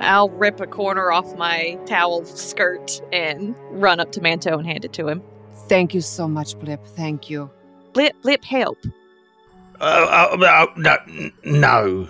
I'll 0.00 0.30
rip 0.30 0.60
a 0.60 0.66
corner 0.66 1.12
off 1.12 1.36
my 1.36 1.78
towel 1.86 2.24
skirt 2.24 3.00
and 3.12 3.54
run 3.70 4.00
up 4.00 4.12
to 4.12 4.20
Manto 4.20 4.56
and 4.58 4.66
hand 4.66 4.84
it 4.84 4.92
to 4.94 5.08
him. 5.08 5.22
Thank 5.68 5.94
you 5.94 6.00
so 6.00 6.26
much, 6.26 6.58
Blip. 6.58 6.84
Thank 6.86 7.30
you. 7.30 7.50
Blip, 7.92 8.20
Blip, 8.22 8.44
help. 8.44 8.78
Uh, 9.80 10.34
uh, 10.34 10.44
uh, 10.44 10.66
no, 10.76 10.96
n- 11.08 11.32
no. 11.44 12.08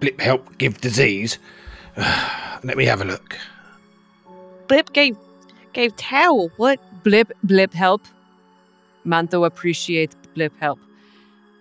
Blip 0.00 0.20
help 0.20 0.58
give 0.58 0.80
disease. 0.80 1.38
Let 1.96 2.76
me 2.76 2.84
have 2.84 3.00
a 3.00 3.04
look. 3.04 3.38
Blip 4.68 4.92
gave 4.92 5.16
gave 5.72 5.94
towel. 5.96 6.50
What? 6.56 6.80
Blip, 7.04 7.32
Blip, 7.44 7.72
help. 7.72 8.02
Manto 9.04 9.44
appreciate 9.44 10.14
Blip 10.34 10.52
help. 10.58 10.78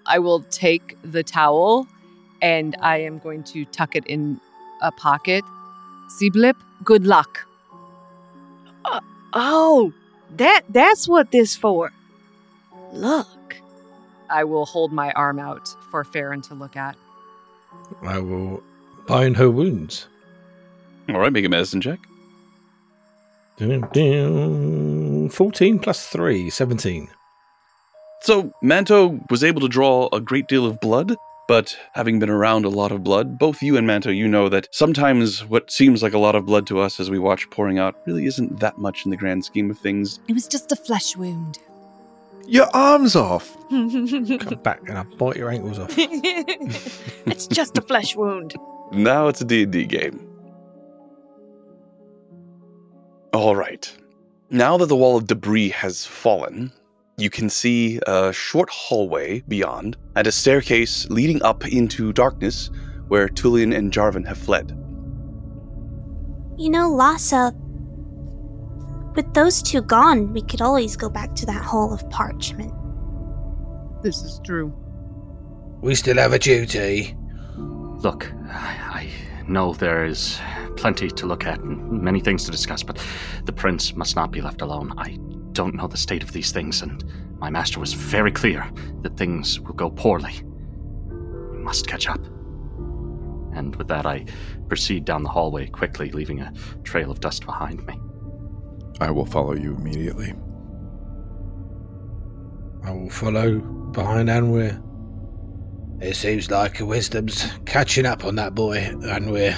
I 0.05 0.19
will 0.19 0.41
take 0.41 0.97
the 1.03 1.23
towel 1.23 1.87
and 2.41 2.75
I 2.81 2.97
am 2.97 3.19
going 3.19 3.43
to 3.43 3.65
tuck 3.65 3.95
it 3.95 4.05
in 4.07 4.39
a 4.85 4.91
pocket. 4.91 5.43
See, 6.09 6.29
Blip, 6.29 6.57
good 6.83 7.05
luck. 7.05 7.45
Uh, 8.85 9.01
oh, 9.33 9.91
that 10.37 10.61
that's 10.69 11.07
what 11.07 11.31
this 11.31 11.55
for. 11.55 11.91
Look. 12.93 13.27
I 14.29 14.43
will 14.43 14.65
hold 14.65 14.91
my 14.91 15.11
arm 15.11 15.39
out 15.39 15.67
for 15.91 16.03
Farron 16.03 16.41
to 16.43 16.55
look 16.55 16.75
at. 16.75 16.95
I 18.01 18.19
will 18.19 18.63
bind 19.07 19.37
her 19.37 19.49
wounds. 19.49 20.07
All 21.09 21.19
right, 21.19 21.31
make 21.31 21.45
a 21.45 21.49
medicine 21.49 21.81
check. 21.81 21.99
Dun, 23.57 23.87
dun. 23.93 25.29
14 25.29 25.79
plus 25.79 26.07
3, 26.07 26.49
17. 26.49 27.09
So, 28.21 28.51
Manto 28.61 29.19
was 29.29 29.43
able 29.43 29.61
to 29.61 29.67
draw 29.67 30.09
a 30.11 30.19
great 30.19 30.47
deal 30.47 30.65
of 30.65 30.79
blood, 30.79 31.15
but 31.47 31.77
having 31.93 32.19
been 32.19 32.29
around 32.29 32.65
a 32.65 32.69
lot 32.69 32.91
of 32.91 33.03
blood, 33.03 33.37
both 33.37 33.61
you 33.61 33.77
and 33.77 33.85
Manto, 33.85 34.09
you 34.09 34.27
know 34.27 34.49
that 34.49 34.67
sometimes 34.71 35.45
what 35.45 35.69
seems 35.69 36.01
like 36.01 36.13
a 36.13 36.19
lot 36.19 36.35
of 36.35 36.45
blood 36.45 36.65
to 36.67 36.79
us 36.79 36.99
as 36.99 37.09
we 37.09 37.19
watch 37.19 37.49
pouring 37.49 37.77
out 37.77 37.95
really 38.05 38.25
isn't 38.25 38.59
that 38.59 38.77
much 38.77 39.05
in 39.05 39.11
the 39.11 39.17
grand 39.17 39.45
scheme 39.45 39.69
of 39.69 39.77
things. 39.77 40.19
It 40.27 40.33
was 40.33 40.47
just 40.47 40.71
a 40.71 40.75
flesh 40.75 41.15
wound. 41.15 41.59
Your 42.47 42.67
arm's 42.75 43.15
off. 43.15 43.55
Come 43.69 44.59
back 44.63 44.81
and 44.87 44.97
I'll 44.97 45.03
bite 45.03 45.35
your 45.35 45.49
ankles 45.49 45.79
off. 45.79 45.93
it's 45.97 47.47
just 47.47 47.77
a 47.77 47.81
flesh 47.81 48.15
wound. 48.15 48.55
Now 48.91 49.27
it's 49.27 49.41
a 49.41 49.45
D&D 49.45 49.85
game. 49.85 50.27
All 53.33 53.55
right. 53.55 53.91
Now 54.49 54.77
that 54.77 54.85
the 54.85 54.95
wall 54.95 55.17
of 55.17 55.27
debris 55.27 55.69
has 55.69 56.05
fallen, 56.05 56.71
you 57.17 57.29
can 57.29 57.49
see 57.49 57.99
a 58.07 58.33
short 58.33 58.69
hallway 58.69 59.41
beyond 59.47 59.95
and 60.15 60.27
a 60.27 60.31
staircase 60.31 61.07
leading 61.09 61.41
up 61.43 61.65
into 61.67 62.11
darkness 62.11 62.69
where 63.07 63.29
Tullian 63.29 63.75
and 63.75 63.91
Jarvan 63.91 64.25
have 64.27 64.37
fled. 64.37 64.71
You 66.57 66.69
know, 66.69 66.89
Lhasa, 66.89 67.53
with 69.15 69.33
those 69.33 69.61
two 69.61 69.81
gone, 69.81 70.33
we 70.33 70.41
could 70.41 70.61
always 70.61 70.95
go 70.95 71.09
back 71.09 71.35
to 71.35 71.45
that 71.45 71.63
hall 71.63 71.93
of 71.93 72.09
parchment. 72.09 72.73
This 74.01 74.21
is 74.21 74.41
true. 74.43 74.73
We 75.81 75.95
still 75.95 76.17
have 76.17 76.33
a 76.33 76.39
duty. 76.39 77.15
Look, 77.57 78.31
I, 78.49 79.09
I 79.39 79.47
know 79.47 79.73
there 79.73 80.05
is 80.05 80.39
plenty 80.75 81.09
to 81.09 81.25
look 81.25 81.45
at 81.45 81.59
and 81.59 82.01
many 82.01 82.19
things 82.19 82.43
to 82.45 82.51
discuss, 82.51 82.83
but 82.83 83.01
the 83.45 83.53
prince 83.53 83.95
must 83.95 84.15
not 84.15 84.31
be 84.31 84.41
left 84.41 84.61
alone. 84.61 84.93
I 84.97 85.17
don't 85.55 85.73
know 85.73 85.87
the 85.87 85.97
state 85.97 86.21
of 86.21 86.33
these 86.33 86.51
things, 86.51 86.81
and 86.81 87.03
my 87.39 87.49
master 87.49 87.79
was 87.79 87.93
very 87.93 88.31
clear 88.31 88.69
that 89.01 89.17
things 89.17 89.59
will 89.61 89.73
go 89.73 89.89
poorly. 89.89 90.33
We 91.51 91.57
must 91.57 91.87
catch 91.87 92.07
up. 92.07 92.23
And 93.55 93.73
with 93.77 93.87
that, 93.87 94.05
I 94.05 94.25
proceed 94.67 95.05
down 95.05 95.23
the 95.23 95.29
hallway 95.29 95.67
quickly, 95.67 96.11
leaving 96.11 96.41
a 96.41 96.53
trail 96.83 97.09
of 97.09 97.21
dust 97.21 97.45
behind 97.45 97.85
me. 97.87 97.97
I 98.99 99.11
will 99.11 99.25
follow 99.25 99.53
you 99.53 99.75
immediately. 99.75 100.33
I 102.83 102.91
will 102.91 103.09
follow 103.09 103.59
behind 103.93 104.27
Anwir. 104.27 104.81
It 106.01 106.15
seems 106.15 106.51
like 106.51 106.81
wisdom's 106.81 107.49
catching 107.65 108.05
up 108.05 108.25
on 108.25 108.35
that 108.35 108.53
boy, 108.53 108.79
Anwir. 108.79 109.55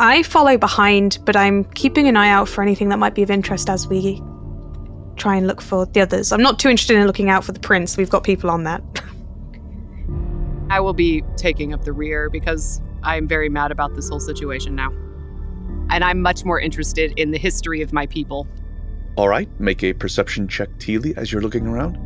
I 0.00 0.22
follow 0.22 0.56
behind, 0.56 1.18
but 1.26 1.36
I'm 1.36 1.64
keeping 1.64 2.08
an 2.08 2.16
eye 2.16 2.30
out 2.30 2.48
for 2.48 2.62
anything 2.62 2.88
that 2.88 2.98
might 2.98 3.14
be 3.14 3.22
of 3.22 3.30
interest 3.30 3.68
as 3.68 3.86
we 3.86 4.22
try 5.20 5.36
and 5.36 5.46
look 5.46 5.60
for 5.60 5.86
the 5.86 6.00
others. 6.00 6.32
I'm 6.32 6.42
not 6.42 6.58
too 6.58 6.68
interested 6.68 6.96
in 6.96 7.06
looking 7.06 7.30
out 7.30 7.44
for 7.44 7.52
the 7.52 7.60
prince. 7.60 7.96
We've 7.96 8.10
got 8.10 8.24
people 8.24 8.50
on 8.50 8.64
that. 8.64 8.82
I 10.70 10.80
will 10.80 10.94
be 10.94 11.22
taking 11.36 11.72
up 11.72 11.84
the 11.84 11.92
rear 11.92 12.30
because 12.30 12.80
I'm 13.02 13.28
very 13.28 13.48
mad 13.48 13.70
about 13.70 13.94
this 13.94 14.08
whole 14.08 14.20
situation 14.20 14.74
now. 14.74 14.90
And 15.90 16.04
I'm 16.04 16.22
much 16.22 16.44
more 16.44 16.60
interested 16.60 17.12
in 17.16 17.32
the 17.32 17.38
history 17.38 17.82
of 17.82 17.92
my 17.92 18.06
people. 18.06 18.46
All 19.16 19.28
right, 19.28 19.48
make 19.60 19.82
a 19.82 19.92
perception 19.92 20.46
check, 20.48 20.68
Teely, 20.78 21.16
as 21.16 21.32
you're 21.32 21.42
looking 21.42 21.66
around. 21.66 21.98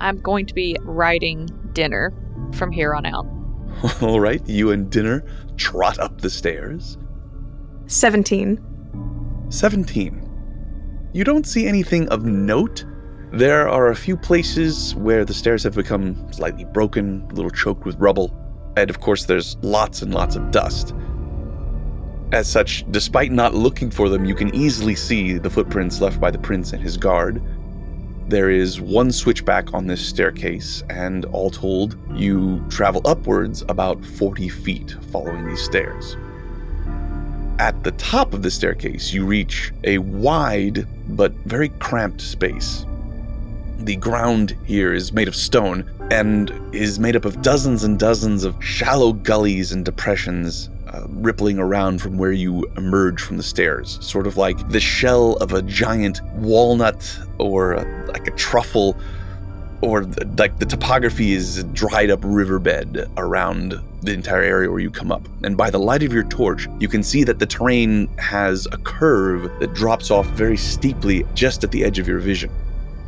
I'm 0.00 0.20
going 0.20 0.44
to 0.46 0.54
be 0.54 0.76
riding 0.82 1.48
dinner 1.72 2.12
from 2.52 2.70
here 2.70 2.94
on 2.94 3.06
out. 3.06 3.26
All 4.02 4.20
right, 4.20 4.46
you 4.46 4.70
and 4.70 4.90
Dinner 4.90 5.24
trot 5.56 5.98
up 5.98 6.20
the 6.20 6.30
stairs. 6.30 6.98
17. 7.86 9.46
17. 9.48 10.25
You 11.12 11.24
don't 11.24 11.46
see 11.46 11.66
anything 11.66 12.08
of 12.08 12.24
note. 12.24 12.84
There 13.32 13.68
are 13.68 13.90
a 13.90 13.96
few 13.96 14.16
places 14.16 14.94
where 14.94 15.24
the 15.24 15.34
stairs 15.34 15.62
have 15.62 15.74
become 15.74 16.30
slightly 16.32 16.64
broken, 16.64 17.26
a 17.30 17.34
little 17.34 17.50
choked 17.50 17.84
with 17.84 17.96
rubble, 17.96 18.34
and 18.76 18.90
of 18.90 19.00
course, 19.00 19.24
there's 19.24 19.56
lots 19.62 20.02
and 20.02 20.12
lots 20.12 20.36
of 20.36 20.50
dust. 20.50 20.94
As 22.32 22.48
such, 22.48 22.84
despite 22.90 23.32
not 23.32 23.54
looking 23.54 23.90
for 23.90 24.08
them, 24.08 24.24
you 24.24 24.34
can 24.34 24.54
easily 24.54 24.94
see 24.94 25.38
the 25.38 25.48
footprints 25.48 26.00
left 26.00 26.20
by 26.20 26.30
the 26.30 26.38
prince 26.38 26.72
and 26.72 26.82
his 26.82 26.96
guard. 26.96 27.42
There 28.28 28.50
is 28.50 28.80
one 28.80 29.12
switchback 29.12 29.72
on 29.72 29.86
this 29.86 30.04
staircase, 30.04 30.82
and 30.90 31.24
all 31.26 31.50
told, 31.50 31.96
you 32.14 32.64
travel 32.68 33.00
upwards 33.04 33.62
about 33.68 34.04
40 34.04 34.48
feet 34.48 34.96
following 35.12 35.46
these 35.46 35.62
stairs. 35.62 36.16
At 37.58 37.84
the 37.84 37.92
top 37.92 38.34
of 38.34 38.42
the 38.42 38.50
staircase, 38.50 39.14
you 39.14 39.24
reach 39.24 39.72
a 39.84 39.96
wide 39.96 40.86
but 41.08 41.32
very 41.46 41.70
cramped 41.70 42.20
space. 42.20 42.84
The 43.78 43.96
ground 43.96 44.54
here 44.66 44.92
is 44.92 45.12
made 45.12 45.26
of 45.26 45.34
stone 45.34 45.90
and 46.10 46.52
is 46.74 46.98
made 46.98 47.16
up 47.16 47.24
of 47.24 47.40
dozens 47.40 47.82
and 47.82 47.98
dozens 47.98 48.44
of 48.44 48.62
shallow 48.62 49.14
gullies 49.14 49.72
and 49.72 49.86
depressions 49.86 50.68
uh, 50.88 51.06
rippling 51.08 51.58
around 51.58 52.02
from 52.02 52.18
where 52.18 52.32
you 52.32 52.70
emerge 52.76 53.22
from 53.22 53.38
the 53.38 53.42
stairs, 53.42 53.98
sort 54.02 54.26
of 54.26 54.36
like 54.36 54.68
the 54.68 54.80
shell 54.80 55.36
of 55.36 55.54
a 55.54 55.62
giant 55.62 56.20
walnut 56.34 57.18
or 57.38 57.72
a, 57.72 58.06
like 58.06 58.28
a 58.28 58.32
truffle, 58.32 58.98
or 59.80 60.04
the, 60.04 60.24
like 60.38 60.58
the 60.58 60.66
topography 60.66 61.32
is 61.32 61.58
a 61.58 61.64
dried 61.64 62.10
up 62.10 62.20
riverbed 62.22 63.10
around 63.16 63.74
the 64.02 64.12
entire 64.12 64.42
area 64.42 64.70
where 64.70 64.80
you 64.80 64.90
come 64.90 65.10
up. 65.10 65.28
And 65.42 65.56
by 65.56 65.70
the 65.70 65.78
light 65.78 66.02
of 66.02 66.12
your 66.12 66.24
torch, 66.24 66.68
you 66.78 66.88
can 66.88 67.02
see 67.02 67.24
that 67.24 67.38
the 67.38 67.46
terrain 67.46 68.06
has 68.18 68.66
a 68.72 68.78
curve 68.78 69.50
that 69.60 69.74
drops 69.74 70.10
off 70.10 70.26
very 70.28 70.56
steeply 70.56 71.24
just 71.34 71.64
at 71.64 71.70
the 71.70 71.84
edge 71.84 71.98
of 71.98 72.06
your 72.06 72.18
vision. 72.18 72.50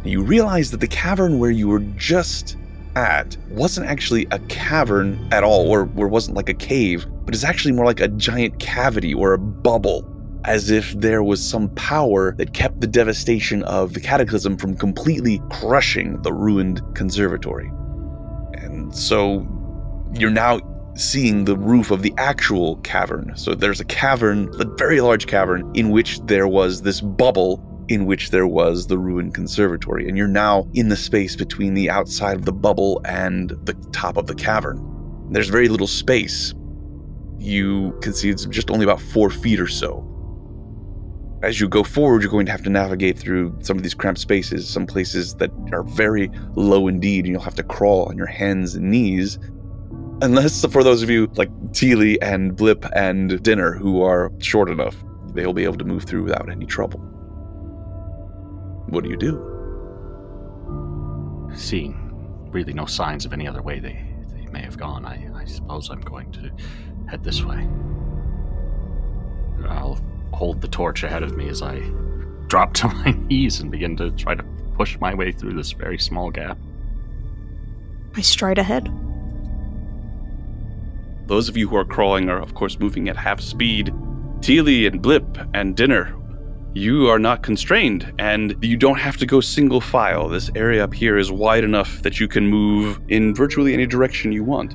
You 0.05 0.23
realize 0.23 0.71
that 0.71 0.81
the 0.81 0.89
cavern 0.89 1.39
where 1.39 1.51
you 1.51 1.69
were 1.69 1.81
just 1.97 2.57
at 2.97 3.37
wasn't 3.51 3.87
actually 3.87 4.27
a 4.31 4.39
cavern 4.41 5.29
at 5.33 5.45
all, 5.45 5.69
or, 5.69 5.89
or 5.97 6.09
wasn't 6.09 6.37
like 6.37 6.49
a 6.49 6.55
cave, 6.55 7.07
but 7.25 7.35
is 7.35 7.45
actually 7.45 7.73
more 7.73 7.85
like 7.85 8.01
a 8.01 8.09
giant 8.09 8.59
cavity 8.59 9.15
or 9.15 9.35
a 9.35 9.39
bubble, 9.39 10.03
as 10.45 10.71
if 10.71 10.93
there 10.93 11.23
was 11.23 11.45
some 11.45 11.69
power 11.71 12.35
that 12.37 12.55
kept 12.55 12.81
the 12.81 12.87
devastation 12.87 13.63
of 13.65 13.95
the 13.95 14.01
cataclysm 14.01 14.57
from 14.57 14.77
completely 14.77 15.41
crushing 15.51 16.21
the 16.23 16.33
ruined 16.33 16.81
conservatory. 16.95 17.71
And 18.55 18.95
so 18.95 19.47
you're 20.15 20.31
now 20.31 20.61
seeing 20.97 21.45
the 21.45 21.57
roof 21.57 21.91
of 21.91 22.03
the 22.03 22.13
actual 22.19 22.77
cavern. 22.79 23.33
So 23.37 23.55
there's 23.55 23.81
a 23.81 23.85
cavern, 23.85 24.49
a 24.59 24.65
very 24.65 25.01
large 25.01 25.27
cavern, 25.27 25.71
in 25.75 25.91
which 25.91 26.21
there 26.21 26.49
was 26.49 26.83
this 26.83 27.01
bubble 27.01 27.65
in 27.89 28.05
which 28.05 28.31
there 28.31 28.47
was 28.47 28.87
the 28.87 28.99
ruined 28.99 29.35
conservatory. 29.35 30.09
And 30.09 30.17
you're 30.17 30.29
now 30.29 30.69
in 30.75 30.89
the 30.89 30.97
space 30.97 31.37
between 31.37 31.75
the 31.75 31.89
outside 31.89 32.37
of 32.37 32.45
the 32.45 32.53
bubble 32.53 33.01
and 33.05 33.51
the 33.65 33.75
top 33.93 34.17
of 34.17 34.27
the 34.27 34.35
cavern. 34.35 34.85
There's 35.31 35.49
very 35.49 35.69
little 35.69 35.87
space. 35.87 36.55
You 37.39 37.99
can 38.03 38.13
see 38.13 38.31
it's 38.31 38.45
just 38.47 38.71
only 38.71 38.85
about 38.85 39.01
four 39.01 39.31
feet 39.31 39.61
or 39.61 39.67
so. 39.67 40.05
As 41.41 41.61
you 41.61 41.69
go 41.69 41.85
forward, 41.85 42.23
you're 42.23 42.31
going 42.33 42.47
to 42.47 42.53
have 42.53 42.65
to 42.65 42.71
navigate 42.71 43.17
through 43.17 43.57
some 43.61 43.77
of 43.77 43.85
these 43.85 43.95
cramped 43.95 44.21
spaces, 44.21 44.69
some 44.69 44.87
places 44.87 45.37
that 45.37 45.53
are 45.73 45.85
very 45.85 46.31
low 46.57 46.89
indeed, 46.89 47.27
and 47.27 47.33
you'll 47.33 47.43
have 47.43 47.55
to 47.55 47.63
crawl 47.63 48.07
on 48.07 48.17
your 48.17 48.27
hands 48.27 48.75
and 48.75 48.91
knees. 48.91 49.39
Unless 50.21 50.67
for 50.67 50.83
those 50.83 51.01
of 51.01 51.11
you 51.11 51.31
like 51.37 51.49
Teely 51.73 52.19
and 52.21 52.57
Blip 52.57 52.85
and 52.93 53.41
Dinner 53.41 53.73
who 53.73 54.03
are 54.03 54.33
short 54.39 54.69
enough, 54.69 54.97
they'll 55.33 55.53
be 55.53 55.63
able 55.63 55.79
to 55.79 55.85
move 55.85 56.03
through 56.03 56.25
without 56.25 56.51
any 56.51 56.67
trouble. 56.67 56.99
What 58.89 59.05
do 59.05 59.11
you 59.11 59.17
do? 59.17 59.39
Seeing 61.55 61.95
really 62.51 62.73
no 62.73 62.87
signs 62.87 63.25
of 63.25 63.33
any 63.33 63.47
other 63.47 63.63
way 63.63 63.79
they, 63.79 64.05
they 64.35 64.47
may 64.51 64.63
have 64.63 64.77
gone, 64.77 65.05
I, 65.05 65.31
I 65.37 65.45
suppose 65.45 65.89
I'm 65.89 66.01
going 66.01 66.33
to 66.33 66.51
head 67.09 67.23
this 67.23 67.45
way. 67.45 67.69
I'll 69.69 70.01
hold 70.33 70.61
the 70.61 70.69
torch 70.69 71.03
ahead 71.03 71.23
of 71.23 71.37
me 71.37 71.49
as 71.49 71.63
I 71.63 71.81
drop 72.49 72.75
to 72.75 72.89
my 73.05 73.13
knees 73.13 73.61
and 73.61 73.71
begin 73.71 73.97
to 73.97 74.11
try 74.13 74.35
to 74.35 74.43
push 74.77 74.99
my 75.01 75.15
way 75.15 75.33
through 75.33 75.55
this 75.55 75.73
very 75.73 75.99
small 75.99 76.31
gap. 76.31 76.59
I 78.15 78.21
stride 78.21 78.59
ahead. 78.59 78.91
Those 81.27 81.49
of 81.49 81.57
you 81.57 81.69
who 81.69 81.77
are 81.77 81.85
crawling 81.85 82.31
are, 82.31 82.41
of 82.41 82.55
course, 82.55 82.79
moving 82.79 83.09
at 83.09 83.17
half 83.17 83.41
speed. 83.41 83.93
Teely 84.41 84.87
and 84.87 85.03
Blip 85.03 85.39
and 85.53 85.77
Dinner, 85.77 86.15
you 86.75 87.09
are 87.09 87.19
not 87.19 87.43
constrained, 87.43 88.13
and 88.19 88.55
you 88.63 88.77
don't 88.77 88.99
have 88.99 89.17
to 89.19 89.27
go 89.27 89.41
single 89.41 89.81
file. 89.81 90.29
This 90.29 90.51
area 90.55 90.85
up 90.85 90.95
here 90.95 91.19
is 91.19 91.31
wide 91.31 91.65
enough 91.65 92.03
that 92.03 92.21
you 92.21 92.29
can 92.29 92.47
move 92.47 93.01
in 93.09 93.35
virtually 93.35 93.75
any 93.75 93.87
direction 93.87 94.33
you 94.33 94.45
want. 94.45 94.75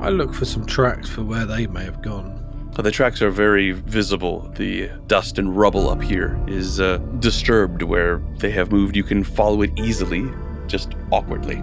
I 0.00 0.08
look 0.08 0.34
for 0.34 0.44
some 0.44 0.66
tracks 0.66 1.08
for 1.08 1.22
where 1.22 1.46
they 1.46 1.66
may 1.66 1.84
have 1.84 2.02
gone. 2.02 2.41
The 2.76 2.90
tracks 2.90 3.22
are 3.22 3.30
very 3.30 3.70
visible. 3.70 4.50
The 4.56 4.88
dust 5.06 5.38
and 5.38 5.56
rubble 5.56 5.88
up 5.88 6.02
here 6.02 6.36
is 6.48 6.80
uh, 6.80 6.96
disturbed 7.20 7.82
where 7.82 8.20
they 8.38 8.50
have 8.50 8.72
moved. 8.72 8.96
You 8.96 9.04
can 9.04 9.22
follow 9.22 9.62
it 9.62 9.70
easily, 9.78 10.28
just 10.66 10.94
awkwardly. 11.12 11.62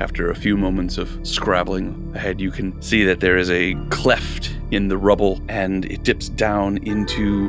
After 0.00 0.30
a 0.30 0.34
few 0.34 0.58
moments 0.58 0.98
of 0.98 1.18
scrabbling 1.26 2.12
ahead, 2.14 2.42
you 2.42 2.50
can 2.50 2.82
see 2.82 3.04
that 3.04 3.20
there 3.20 3.38
is 3.38 3.48
a 3.48 3.74
cleft 3.88 4.54
in 4.70 4.88
the 4.88 4.98
rubble 4.98 5.40
and 5.48 5.86
it 5.86 6.02
dips 6.02 6.28
down 6.28 6.76
into. 6.78 7.48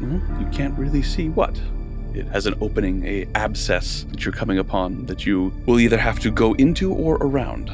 Well, 0.00 0.22
you 0.40 0.46
can't 0.50 0.78
really 0.78 1.02
see 1.02 1.28
what. 1.28 1.60
It 2.14 2.26
has 2.28 2.46
an 2.46 2.54
opening, 2.62 3.04
a 3.04 3.26
abscess 3.34 4.06
that 4.10 4.24
you're 4.24 4.32
coming 4.32 4.58
upon 4.58 5.04
that 5.06 5.26
you 5.26 5.52
will 5.66 5.78
either 5.78 5.98
have 5.98 6.20
to 6.20 6.30
go 6.30 6.54
into 6.54 6.94
or 6.94 7.16
around. 7.16 7.70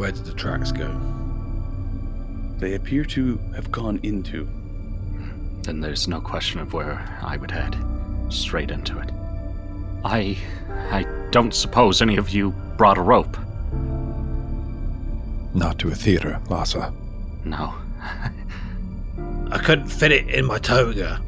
Where 0.00 0.12
did 0.12 0.24
the 0.24 0.32
tracks 0.32 0.72
go? 0.72 0.98
They 2.56 2.72
appear 2.72 3.04
to 3.04 3.36
have 3.54 3.70
gone 3.70 4.00
into. 4.02 4.48
then 5.60 5.82
there's 5.82 6.08
no 6.08 6.22
question 6.22 6.58
of 6.58 6.72
where 6.72 7.06
I 7.20 7.36
would 7.36 7.50
head. 7.50 7.76
Straight 8.30 8.70
into 8.70 8.98
it. 8.98 9.10
I. 10.02 10.38
I 10.90 11.02
don't 11.32 11.52
suppose 11.52 12.00
any 12.00 12.16
of 12.16 12.30
you 12.30 12.52
brought 12.78 12.96
a 12.96 13.02
rope. 13.02 13.36
Not 15.52 15.78
to 15.80 15.88
a 15.88 15.94
theater, 15.94 16.40
Lhasa. 16.48 16.94
No. 17.44 17.74
I 19.50 19.58
couldn't 19.62 19.88
fit 19.88 20.12
it 20.12 20.30
in 20.30 20.46
my 20.46 20.56
toga. 20.60 21.20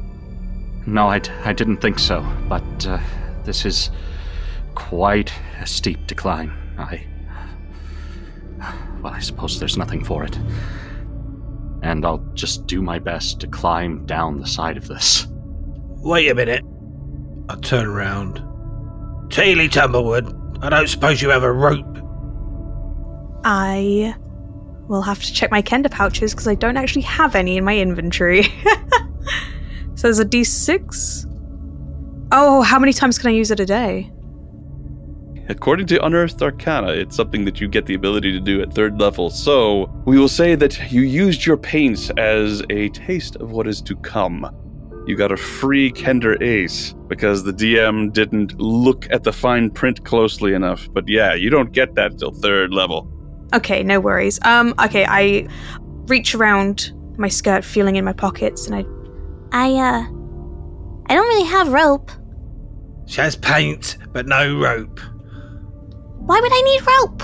No, 0.87 1.09
I, 1.09 1.19
d- 1.19 1.29
I 1.45 1.53
didn't 1.53 1.77
think 1.77 1.99
so, 1.99 2.27
but 2.49 2.87
uh, 2.87 2.99
this 3.43 3.65
is 3.67 3.91
quite 4.73 5.31
a 5.61 5.67
steep 5.67 6.07
decline. 6.07 6.51
I. 6.79 7.05
Well, 9.03 9.13
I 9.13 9.19
suppose 9.19 9.59
there's 9.59 9.77
nothing 9.77 10.03
for 10.03 10.23
it. 10.23 10.37
And 11.81 12.05
I'll 12.05 12.25
just 12.33 12.65
do 12.65 12.81
my 12.81 12.99
best 12.99 13.41
to 13.41 13.47
climb 13.47 14.05
down 14.05 14.39
the 14.39 14.47
side 14.47 14.77
of 14.77 14.87
this. 14.87 15.27
Wait 15.97 16.31
a 16.31 16.35
minute. 16.35 16.63
I 17.49 17.55
turn 17.55 17.85
around. 17.85 18.41
Teely 19.29 19.69
Tumblewood, 19.69 20.33
I 20.61 20.69
don't 20.69 20.87
suppose 20.87 21.21
you 21.21 21.29
have 21.29 21.43
a 21.43 21.51
rope. 21.51 21.97
I 23.43 24.15
will 24.87 25.01
have 25.01 25.21
to 25.21 25.33
check 25.33 25.51
my 25.51 25.61
Kender 25.61 25.91
pouches 25.91 26.31
because 26.31 26.47
I 26.47 26.55
don't 26.55 26.77
actually 26.77 27.01
have 27.01 27.35
any 27.35 27.57
in 27.57 27.65
my 27.65 27.77
inventory. 27.77 28.43
so 29.95 30.03
there's 30.03 30.19
a 30.19 30.25
d6. 30.25 31.25
Oh, 32.31 32.61
how 32.61 32.79
many 32.79 32.93
times 32.93 33.17
can 33.17 33.29
I 33.29 33.33
use 33.33 33.51
it 33.51 33.59
a 33.59 33.65
day? 33.65 34.12
According 35.49 35.87
to 35.87 36.05
Unearthed 36.05 36.41
Arcana, 36.41 36.91
it's 36.91 37.15
something 37.15 37.43
that 37.45 37.59
you 37.59 37.67
get 37.67 37.85
the 37.85 37.95
ability 37.95 38.31
to 38.31 38.39
do 38.39 38.61
at 38.61 38.73
third 38.73 38.99
level. 38.99 39.29
So 39.29 39.91
we 40.05 40.17
will 40.17 40.29
say 40.29 40.55
that 40.55 40.91
you 40.91 41.01
used 41.01 41.45
your 41.45 41.57
paints 41.57 42.09
as 42.11 42.63
a 42.69 42.89
taste 42.89 43.35
of 43.37 43.51
what 43.51 43.67
is 43.67 43.81
to 43.81 43.95
come. 43.97 44.49
You 45.05 45.17
got 45.17 45.33
a 45.33 45.37
free 45.37 45.91
Kender 45.91 46.41
Ace 46.41 46.93
because 47.07 47.43
the 47.43 47.51
DM 47.51 48.13
didn't 48.13 48.57
look 48.57 49.05
at 49.11 49.23
the 49.23 49.33
fine 49.33 49.69
print 49.69 50.05
closely 50.05 50.53
enough. 50.53 50.87
But 50.93 51.09
yeah, 51.09 51.33
you 51.33 51.49
don't 51.49 51.73
get 51.73 51.95
that 51.95 52.17
till 52.19 52.31
third 52.31 52.73
level. 52.73 53.09
Okay, 53.53 53.83
no 53.83 53.99
worries. 53.99 54.39
Um, 54.45 54.73
okay, 54.83 55.05
I 55.05 55.45
reach 56.07 56.33
around 56.33 56.93
my 57.17 57.27
skirt, 57.27 57.65
feeling 57.65 57.97
in 57.97 58.05
my 58.05 58.13
pockets, 58.13 58.67
and 58.67 58.75
I. 58.75 58.85
I, 59.51 59.73
uh. 59.73 60.03
I 61.07 61.15
don't 61.15 61.27
really 61.27 61.47
have 61.49 61.73
rope. 61.73 62.11
She 63.05 63.19
has 63.19 63.35
paint, 63.35 63.97
but 64.13 64.25
no 64.25 64.57
rope. 64.57 65.01
Why 66.25 66.39
would 66.39 66.51
I 66.53 66.61
need 66.61 66.87
rope? 66.87 67.23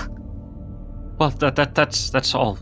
Well, 1.18 1.30
that, 1.30 1.56
that 1.56 1.74
that's 1.74 2.10
that's 2.10 2.34
all 2.34 2.58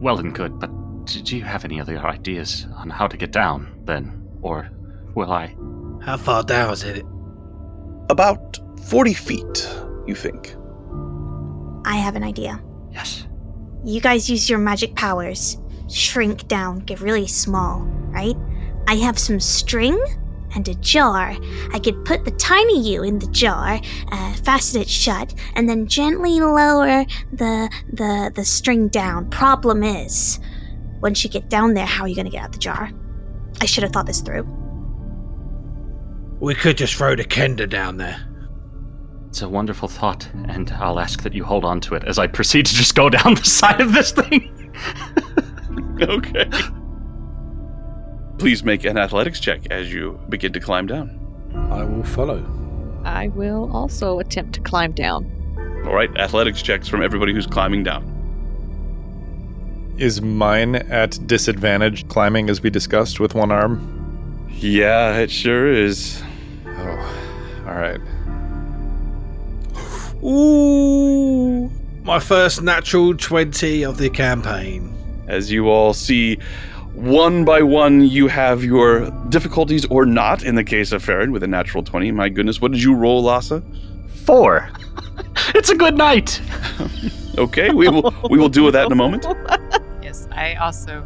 well 0.00 0.18
and 0.18 0.34
good, 0.34 0.58
but 0.58 0.70
do 1.06 1.36
you 1.36 1.44
have 1.44 1.64
any 1.64 1.80
other 1.80 1.98
ideas 1.98 2.66
on 2.76 2.90
how 2.90 3.06
to 3.06 3.16
get 3.16 3.32
down 3.32 3.80
then, 3.84 4.28
or 4.42 4.70
will 5.14 5.32
I? 5.32 5.54
How 6.02 6.16
far 6.16 6.42
down 6.42 6.72
is 6.72 6.82
it? 6.82 7.04
About 8.10 8.58
40 8.84 9.14
feet, 9.14 9.68
you 10.06 10.14
think. 10.14 10.54
I 11.86 11.96
have 11.96 12.16
an 12.16 12.22
idea. 12.22 12.62
Yes. 12.90 13.26
You 13.84 14.00
guys 14.00 14.28
use 14.28 14.48
your 14.48 14.58
magic 14.58 14.94
powers, 14.94 15.58
shrink 15.88 16.48
down, 16.48 16.80
get 16.80 17.00
really 17.00 17.26
small, 17.26 17.80
right? 18.10 18.36
I 18.86 18.96
have 18.96 19.18
some 19.18 19.40
string 19.40 19.98
and 20.54 20.68
a 20.68 20.74
jar. 20.76 21.36
I 21.72 21.78
could 21.78 22.04
put 22.04 22.24
the 22.24 22.30
tiny 22.32 22.80
you 22.80 23.02
in 23.02 23.18
the 23.18 23.26
jar, 23.28 23.80
uh, 24.12 24.34
fasten 24.44 24.80
it 24.80 24.88
shut, 24.88 25.34
and 25.54 25.68
then 25.68 25.86
gently 25.86 26.40
lower 26.40 27.04
the 27.32 27.70
the 27.92 28.32
the 28.34 28.44
string 28.44 28.88
down. 28.88 29.30
Problem 29.30 29.82
is, 29.82 30.38
once 31.00 31.24
you 31.24 31.30
get 31.30 31.48
down 31.48 31.74
there, 31.74 31.86
how 31.86 32.04
are 32.04 32.08
you 32.08 32.16
gonna 32.16 32.30
get 32.30 32.44
out 32.44 32.52
the 32.52 32.58
jar? 32.58 32.90
I 33.60 33.66
should 33.66 33.82
have 33.82 33.92
thought 33.92 34.06
this 34.06 34.20
through. 34.20 34.46
We 36.40 36.54
could 36.54 36.76
just 36.76 36.94
throw 36.94 37.14
the 37.16 37.24
Kender 37.24 37.68
down 37.68 37.96
there. 37.96 38.28
It's 39.28 39.42
a 39.42 39.48
wonderful 39.48 39.88
thought, 39.88 40.28
and 40.48 40.70
I'll 40.72 41.00
ask 41.00 41.22
that 41.22 41.32
you 41.32 41.44
hold 41.44 41.64
on 41.64 41.80
to 41.82 41.94
it 41.94 42.04
as 42.04 42.18
I 42.18 42.26
proceed 42.26 42.66
to 42.66 42.74
just 42.74 42.94
go 42.94 43.10
down 43.10 43.34
the 43.34 43.44
side 43.44 43.80
of 43.80 43.92
this 43.92 44.12
thing. 44.12 44.72
okay. 46.00 46.48
Please 48.44 48.62
make 48.62 48.84
an 48.84 48.98
athletics 48.98 49.40
check 49.40 49.66
as 49.70 49.90
you 49.90 50.20
begin 50.28 50.52
to 50.52 50.60
climb 50.60 50.86
down. 50.86 51.18
I 51.70 51.82
will 51.82 52.04
follow. 52.04 52.44
I 53.02 53.28
will 53.28 53.74
also 53.74 54.18
attempt 54.18 54.52
to 54.56 54.60
climb 54.60 54.92
down. 54.92 55.24
All 55.86 55.94
right, 55.94 56.14
athletics 56.18 56.60
checks 56.60 56.86
from 56.86 57.02
everybody 57.02 57.32
who's 57.32 57.46
climbing 57.46 57.84
down. 57.84 58.04
Is 59.96 60.20
mine 60.20 60.74
at 60.74 61.26
disadvantage 61.26 62.06
climbing 62.08 62.50
as 62.50 62.60
we 62.60 62.68
discussed 62.68 63.18
with 63.18 63.34
one 63.34 63.50
arm? 63.50 64.46
Yeah, 64.50 65.16
it 65.16 65.30
sure 65.30 65.72
is. 65.72 66.22
Oh, 66.66 67.64
all 67.66 67.76
right. 67.76 68.00
Ooh, 70.22 71.70
my 72.02 72.18
first 72.18 72.60
natural 72.60 73.16
20 73.16 73.86
of 73.86 73.96
the 73.96 74.10
campaign. 74.10 74.94
As 75.28 75.50
you 75.50 75.70
all 75.70 75.94
see, 75.94 76.38
one 76.94 77.44
by 77.44 77.62
one, 77.62 78.02
you 78.02 78.28
have 78.28 78.64
your 78.64 79.10
difficulties 79.28 79.84
or 79.86 80.06
not 80.06 80.42
in 80.42 80.54
the 80.54 80.64
case 80.64 80.92
of 80.92 81.02
Farron 81.02 81.32
with 81.32 81.42
a 81.42 81.46
natural 81.46 81.82
20. 81.82 82.10
My 82.12 82.28
goodness, 82.28 82.60
what 82.60 82.72
did 82.72 82.82
you 82.82 82.94
roll, 82.94 83.22
Lassa? 83.22 83.62
Four. 84.24 84.68
it's 85.54 85.70
a 85.70 85.76
good 85.76 85.96
night. 85.96 86.40
Okay, 87.36 87.70
we 87.70 87.88
will 87.88 88.14
we 88.30 88.38
will 88.38 88.48
deal 88.48 88.64
with 88.64 88.74
that 88.74 88.86
in 88.86 88.92
a 88.92 88.94
moment. 88.94 89.26
Yes, 90.00 90.28
I 90.30 90.54
also 90.54 91.04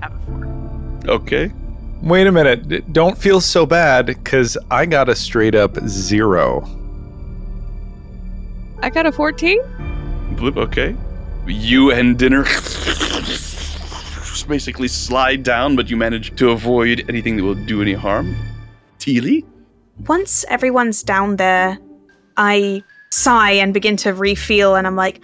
have 0.00 0.14
a 0.14 0.18
four. 0.24 0.46
Okay. 1.08 1.50
Wait 2.02 2.28
a 2.28 2.30
minute. 2.30 2.92
Don't 2.92 3.18
feel 3.18 3.40
so 3.40 3.66
bad 3.66 4.06
because 4.06 4.56
I 4.70 4.86
got 4.86 5.08
a 5.08 5.16
straight 5.16 5.56
up 5.56 5.76
zero. 5.88 6.64
I 8.80 8.90
got 8.90 9.06
a 9.06 9.10
14. 9.10 9.58
Blip, 10.36 10.56
okay. 10.56 10.94
You 11.46 11.90
and 11.90 12.16
Dinner 12.16 12.44
basically 14.48 14.88
slide 14.88 15.42
down, 15.42 15.76
but 15.76 15.88
you 15.90 15.96
manage 15.96 16.34
to 16.36 16.50
avoid 16.50 17.04
anything 17.08 17.36
that 17.36 17.44
will 17.44 17.54
do 17.54 17.82
any 17.82 17.92
harm. 17.92 18.34
Teely? 18.98 19.44
Once 20.06 20.44
everyone's 20.48 21.02
down 21.02 21.36
there, 21.36 21.78
I 22.36 22.82
sigh 23.10 23.52
and 23.52 23.74
begin 23.74 23.96
to 23.98 24.12
refeel, 24.12 24.76
and 24.78 24.86
I'm 24.86 24.96
like, 24.96 25.20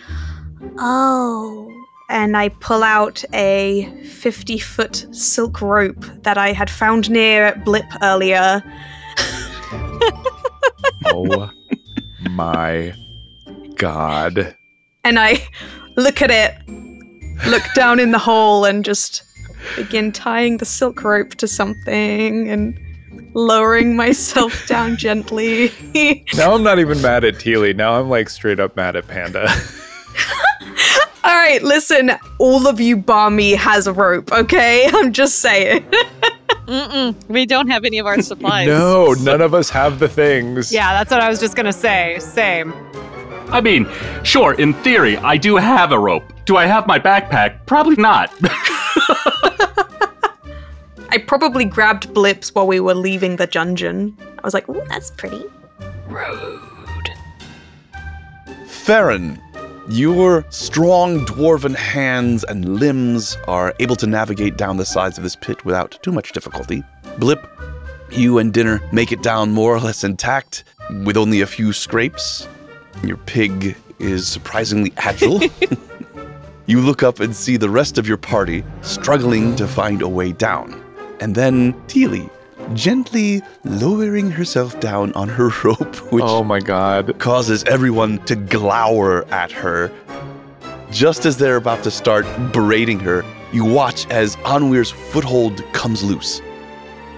oh. 0.79 1.71
And 2.11 2.37
I 2.37 2.51
pull 2.51 2.83
out 2.83 3.25
a 3.33 3.91
50 4.05 4.59
foot 4.59 5.07
silk 5.11 5.63
rope 5.63 6.05
that 6.23 6.37
I 6.37 6.53
had 6.53 6.69
found 6.69 7.11
near 7.11 7.57
Blip 7.65 7.87
earlier. 8.03 8.63
Oh 11.07 11.51
my 12.31 12.95
god. 13.77 14.57
And 15.05 15.19
I 15.19 15.47
look 15.97 16.23
at 16.23 16.31
it, 16.31 16.55
look 17.47 17.63
down 17.75 18.01
in 18.01 18.11
the 18.13 18.19
hole, 18.19 18.65
and 18.65 18.85
just 18.85 19.23
begin 19.77 20.13
tying 20.13 20.59
the 20.59 20.65
silk 20.65 21.03
rope 21.03 21.35
to 21.37 21.49
something 21.49 22.49
and 22.49 22.79
lowering 23.35 23.97
myself 23.97 24.67
down 24.67 24.97
gently. 24.97 25.73
Now 26.37 26.55
I'm 26.55 26.63
not 26.63 26.79
even 26.79 27.01
mad 27.03 27.25
at 27.25 27.35
Teely. 27.35 27.75
Now 27.75 27.99
I'm 27.99 28.09
like 28.09 28.29
straight 28.29 28.61
up 28.61 28.77
mad 28.77 28.97
at 28.97 29.07
Panda. 29.09 29.49
All 31.25 31.33
right, 31.35 31.63
listen, 31.63 32.13
all 32.39 32.67
of 32.69 32.81
you 32.81 32.97
balmy 32.99 33.55
has 33.55 33.87
a 33.87 33.93
rope, 33.93 34.31
okay? 34.33 34.89
I'm 34.93 35.13
just 35.13 35.41
saying. 35.41 35.83
Mm-mm. 36.67 37.15
We 37.29 37.47
don't 37.47 37.69
have 37.69 37.85
any 37.85 37.99
of 37.99 38.07
our 38.07 38.21
supplies. 38.21 38.67
no, 38.67 39.15
none 39.21 39.41
of 39.41 39.55
us 39.55 39.71
have 39.71 39.99
the 40.01 40.09
things. 40.09 40.71
Yeah, 40.73 40.93
that's 40.93 41.11
what 41.11 41.21
I 41.21 41.29
was 41.29 41.41
just 41.41 41.57
gonna 41.57 41.73
say. 41.73 42.19
Same. 42.21 42.73
I 43.55 43.61
mean, 43.61 43.89
sure, 44.25 44.55
in 44.55 44.75
theory, 44.75 45.17
I 45.19 45.37
do 45.37 45.55
have 45.55 45.93
a 45.93 45.99
rope. 45.99 46.25
Do 46.45 46.57
I 46.57 46.67
have 46.67 46.89
my 46.89 46.99
backpack? 46.99 47.65
Probably 47.67 47.95
not. 47.95 48.33
I 51.09 51.19
probably 51.25 51.65
grabbed 51.65 52.13
Blips 52.13 52.53
while 52.53 52.67
we 52.67 52.81
were 52.81 52.97
leaving 52.97 53.37
the 53.37 53.47
dungeon. 53.47 54.17
I 54.21 54.41
was 54.43 54.55
like, 54.55 54.69
ooh, 54.69 54.83
That's 54.89 55.13
pretty. 55.13 55.45
Road. 56.09 56.61
Farron, 58.67 59.41
your 59.89 60.45
strong 60.51 61.25
dwarven 61.25 61.77
hands 61.77 62.43
and 62.43 62.81
limbs 62.81 63.39
are 63.47 63.73
able 63.79 63.95
to 63.95 64.09
navigate 64.09 64.57
down 64.57 64.79
the 64.79 64.85
sides 64.85 65.17
of 65.17 65.23
this 65.23 65.37
pit 65.37 65.65
without 65.65 65.97
too 66.03 66.11
much 66.11 66.33
difficulty. 66.33 66.83
Blip, 67.19 67.47
you 68.11 68.39
and 68.39 68.53
Dinner 68.53 68.83
make 68.91 69.13
it 69.13 69.23
down 69.23 69.53
more 69.53 69.77
or 69.77 69.81
less 69.81 70.03
intact 70.03 70.65
with 71.05 71.17
only 71.17 71.41
a 71.41 71.47
few 71.47 71.73
scrapes. 71.73 72.49
Your 73.03 73.17
pig 73.19 73.77
is 73.99 74.27
surprisingly 74.27 74.93
agile. 74.97 75.41
you 76.67 76.81
look 76.81 77.03
up 77.03 77.21
and 77.21 77.35
see 77.35 77.57
the 77.57 77.69
rest 77.71 77.99
of 77.99 78.07
your 78.09 78.17
party 78.17 78.65
struggling 78.83 79.57
to 79.57 79.67
find 79.67 80.03
a 80.03 80.09
way 80.09 80.33
down. 80.33 80.81
And 81.21 81.35
then 81.35 81.75
Teely 81.87 82.31
gently 82.73 83.43
lowering 83.65 84.31
herself 84.31 84.79
down 84.81 85.13
on 85.13 85.29
her 85.29 85.51
rope, 85.65 85.97
which 86.11 86.25
Oh 86.27 86.43
my 86.43 86.61
god. 86.61 87.19
causes 87.19 87.63
everyone 87.65 88.19
to 88.25 88.37
glower 88.37 89.27
at 89.27 89.53
her. 89.53 89.93
Just 90.91 91.27
as 91.27 91.37
they're 91.37 91.57
about 91.57 91.83
to 91.85 91.91
start 91.91 92.25
berating 92.53 92.99
her, 93.01 93.23
you 93.53 93.65
watch 93.67 94.07
as 94.09 94.37
Anwir's 94.37 94.91
foothold 94.91 95.63
comes 95.73 96.03
loose. 96.03 96.41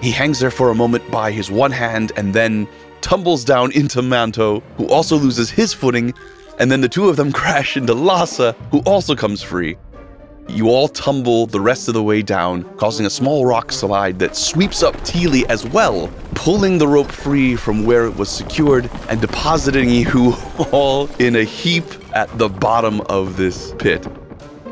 He 0.01 0.11
hangs 0.11 0.41
there 0.41 0.51
for 0.51 0.71
a 0.71 0.75
moment 0.75 1.09
by 1.13 1.31
his 1.31 1.49
one 1.51 1.71
hand 1.71 2.11
and 2.17 2.35
then 2.35 2.67
tumbles 3.07 3.45
down 3.45 3.71
into 3.71 4.03
Manto, 4.03 4.59
who 4.77 4.89
also 4.89 5.15
loses 5.17 5.49
his 5.49 5.73
footing, 5.73 6.13
and 6.59 6.73
then 6.73 6.81
the 6.81 6.89
two 6.89 7.09
of 7.09 7.15
them 7.15 7.31
crash 7.41 7.77
into 7.77 7.95
Lhasa, 7.95 8.51
who 8.73 8.81
also 8.81 9.15
comes 9.15 9.41
free. 9.45 9.77
You 10.49 10.71
all 10.71 10.89
tumble 10.89 11.47
the 11.47 11.61
rest 11.61 11.87
of 11.87 11.95
the 11.95 12.03
way 12.03 12.21
down, 12.21 12.65
causing 12.79 13.07
a 13.07 13.11
small 13.11 13.47
rock 13.47 13.71
slide 13.71 14.19
that 14.19 14.35
sweeps 14.35 14.83
up 14.83 14.97
Teely 15.05 15.45
as 15.49 15.65
well, 15.65 16.11
pulling 16.35 16.79
the 16.79 16.89
rope 16.89 17.13
free 17.13 17.55
from 17.55 17.85
where 17.85 18.07
it 18.07 18.17
was 18.17 18.29
secured 18.29 18.91
and 19.09 19.21
depositing 19.21 19.89
you 19.89 20.35
all 20.73 21.09
in 21.21 21.37
a 21.37 21.45
heap 21.45 21.85
at 22.13 22.27
the 22.39 22.49
bottom 22.49 23.01
of 23.03 23.37
this 23.37 23.73
pit. 23.79 24.05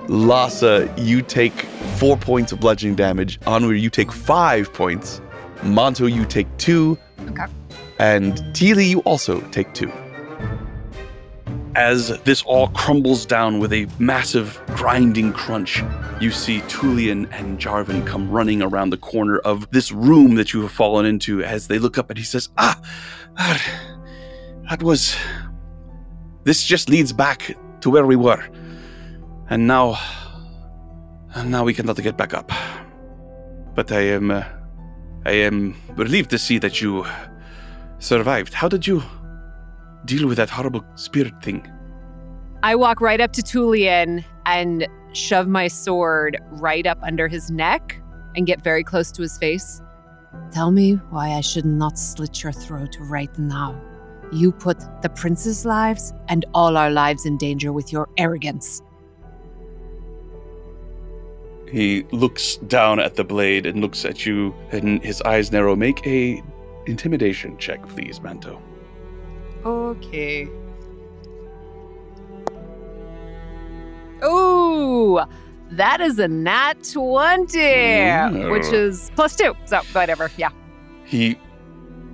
Lhasa, 0.09 0.93
you 0.97 1.23
take 1.23 1.61
four 1.99 2.17
points 2.17 2.51
of 2.51 2.59
bludgeoning 2.59 2.97
damage. 2.97 3.39
Onweir, 3.43 3.81
you 3.81 3.91
take 3.91 4.11
five 4.11 4.73
points. 4.73 5.21
Manto, 5.63 6.07
you 6.07 6.25
take 6.25 6.49
two. 6.59 6.99
Okay. 7.29 7.47
And 7.99 8.35
Teely, 8.55 8.89
you 8.89 9.01
also 9.01 9.41
take 9.51 9.73
two. 9.73 9.93
As 11.77 12.17
this 12.21 12.43
all 12.43 12.69
crumbles 12.69 13.27
down 13.27 13.59
with 13.59 13.73
a 13.73 13.87
massive 13.99 14.61
grinding 14.69 15.33
crunch, 15.33 15.83
you 16.21 16.31
see 16.31 16.61
Tulian 16.63 17.29
and 17.33 17.59
Jarvan 17.59 18.07
come 18.07 18.31
running 18.31 18.63
around 18.63 18.91
the 18.91 18.97
corner 18.97 19.39
of 19.39 19.69
this 19.71 19.91
room 19.91 20.37
that 20.37 20.53
you 20.53 20.63
have 20.63 20.71
fallen 20.73 21.05
into 21.05 21.43
as 21.43 21.67
they 21.67 21.79
look 21.79 21.99
up 21.99 22.11
and 22.11 22.19
he 22.19 22.25
says, 22.25 22.49
Ah, 22.59 22.81
that, 23.37 23.63
that 24.71 24.83
was. 24.83 25.17
This 26.45 26.65
just 26.65 26.89
leads 26.89 27.13
back 27.13 27.57
to 27.81 27.91
where 27.91 28.07
we 28.07 28.17
were. 28.17 28.45
And 29.51 29.67
now. 29.67 29.99
And 31.35 31.51
now 31.51 31.65
we 31.65 31.75
cannot 31.75 31.97
get 31.97 32.17
back 32.17 32.35
up. 32.35 32.53
But 33.75 33.91
I 33.91 34.01
am. 34.01 34.31
Uh, 34.31 34.45
I 35.27 35.33
am 35.33 35.75
relieved 35.97 36.31
to 36.31 36.39
see 36.39 36.59
that 36.59 36.83
you 36.83 37.07
survived. 38.05 38.55
How 38.55 38.69
did 38.69 38.87
you 38.87 39.03
deal 40.05 40.29
with 40.29 40.37
that 40.37 40.51
horrible 40.51 40.85
spirit 40.95 41.43
thing? 41.43 41.67
I 42.63 42.75
walk 42.75 43.01
right 43.01 43.21
up 43.21 43.33
to 43.33 43.43
Tulian 43.43 44.25
and 44.47 44.87
shove 45.13 45.49
my 45.49 45.69
sword 45.69 46.39
right 46.53 46.87
up 46.87 46.99
under 47.03 47.29
his 47.29 47.51
neck 47.51 48.01
and 48.37 48.47
get 48.47 48.63
very 48.63 48.85
close 48.85 49.11
to 49.13 49.23
his 49.23 49.39
face. 49.39 49.81
Tell 50.51 50.71
me 50.71 50.95
why 51.11 51.31
I 51.31 51.41
should 51.41 51.65
not 51.65 51.99
slit 51.99 52.43
your 52.43 52.53
throat 52.53 52.97
right 53.01 53.37
now. 53.39 53.81
You 54.33 54.53
put 54.53 54.79
the 55.03 55.09
prince's 55.09 55.65
lives 55.65 56.13
and 56.29 56.45
all 56.55 56.77
our 56.77 56.91
lives 56.91 57.25
in 57.27 57.39
danger 57.39 57.73
with 57.73 57.93
your 57.93 58.09
arrogance. 58.19 58.83
He 61.71 62.05
looks 62.13 62.57
down 62.57 63.01
at 63.01 63.17
the 63.17 63.25
blade 63.25 63.67
and 63.67 63.81
looks 63.81 64.05
at 64.05 64.25
you, 64.25 64.55
and 64.71 65.03
his 65.03 65.21
eyes 65.23 65.51
narrow. 65.51 65.75
Make 65.75 66.07
a 66.07 66.43
intimidation 66.87 67.57
check, 67.59 67.87
please, 67.89 68.21
Manto. 68.21 68.61
Okay. 69.65 70.49
Ooh, 74.25 75.21
that 75.71 76.01
is 76.01 76.19
a 76.19 76.29
nat 76.29 76.75
20, 76.93 77.59
Ooh. 77.59 78.51
which 78.51 78.67
uh, 78.67 78.77
is 78.77 79.11
plus 79.15 79.37
two. 79.37 79.55
So, 79.67 79.81
whatever. 79.93 80.31
Yeah. 80.37 80.51
He 81.05 81.39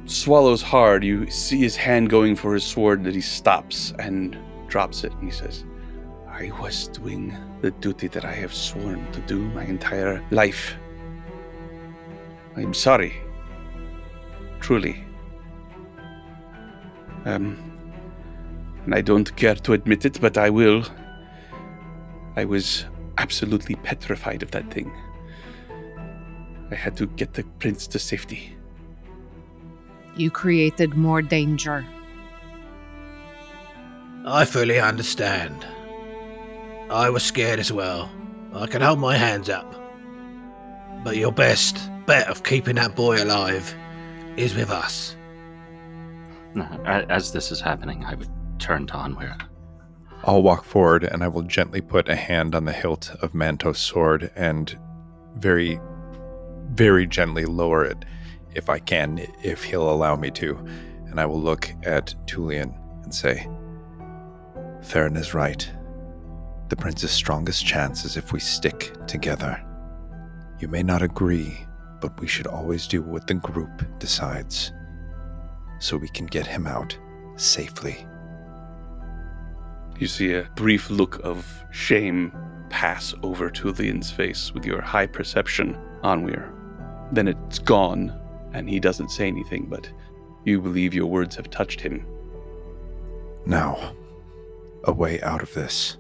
swallows 0.07 0.63
hard. 0.63 1.05
You 1.05 1.29
see 1.31 1.59
his 1.59 1.77
hand 1.77 2.11
going 2.11 2.37
for 2.37 2.55
his 2.55 2.65
sword, 2.65 3.05
that 3.05 3.15
he 3.15 3.21
stops 3.21 3.93
and 3.99 4.37
drops 4.69 5.05
it, 5.05 5.13
and 5.13 5.25
he 5.25 5.31
says, 5.31 5.65
I 6.29 6.51
was 6.61 6.89
doing 6.89 7.37
the 7.61 7.71
duty 7.71 8.09
that 8.09 8.25
I 8.25 8.33
have 8.33 8.55
sworn 8.55 9.11
to 9.13 9.21
do 9.21 9.39
my 9.51 9.65
entire 9.65 10.25
life. 10.31 10.75
I'm 12.57 12.75
sorry. 12.75 13.15
Truly. 14.61 15.05
Um, 17.25 17.59
and 18.85 18.95
I 18.95 19.01
don't 19.01 19.35
care 19.37 19.55
to 19.55 19.73
admit 19.73 20.05
it, 20.05 20.21
but 20.21 20.39
I 20.39 20.51
will. 20.51 20.85
I 22.37 22.45
was 22.45 22.85
absolutely 23.19 23.75
petrified 23.77 24.43
of 24.43 24.51
that 24.53 24.71
thing. 24.73 24.91
I 26.71 26.75
had 26.75 26.97
to 26.99 27.07
get 27.07 27.35
the 27.35 27.43
prince 27.59 27.87
to 27.89 27.99
safety. 27.99 28.57
You 30.17 30.31
created 30.31 30.95
more 30.95 31.23
danger. 31.23 31.85
I 34.27 34.45
fully 34.45 34.79
understand. 34.79 35.67
I 36.91 37.11
was 37.11 37.23
scared 37.23 37.59
as 37.59 37.73
well. 37.73 38.11
I 38.55 38.67
can 38.67 38.83
hold 38.83 38.99
my 38.99 39.17
hands 39.17 39.49
up. 39.49 39.75
But 41.05 41.17
your 41.17 41.33
best 41.33 41.79
bet 42.07 42.29
of 42.29 42.43
keeping 42.43 42.77
that 42.77 42.95
boy 42.95 43.23
alive 43.23 43.75
is 44.37 44.55
with 44.55 44.71
us. 44.71 45.17
As 46.85 47.33
this 47.33 47.53
is 47.53 47.61
happening, 47.61 48.05
I 48.05 48.15
would 48.15 48.29
turn 48.59 48.87
to 48.89 48.95
Onweir. 48.95 49.41
I'll 50.25 50.43
walk 50.43 50.65
forward 50.65 51.05
and 51.05 51.25
I 51.25 51.29
will 51.29 51.43
gently 51.43 51.81
put 51.81 52.09
a 52.09 52.17
hand 52.17 52.55
on 52.55 52.65
the 52.65 52.73
hilt 52.73 53.11
of 53.23 53.35
Manto's 53.35 53.79
sword 53.79 54.31
and 54.37 54.77
very, 55.37 55.81
very 56.73 57.07
gently 57.07 57.47
lower 57.47 57.85
it 57.85 58.05
if 58.55 58.69
I 58.69 58.81
can, 58.81 59.27
if 59.43 59.65
he'll 59.65 59.91
allow 59.91 60.17
me 60.17 60.31
to. 60.33 60.57
And 61.07 61.21
I 61.21 61.27
will 61.27 61.41
look 61.41 61.71
at 61.85 62.15
Tulian 62.27 62.75
and 63.03 63.15
say, 63.15 63.49
Theron 64.83 65.17
is 65.17 65.35
right. 65.35 65.71
The 66.69 66.77
prince's 66.77 67.11
strongest 67.11 67.65
chance 67.65 68.05
is 68.05 68.17
if 68.17 68.33
we 68.33 68.41
stick 68.41 68.93
together. 69.07 69.61
You 70.59 70.69
may 70.69 70.83
not 70.83 71.03
agree, 71.03 71.67
but 72.01 72.19
we 72.21 72.27
should 72.27 72.47
always 72.47 72.87
do 72.87 73.03
what 73.03 73.27
the 73.27 73.35
group 73.35 73.85
decides 73.99 74.73
so 75.79 75.97
we 75.97 76.09
can 76.09 76.27
get 76.27 76.47
him 76.47 76.67
out 76.67 76.97
safely. 77.37 78.07
You 79.99 80.07
see 80.07 80.35
a 80.35 80.49
brief 80.57 80.91
look 80.91 81.23
of 81.25 81.47
shame 81.73 82.33
pass 82.71 83.15
over 83.23 83.51
Tulian's 83.51 84.11
face 84.11 84.53
with 84.53 84.65
your 84.65 84.81
high 84.81 85.07
perception, 85.07 85.77
Onweir. 86.03 86.53
Then 87.13 87.29
it's 87.29 87.59
gone, 87.59 88.19
and 88.53 88.69
he 88.69 88.81
doesn't 88.81 89.11
say 89.11 89.27
anything, 89.27 89.67
but 89.69 89.91
you 90.45 90.61
believe 90.61 90.95
your 90.95 91.07
words 91.07 91.37
have 91.37 91.51
touched 91.51 91.81
him. 91.81 92.07
Now, 93.45 93.95
a 94.85 94.93
way 94.93 95.21
out 95.23 95.43
of 95.43 95.53
this. 95.55 95.99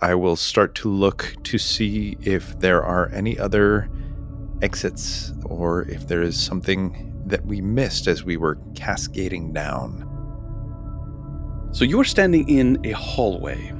I 0.00 0.14
will 0.14 0.36
start 0.36 0.74
to 0.76 0.88
look 0.90 1.34
to 1.44 1.58
see 1.58 2.16
if 2.20 2.58
there 2.58 2.82
are 2.82 3.08
any 3.12 3.38
other 3.38 3.88
exits 4.64 5.32
or 5.44 5.82
if 5.88 6.08
there 6.08 6.22
is 6.22 6.40
something 6.40 7.12
that 7.26 7.44
we 7.44 7.60
missed 7.60 8.06
as 8.06 8.24
we 8.24 8.36
were 8.36 8.58
cascading 8.74 9.52
down. 9.52 10.10
So 11.72 11.84
you 11.84 12.00
are 12.00 12.04
standing 12.04 12.48
in 12.48 12.80
a 12.84 12.92
hallway. 12.92 13.72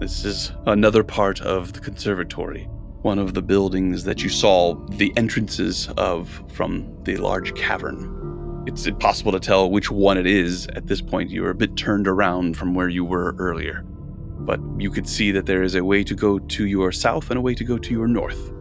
This 0.00 0.24
is 0.24 0.52
another 0.66 1.04
part 1.04 1.42
of 1.42 1.74
the 1.74 1.80
conservatory, 1.80 2.64
one 3.02 3.18
of 3.18 3.34
the 3.34 3.42
buildings 3.42 4.04
that 4.04 4.22
you 4.22 4.30
saw 4.30 4.74
the 4.88 5.12
entrances 5.16 5.88
of 5.98 6.42
from 6.48 6.96
the 7.04 7.16
large 7.16 7.54
cavern. 7.54 8.64
It's 8.66 8.86
impossible 8.86 9.32
to 9.32 9.40
tell 9.40 9.70
which 9.70 9.90
one 9.90 10.16
it 10.16 10.26
is 10.26 10.66
at 10.76 10.86
this 10.86 11.02
point. 11.02 11.30
You 11.30 11.44
are 11.44 11.50
a 11.50 11.54
bit 11.54 11.76
turned 11.76 12.08
around 12.08 12.56
from 12.56 12.74
where 12.74 12.88
you 12.88 13.04
were 13.04 13.34
earlier. 13.38 13.82
But 13.82 14.60
you 14.78 14.90
could 14.90 15.08
see 15.08 15.32
that 15.32 15.46
there 15.46 15.62
is 15.62 15.74
a 15.74 15.84
way 15.84 16.04
to 16.04 16.14
go 16.14 16.38
to 16.38 16.66
your 16.66 16.92
south 16.92 17.30
and 17.30 17.38
a 17.38 17.42
way 17.42 17.54
to 17.54 17.64
go 17.64 17.76
to 17.76 17.90
your 17.90 18.08
north. 18.08 18.52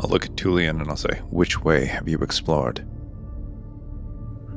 I'll 0.00 0.10
look 0.10 0.26
at 0.26 0.36
Tulian 0.36 0.80
and 0.80 0.88
I'll 0.88 0.96
say, 0.96 1.20
Which 1.30 1.62
way 1.64 1.84
have 1.86 2.08
you 2.08 2.18
explored? 2.18 2.86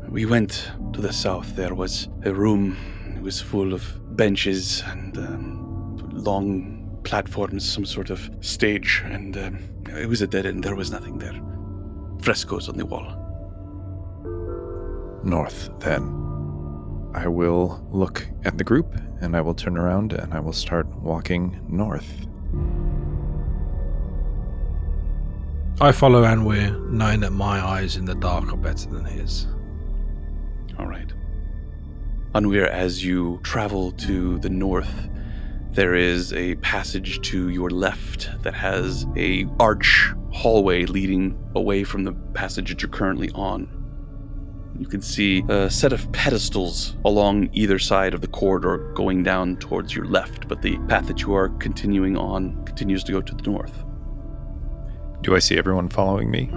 We 0.09 0.25
went 0.25 0.71
to 0.93 1.01
the 1.01 1.13
south. 1.13 1.55
There 1.55 1.73
was 1.73 2.09
a 2.25 2.33
room. 2.33 2.77
It 3.15 3.21
was 3.21 3.41
full 3.41 3.73
of 3.73 3.83
benches 4.15 4.83
and 4.87 5.17
um, 5.17 6.09
long 6.11 6.99
platforms, 7.03 7.67
some 7.67 7.85
sort 7.85 8.09
of 8.09 8.29
stage, 8.41 9.01
and 9.05 9.37
um, 9.37 9.59
it 9.97 10.07
was 10.07 10.21
a 10.21 10.27
dead 10.27 10.45
end. 10.45 10.63
There 10.63 10.75
was 10.75 10.91
nothing 10.91 11.17
there. 11.17 11.39
Frescoes 12.21 12.69
on 12.69 12.77
the 12.77 12.85
wall. 12.85 13.17
North, 15.23 15.69
then. 15.79 16.17
I 17.13 17.27
will 17.27 17.85
look 17.91 18.27
at 18.45 18.57
the 18.57 18.63
group 18.63 18.95
and 19.21 19.35
I 19.35 19.41
will 19.41 19.53
turn 19.53 19.77
around 19.77 20.13
and 20.13 20.33
I 20.33 20.39
will 20.39 20.53
start 20.53 20.87
walking 20.97 21.59
north. 21.67 22.25
I 25.79 25.91
follow 25.91 26.23
Anweir, 26.23 26.91
knowing 26.91 27.21
that 27.21 27.31
my 27.31 27.59
eyes 27.59 27.95
in 27.95 28.05
the 28.05 28.15
dark 28.15 28.53
are 28.53 28.57
better 28.57 28.89
than 28.89 29.05
his. 29.05 29.47
All 30.77 30.85
right. 30.85 31.11
Unweir, 32.35 32.67
as 32.69 33.03
you 33.03 33.39
travel 33.43 33.91
to 33.93 34.37
the 34.39 34.49
north, 34.49 35.09
there 35.71 35.95
is 35.95 36.33
a 36.33 36.55
passage 36.55 37.21
to 37.21 37.49
your 37.49 37.69
left 37.69 38.29
that 38.43 38.53
has 38.53 39.05
a 39.15 39.47
arch 39.59 40.13
hallway 40.31 40.85
leading 40.85 41.37
away 41.55 41.83
from 41.83 42.03
the 42.03 42.13
passage 42.33 42.69
that 42.69 42.81
you're 42.81 42.91
currently 42.91 43.31
on. 43.31 43.67
You 44.77 44.87
can 44.87 45.01
see 45.01 45.43
a 45.49 45.69
set 45.69 45.93
of 45.93 46.11
pedestals 46.11 46.95
along 47.05 47.49
either 47.53 47.79
side 47.79 48.13
of 48.13 48.21
the 48.21 48.27
corridor 48.27 48.91
going 48.95 49.23
down 49.23 49.57
towards 49.57 49.95
your 49.95 50.05
left, 50.05 50.47
but 50.47 50.61
the 50.61 50.77
path 50.87 51.07
that 51.07 51.21
you 51.21 51.33
are 51.33 51.49
continuing 51.49 52.17
on 52.17 52.63
continues 52.65 53.03
to 53.05 53.11
go 53.11 53.21
to 53.21 53.35
the 53.35 53.43
north. 53.49 53.83
Do 55.21 55.35
I 55.35 55.39
see 55.39 55.55
everyone 55.55 55.87
following 55.87 56.31
me? 56.31 56.49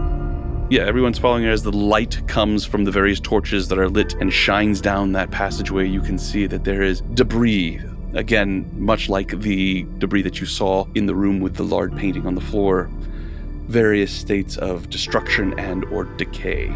Yeah, 0.70 0.86
everyone's 0.86 1.18
following 1.18 1.44
it 1.44 1.50
as 1.50 1.62
the 1.62 1.70
light 1.70 2.26
comes 2.28 2.64
from 2.64 2.84
the 2.84 2.90
various 2.90 3.20
torches 3.20 3.68
that 3.68 3.78
are 3.78 3.90
lit 3.90 4.14
and 4.14 4.32
shines 4.32 4.80
down 4.80 5.12
that 5.12 5.30
passageway. 5.30 5.86
You 5.86 6.00
can 6.00 6.18
see 6.18 6.46
that 6.46 6.64
there 6.64 6.82
is 6.82 7.02
debris. 7.12 7.82
Again, 8.14 8.70
much 8.74 9.10
like 9.10 9.38
the 9.40 9.82
debris 9.98 10.22
that 10.22 10.40
you 10.40 10.46
saw 10.46 10.86
in 10.94 11.04
the 11.04 11.14
room 11.14 11.40
with 11.40 11.56
the 11.56 11.62
lard 11.62 11.94
painting 11.94 12.26
on 12.26 12.34
the 12.34 12.40
floor, 12.40 12.88
various 13.66 14.10
states 14.10 14.56
of 14.56 14.88
destruction 14.88 15.58
and 15.58 15.84
or 15.86 16.04
decay. 16.04 16.72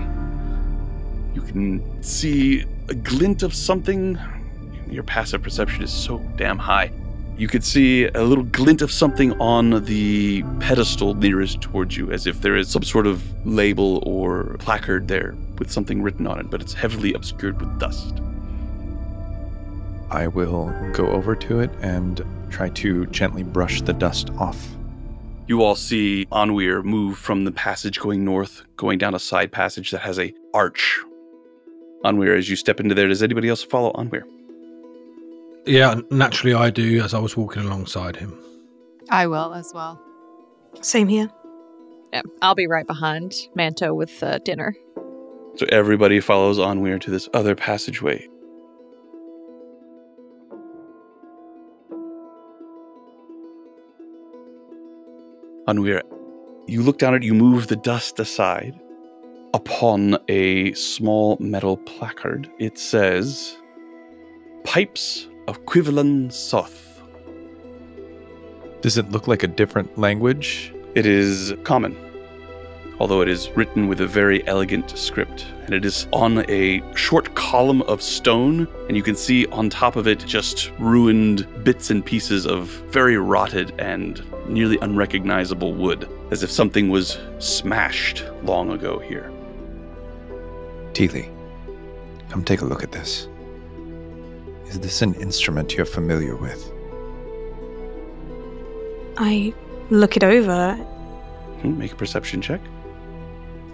You 1.34 1.41
can 1.41 2.03
see 2.03 2.64
a 2.89 2.95
glint 2.95 3.43
of 3.43 3.55
something. 3.55 4.18
Your 4.91 5.05
passive 5.05 5.43
perception 5.43 5.82
is 5.82 5.93
so 5.93 6.18
damn 6.36 6.59
high. 6.59 6.91
You 7.39 7.47
could 7.47 7.62
see 7.62 8.07
a 8.07 8.24
little 8.24 8.43
glint 8.43 8.82
of 8.82 8.91
something 8.91 9.32
on 9.41 9.84
the 9.84 10.43
pedestal 10.59 11.14
nearest 11.14 11.61
towards 11.61 11.97
you, 11.97 12.11
as 12.11 12.26
if 12.26 12.41
there 12.41 12.57
is 12.57 12.68
some 12.68 12.82
sort 12.82 13.07
of 13.07 13.22
label 13.47 14.03
or 14.05 14.57
placard 14.59 15.07
there 15.07 15.36
with 15.57 15.70
something 15.70 16.03
written 16.03 16.26
on 16.26 16.41
it, 16.41 16.51
but 16.51 16.61
it's 16.61 16.74
heavily 16.74 17.12
obscured 17.12 17.61
with 17.61 17.78
dust. 17.78 18.20
I 20.11 20.26
will 20.26 20.74
go 20.93 21.07
over 21.07 21.36
to 21.36 21.61
it 21.61 21.70
and 21.80 22.24
try 22.51 22.70
to 22.70 23.07
gently 23.07 23.45
brush 23.45 23.82
the 23.82 23.93
dust 23.93 24.30
off. 24.39 24.66
You 25.47 25.62
all 25.62 25.76
see 25.76 26.26
Onweir 26.32 26.82
move 26.82 27.18
from 27.18 27.45
the 27.45 27.53
passage 27.53 28.01
going 28.01 28.24
north, 28.24 28.64
going 28.76 28.99
down 28.99 29.14
a 29.14 29.20
side 29.20 29.53
passage 29.53 29.93
that 29.93 30.01
has 30.01 30.18
a 30.18 30.34
arch. 30.55 30.99
Onweir, 32.05 32.36
as 32.36 32.51
you 32.51 32.57
step 32.57 32.80
into 32.80 32.97
there, 32.97 33.07
does 33.07 33.22
anybody 33.22 33.49
else 33.49 33.62
follow 33.62 33.93
Onweir? 33.93 34.24
Yeah, 35.69 36.01
naturally 36.11 36.55
I 36.55 36.71
do 36.71 37.03
as 37.03 37.12
I 37.12 37.19
was 37.19 37.37
walking 37.37 37.62
alongside 37.62 38.16
him. 38.16 38.43
I 39.11 39.27
will 39.27 39.53
as 39.53 39.71
well. 39.75 40.01
Same 40.81 41.09
here. 41.09 41.29
Yeah, 42.11 42.23
I'll 42.41 42.55
be 42.55 42.66
right 42.66 42.87
behind 42.87 43.35
Manto 43.55 43.93
with 43.93 44.23
uh, 44.23 44.39
dinner. 44.39 44.75
So 45.57 45.66
everybody 45.71 46.21
follows 46.21 46.57
Onweir 46.57 46.99
to 47.03 47.11
this 47.11 47.29
other 47.35 47.55
passageway. 47.55 48.27
Onweir, 55.66 56.01
you 56.66 56.83
look 56.83 56.97
down 56.97 57.12
at 57.12 57.23
it, 57.23 57.27
you 57.27 57.35
move 57.35 57.66
the 57.66 57.77
dust 57.77 58.19
aside. 58.19 58.81
Upon 59.53 60.16
a 60.29 60.73
small 60.73 61.37
metal 61.41 61.77
placard, 61.77 62.51
it 62.59 62.79
says, 62.79 63.55
Pipes 64.64 65.29
of 65.49 65.65
Quivalin 65.65 66.31
Soth. 66.31 67.03
Does 68.83 68.99
it 68.99 69.11
look 69.11 69.27
like 69.27 69.43
a 69.43 69.47
different 69.47 69.97
language? 69.97 70.75
It 70.95 71.07
is 71.07 71.55
common, 71.65 71.97
although 73.01 73.23
it 73.23 73.29
is 73.31 73.49
written 73.53 73.89
with 73.89 74.03
a 74.03 74.07
very 74.07 74.47
elegant 74.47 74.97
script. 74.99 75.47
And 75.65 75.75
it 75.75 75.87
is 75.87 76.07
on 76.13 76.45
a 76.51 76.83
short 76.95 77.35
column 77.35 77.81
of 77.83 78.03
stone, 78.03 78.69
and 78.89 78.97
you 78.97 79.03
can 79.03 79.17
see 79.17 79.47
on 79.47 79.71
top 79.71 79.97
of 79.97 80.07
it 80.07 80.19
just 80.27 80.71
ruined 80.79 81.47
bits 81.65 81.89
and 81.89 82.05
pieces 82.05 82.47
of 82.47 82.67
very 82.91 83.17
rotted 83.17 83.73
and 83.81 84.23
nearly 84.51 84.77
unrecognizable 84.83 85.73
wood, 85.73 86.07
as 86.31 86.43
if 86.43 86.51
something 86.51 86.91
was 86.91 87.17
smashed 87.39 88.23
long 88.43 88.71
ago 88.71 88.99
here. 88.99 89.33
Teely, 90.93 91.31
come 92.29 92.45
take 92.45 92.61
a 92.61 92.67
look 92.67 92.83
at 92.83 92.93
this. 92.93 93.29
Is 94.69 94.81
this 94.81 95.03
an 95.03 95.14
instrument 95.14 95.75
you're 95.77 95.87
familiar 95.87 96.37
with? 96.37 96.71
I 99.16 99.53
look 99.91 100.16
it 100.16 100.23
over. 100.25 100.79
Make 101.64 101.93
a 101.93 101.97
perception 101.97 102.41
check. 102.41 102.61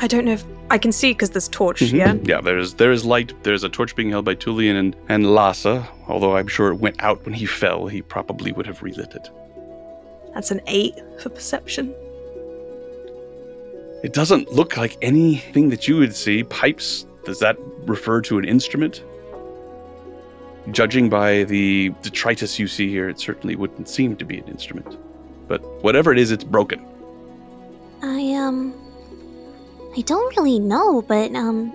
I 0.00 0.06
don't 0.06 0.24
know 0.24 0.32
if 0.32 0.44
I 0.70 0.78
can 0.78 0.92
see 0.92 1.12
because 1.12 1.30
there's 1.30 1.48
torch. 1.48 1.80
Mhm. 1.80 1.92
Yeah. 1.92 2.14
Yeah, 2.24 2.40
there's 2.40 2.74
there 2.74 2.90
is 2.92 3.04
light. 3.04 3.32
There's 3.42 3.64
a 3.64 3.68
torch 3.68 3.94
being 3.94 4.10
held 4.10 4.24
by 4.24 4.34
Tullian 4.34 4.76
and, 4.76 4.96
and 5.08 5.34
Lhasa, 5.34 5.86
although 6.08 6.36
I'm 6.36 6.48
sure 6.48 6.68
it 6.72 6.76
went 6.76 6.96
out 7.02 7.24
when 7.24 7.34
he 7.34 7.46
fell. 7.46 7.86
He 7.86 8.00
probably 8.02 8.52
would 8.52 8.66
have 8.66 8.82
relit 8.82 9.14
it. 9.14 9.28
That's 10.32 10.50
an 10.50 10.60
eight 10.66 10.94
for 11.20 11.28
perception. 11.28 11.94
It 14.02 14.12
doesn't 14.12 14.52
look 14.52 14.76
like 14.76 14.96
anything 15.02 15.68
that 15.70 15.86
you 15.88 15.96
would 15.96 16.14
see. 16.14 16.42
Pipes, 16.44 17.06
does 17.24 17.38
that 17.40 17.56
refer 17.86 18.20
to 18.22 18.38
an 18.38 18.44
instrument? 18.44 19.02
Judging 20.70 21.10
by 21.10 21.44
the 21.44 21.90
detritus 22.02 22.58
you 22.58 22.66
see 22.66 22.88
here, 22.88 23.08
it 23.08 23.20
certainly 23.20 23.54
wouldn't 23.54 23.88
seem 23.88 24.16
to 24.16 24.24
be 24.24 24.38
an 24.38 24.48
instrument. 24.48 24.96
But 25.46 25.62
whatever 25.82 26.10
it 26.12 26.18
is, 26.18 26.30
it's 26.30 26.44
broken. 26.44 26.84
I, 28.02 28.34
um. 28.34 28.74
I 29.96 30.00
don't 30.00 30.36
really 30.36 30.58
know, 30.58 31.02
but, 31.02 31.34
um. 31.34 31.72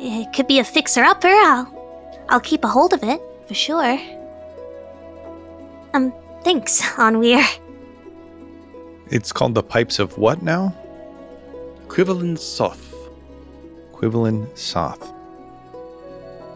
It 0.00 0.32
could 0.32 0.48
be 0.48 0.58
a 0.58 0.64
fixer 0.64 1.02
upper. 1.02 1.28
I'll. 1.28 1.82
I'll 2.28 2.40
keep 2.40 2.64
a 2.64 2.68
hold 2.68 2.92
of 2.92 3.04
it, 3.04 3.20
for 3.46 3.54
sure. 3.54 3.98
Um, 5.94 6.12
thanks, 6.42 6.80
Onweir. 6.96 7.44
It's 9.10 9.32
called 9.32 9.54
the 9.54 9.62
Pipes 9.62 9.98
of 9.98 10.16
what 10.18 10.42
now? 10.42 10.74
Quivalin 11.88 12.36
Soth. 12.36 12.94
Quivalin 13.92 14.48
Soth. 14.56 15.12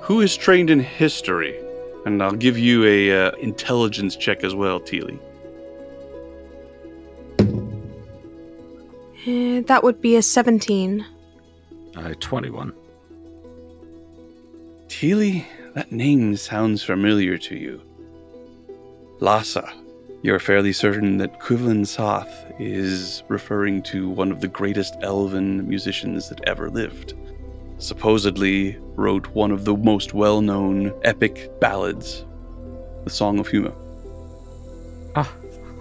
Who 0.01 0.21
is 0.23 0.37
trained 0.37 0.71
in 0.71 0.81
history? 0.81 1.61
And 2.07 2.23
I'll 2.23 2.31
give 2.31 2.57
you 2.57 2.85
a 2.85 3.27
uh, 3.27 3.31
intelligence 3.33 4.15
check 4.15 4.45
as 4.45 4.55
well, 4.55 4.79
Teely. 4.79 5.19
Uh, 9.27 9.63
that 9.67 9.81
would 9.83 10.01
be 10.01 10.15
a 10.15 10.23
17. 10.23 11.05
Uh, 11.97 12.15
21. 12.21 12.73
Teely, 14.87 15.45
that 15.75 15.91
name 15.91 16.37
sounds 16.37 16.85
familiar 16.85 17.37
to 17.39 17.57
you. 17.57 17.83
Lhasa, 19.19 19.69
you're 20.23 20.39
fairly 20.39 20.73
certain 20.73 21.17
that 21.17 21.41
Quivlin 21.41 21.85
Soth 21.85 22.45
is 22.61 23.25
referring 23.27 23.83
to 23.83 24.09
one 24.09 24.31
of 24.31 24.41
the 24.41 24.49
greatest 24.49 24.95
elven 25.03 25.69
musicians 25.69 26.29
that 26.29 26.41
ever 26.47 26.71
lived. 26.71 27.15
Supposedly 27.79 28.79
wrote 28.95 29.27
one 29.29 29.51
of 29.51 29.65
the 29.65 29.77
most 29.77 30.15
well-known 30.15 30.93
epic 31.05 31.51
ballads, 31.61 32.25
the 33.05 33.11
Song 33.11 33.39
of 33.39 33.49
Huma. 33.49 33.75
Ah, 35.15 35.33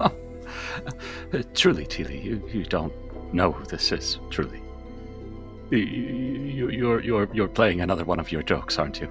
uh, 0.02 0.10
truly, 1.54 1.86
Teely, 1.86 2.22
you, 2.22 2.42
you 2.52 2.64
don't 2.66 2.94
know 3.34 3.52
who 3.52 3.66
this 3.66 3.92
is, 3.92 4.20
truly. 4.30 4.62
You, 5.72 5.78
you, 5.78 6.70
you're, 6.70 7.02
you're, 7.02 7.30
you're 7.34 7.48
playing 7.48 7.82
another 7.82 8.04
one 8.04 8.20
of 8.20 8.32
your 8.32 8.44
jokes, 8.44 8.78
aren't 8.78 9.02
you? 9.02 9.10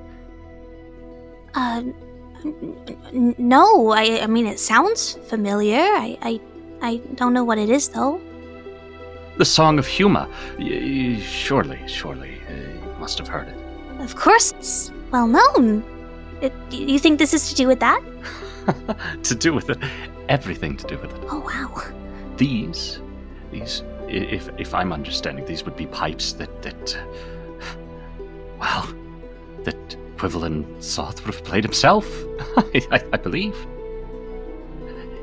Uh, 1.54 1.82
n- 2.44 2.76
n- 3.12 3.34
no, 3.38 3.90
I, 3.90 4.20
I 4.22 4.26
mean, 4.26 4.46
it 4.46 4.58
sounds 4.58 5.14
familiar. 5.28 5.80
I, 5.80 6.18
I, 6.22 6.40
I 6.82 6.96
don't 7.14 7.32
know 7.32 7.44
what 7.44 7.58
it 7.58 7.70
is, 7.70 7.88
though. 7.88 8.20
The 9.36 9.44
Song 9.44 9.78
of 9.78 9.86
Huma. 9.86 10.28
Y- 10.58 11.14
y- 11.16 11.20
surely, 11.20 11.80
surely, 11.88 12.33
you 12.33 12.33
must 13.04 13.18
have 13.18 13.28
heard 13.28 13.48
it. 13.48 13.58
Of 14.00 14.16
course, 14.16 14.52
it's 14.52 14.90
well 15.12 15.26
known. 15.26 15.84
It, 16.40 16.54
you 16.70 16.98
think 16.98 17.18
this 17.18 17.34
is 17.34 17.50
to 17.50 17.54
do 17.54 17.66
with 17.68 17.80
that? 17.80 18.00
to 19.24 19.34
do 19.34 19.52
with 19.52 19.68
it, 19.68 19.76
everything 20.30 20.74
to 20.78 20.86
do 20.86 20.96
with 20.96 21.12
it. 21.14 21.20
Oh, 21.28 21.40
wow. 21.40 21.82
These, 22.38 23.00
these, 23.50 23.82
if, 24.08 24.48
if 24.56 24.72
I'm 24.72 24.90
understanding, 24.90 25.44
these 25.44 25.66
would 25.66 25.76
be 25.76 25.84
pipes 25.84 26.32
that 26.32 26.62
that, 26.62 26.98
well, 28.58 28.88
that 29.64 29.96
Quivalin 30.16 30.64
Soth 30.80 31.26
would 31.26 31.34
have 31.34 31.44
played 31.44 31.62
himself. 31.62 32.06
I, 32.90 33.04
I 33.12 33.18
believe. 33.18 33.54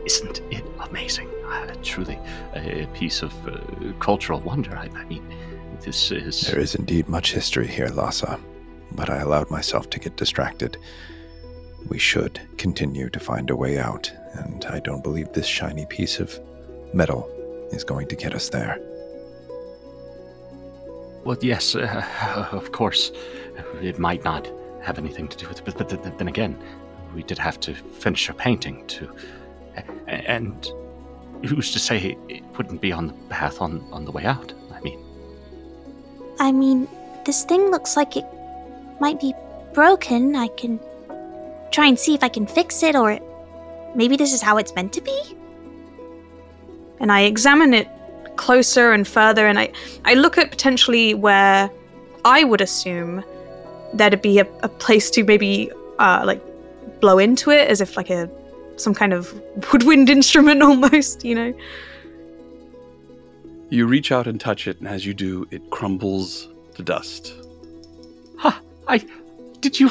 Isn't 0.06 0.40
it 0.52 0.64
amazing? 0.88 1.30
Uh, 1.48 1.74
truly, 1.82 2.20
a 2.54 2.88
piece 2.94 3.24
of 3.24 3.34
uh, 3.48 3.58
cultural 4.00 4.40
wonder. 4.40 4.78
I, 4.78 4.88
I 4.96 5.04
mean, 5.06 5.26
this 5.82 6.12
is. 6.12 6.42
There 6.42 6.60
is 6.60 6.76
indeed 6.76 7.08
much 7.08 7.34
history 7.34 7.68
here, 7.68 7.88
Lhasa, 7.88 8.40
but 8.94 9.10
I 9.10 9.18
allowed 9.18 9.50
myself 9.50 9.90
to 9.92 10.00
get 10.00 10.18
distracted. 10.18 10.78
We 11.88 11.98
should 11.98 12.40
continue 12.58 13.10
to 13.10 13.20
find 13.20 13.50
a 13.50 13.56
way 13.56 13.80
out, 13.80 14.12
and 14.34 14.66
I 14.66 14.80
don't 14.80 15.04
believe 15.04 15.34
this 15.34 15.48
shiny 15.48 15.86
piece 15.86 16.20
of 16.20 16.40
metal 16.94 17.30
is 17.72 17.84
going 17.84 18.08
to 18.08 18.16
get 18.16 18.34
us 18.34 18.50
there. 18.50 18.80
Well, 21.24 21.38
yes, 21.42 21.76
uh, 21.76 22.50
of 22.52 22.72
course, 22.72 23.12
it 23.82 24.00
might 24.00 24.24
not 24.24 24.50
have 24.82 24.98
anything 24.98 25.28
to 25.28 25.38
do 25.38 25.48
with 25.48 25.60
it, 25.60 25.66
but, 25.66 25.78
but 25.78 26.18
then 26.18 26.28
again, 26.28 26.58
we 27.14 27.24
did 27.24 27.38
have 27.38 27.60
to 27.62 27.74
finish 27.74 28.30
a 28.30 28.34
painting 28.34 28.86
to, 28.88 29.14
and 30.08 30.72
who's 31.46 31.72
to 31.72 31.80
say 31.80 32.18
it 32.30 32.44
wouldn't 32.58 32.82
be 32.82 32.92
on 32.92 33.08
the 33.08 33.14
path 33.30 33.62
on 33.62 33.86
on 33.92 34.06
the 34.06 34.12
way 34.12 34.26
out? 34.26 34.54
I 36.40 36.52
mean, 36.52 36.88
this 37.26 37.44
thing 37.44 37.70
looks 37.72 37.96
like 37.96 38.18
it 38.18 38.26
might 39.00 39.20
be 39.20 39.34
broken. 39.74 40.36
I 40.36 40.48
can 40.50 40.80
try 41.72 41.88
and 41.88 41.98
see 41.98 42.14
if 42.14 42.24
I 42.24 42.30
can 42.30 42.46
fix 42.46 42.84
it, 42.84 42.96
or 42.96 43.20
maybe 43.96 44.18
this 44.18 44.34
is 44.34 44.42
how 44.42 44.58
it's 44.58 44.74
meant 44.76 44.94
to 44.94 45.02
be? 45.02 45.22
And 47.00 47.12
I 47.12 47.22
examine 47.22 47.74
it 47.74 47.88
closer 48.36 48.92
and 48.92 49.08
further, 49.08 49.48
and 49.48 49.60
I, 49.60 49.72
I 50.06 50.14
look 50.14 50.38
at 50.38 50.52
potentially 50.52 51.14
where 51.14 51.70
I 52.26 52.44
would 52.44 52.62
assume 52.62 53.24
there'd 53.94 54.22
be 54.22 54.40
a, 54.40 54.48
a 54.64 54.70
place 54.70 55.10
to 55.12 55.24
maybe 55.24 55.72
uh, 56.00 56.24
like 56.26 56.42
blow 57.02 57.18
into 57.18 57.52
it 57.52 57.68
as 57.68 57.82
if 57.82 57.98
like 57.98 58.10
a 58.10 58.30
some 58.78 58.94
kind 58.94 59.14
of 59.14 59.34
woodwind 59.72 60.10
instrument 60.18 60.62
almost, 60.62 61.24
you 61.24 61.36
know. 61.36 61.54
You 63.72 63.88
reach 63.88 64.11
out 64.11 64.28
and 64.28 64.38
touch 64.38 64.67
it, 64.67 64.80
and 64.80 64.88
as 64.88 65.05
you 65.05 65.13
do, 65.13 65.47
it 65.49 65.69
crumbles 65.69 66.49
to 66.76 66.84
dust. 66.84 67.34
Huh, 68.38 68.59
I. 68.86 68.97
Did 69.61 69.80
you. 69.80 69.89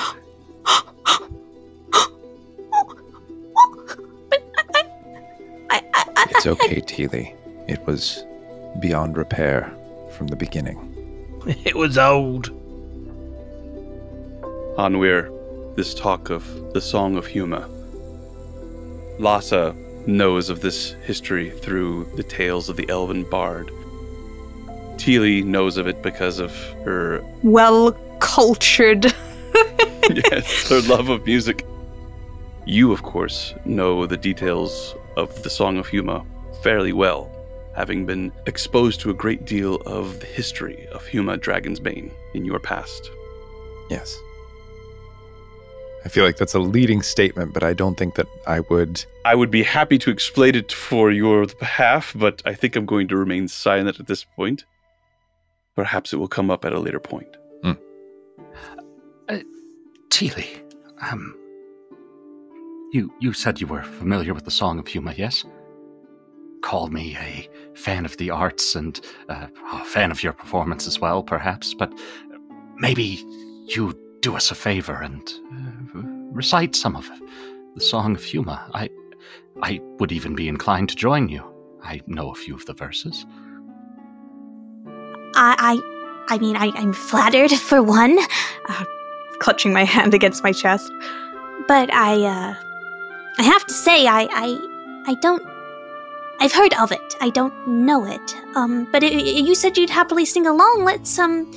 It's 6.32 6.46
okay, 6.46 6.82
Teely. 6.82 7.34
It 7.68 7.80
was 7.86 8.22
beyond 8.80 9.16
repair 9.16 9.72
from 10.12 10.26
the 10.26 10.36
beginning. 10.36 10.86
It 11.64 11.74
was 11.74 11.96
old. 11.96 12.50
Anwir, 14.76 15.74
this 15.76 15.94
talk 15.94 16.28
of 16.28 16.44
the 16.74 16.82
Song 16.82 17.16
of 17.16 17.26
Huma. 17.26 17.66
Lhasa 19.18 19.74
knows 20.06 20.50
of 20.50 20.60
this 20.60 20.92
history 21.04 21.50
through 21.50 22.04
the 22.16 22.22
tales 22.22 22.68
of 22.68 22.76
the 22.76 22.88
elven 22.88 23.24
bard. 23.24 23.70
Teely 24.96 25.42
knows 25.42 25.76
of 25.76 25.86
it 25.86 26.02
because 26.02 26.38
of 26.38 26.54
her 26.84 27.24
Well 27.42 27.92
cultured. 28.20 29.06
yes, 30.10 30.68
her 30.68 30.80
love 30.82 31.08
of 31.08 31.24
music. 31.26 31.66
You, 32.66 32.92
of 32.92 33.02
course, 33.02 33.54
know 33.64 34.06
the 34.06 34.16
details 34.16 34.94
of 35.16 35.42
the 35.42 35.50
Song 35.50 35.78
of 35.78 35.88
Huma 35.88 36.24
fairly 36.62 36.92
well, 36.92 37.30
having 37.74 38.06
been 38.06 38.32
exposed 38.46 39.00
to 39.00 39.10
a 39.10 39.14
great 39.14 39.44
deal 39.44 39.76
of 39.86 40.20
the 40.20 40.26
history 40.26 40.86
of 40.92 41.04
Huma 41.04 41.38
Dragonsbane 41.38 42.10
in 42.34 42.44
your 42.44 42.58
past. 42.58 43.10
Yes. 43.90 44.18
I 46.04 46.08
feel 46.08 46.24
like 46.24 46.38
that's 46.38 46.54
a 46.54 46.58
leading 46.58 47.02
statement, 47.02 47.52
but 47.52 47.62
I 47.62 47.72
don't 47.72 47.96
think 47.96 48.14
that 48.14 48.26
I 48.46 48.60
would. 48.60 49.04
I 49.24 49.34
would 49.34 49.50
be 49.50 49.62
happy 49.62 49.98
to 49.98 50.10
explain 50.10 50.54
it 50.54 50.72
for 50.72 51.10
your 51.10 51.46
behalf, 51.46 52.14
but 52.16 52.42
I 52.46 52.54
think 52.54 52.74
I'm 52.76 52.86
going 52.86 53.08
to 53.08 53.16
remain 53.16 53.48
silent 53.48 54.00
at 54.00 54.06
this 54.06 54.24
point. 54.24 54.64
Perhaps 55.76 56.12
it 56.12 56.16
will 56.16 56.28
come 56.28 56.50
up 56.50 56.64
at 56.64 56.72
a 56.72 56.80
later 56.80 57.00
point. 57.00 57.36
Teely, 60.10 60.48
um. 61.02 61.36
You, 62.92 63.12
you 63.20 63.32
said 63.32 63.60
you 63.60 63.68
were 63.68 63.84
familiar 63.84 64.34
with 64.34 64.44
the 64.44 64.50
Song 64.50 64.80
of 64.80 64.86
Huma, 64.86 65.16
yes? 65.16 65.44
Call 66.62 66.88
me 66.88 67.16
a 67.16 67.48
fan 67.74 68.04
of 68.04 68.16
the 68.16 68.30
arts 68.30 68.74
and 68.74 69.00
uh, 69.28 69.46
a 69.72 69.84
fan 69.84 70.10
of 70.10 70.24
your 70.24 70.32
performance 70.32 70.88
as 70.88 70.98
well, 70.98 71.22
perhaps, 71.22 71.72
but 71.72 71.92
maybe 72.76 73.24
you 73.66 73.96
do 74.20 74.34
us 74.34 74.50
a 74.50 74.56
favor 74.56 75.00
and 75.00 75.32
uh, 75.52 75.79
recite 76.40 76.74
some 76.74 76.96
of 76.96 77.06
the 77.74 77.82
Song 77.82 78.14
of 78.16 78.22
Huma. 78.22 78.58
I, 78.72 78.88
I 79.62 79.78
would 79.98 80.10
even 80.10 80.34
be 80.34 80.48
inclined 80.48 80.88
to 80.88 80.96
join 80.96 81.28
you. 81.28 81.42
I 81.84 82.00
know 82.06 82.30
a 82.30 82.34
few 82.34 82.54
of 82.54 82.64
the 82.64 82.72
verses. 82.72 83.26
I, 85.34 85.50
I, 85.70 86.34
I 86.34 86.38
mean, 86.38 86.56
I, 86.56 86.70
I'm 86.80 86.94
flattered 86.94 87.50
for 87.68 87.82
one, 87.82 88.18
uh, 88.70 88.84
clutching 89.40 89.74
my 89.74 89.84
hand 89.84 90.14
against 90.14 90.42
my 90.42 90.52
chest. 90.52 90.90
but 91.68 91.92
I, 91.92 92.14
uh, 92.24 92.54
I 93.38 93.42
have 93.42 93.66
to 93.66 93.74
say, 93.74 94.06
I, 94.06 94.22
I, 94.30 94.46
I 95.10 95.14
don't. 95.20 95.42
I've 96.42 96.52
heard 96.54 96.72
of 96.80 96.90
it. 96.90 97.08
I 97.20 97.28
don't 97.28 97.52
know 97.68 98.06
it. 98.06 98.34
Um, 98.56 98.88
but 98.90 99.02
it, 99.02 99.12
it- 99.12 99.44
you 99.44 99.54
said 99.54 99.76
you'd 99.76 99.90
happily 99.90 100.24
sing 100.24 100.46
along. 100.46 100.84
Let's 100.84 101.18
um, 101.18 101.52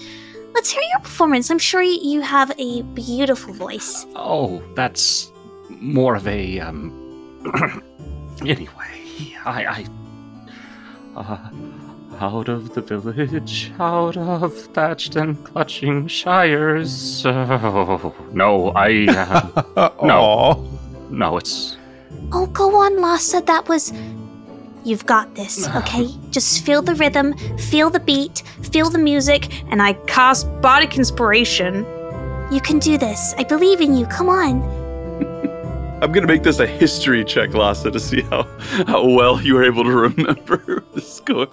let's 0.54 0.72
hear 0.72 0.82
your 0.94 1.02
performance. 1.02 1.50
I'm 1.50 1.60
sure 1.60 1.82
you 1.82 2.22
have 2.22 2.52
a 2.58 2.82
beautiful 2.94 3.54
voice. 3.54 4.06
Oh, 4.16 4.62
that's 4.76 5.32
more 5.70 6.16
of 6.16 6.28
a 6.28 6.60
um. 6.60 7.00
anyway, 8.42 9.34
I, 9.46 9.66
I. 9.66 9.86
Uh, 11.16 11.50
out 12.20 12.48
of 12.48 12.74
the 12.74 12.82
village, 12.82 13.72
out 13.80 14.18
of 14.18 14.54
thatched 14.74 15.16
and 15.16 15.44
clutching 15.44 16.08
shires. 16.08 17.24
Oh, 17.26 18.16
no, 18.32 18.72
I. 18.76 19.52
Uh, 19.76 19.90
no, 20.04 20.70
no, 21.10 21.38
it's 21.38 21.78
Oh, 22.32 22.48
go 22.48 22.76
on, 22.76 23.00
Lassa. 23.02 23.42
That 23.42 23.68
was. 23.68 23.92
You've 24.86 25.06
got 25.06 25.36
this, 25.36 25.68
okay? 25.76 26.10
Just 26.30 26.66
feel 26.66 26.82
the 26.82 26.96
rhythm, 26.96 27.38
feel 27.58 27.90
the 27.90 28.00
beat, 28.00 28.44
feel 28.72 28.90
the 28.90 29.00
music, 29.00 29.64
And 29.72 29.82
I 29.82 29.94
cast 30.08 30.48
Bardic 30.62 30.98
Inspiration. 30.98 31.86
you 32.52 32.60
can 32.62 32.80
do 32.80 32.98
this. 32.98 33.34
I 33.38 33.44
believe 33.44 33.82
in 33.82 33.96
you. 33.96 34.06
Come 34.08 34.30
on. 34.30 34.62
I'm 36.04 36.12
gonna 36.12 36.28
make 36.28 36.44
this 36.44 36.60
a 36.60 36.68
history 36.68 37.24
check, 37.24 37.54
Lhasa, 37.54 37.90
to 37.90 38.00
see 38.00 38.22
how, 38.24 38.44
how 38.88 39.08
well 39.08 39.42
you 39.42 39.54
were 39.54 39.64
able 39.64 39.86
to 39.86 39.92
remember 39.96 40.84
this. 40.94 41.22
Go 41.22 41.48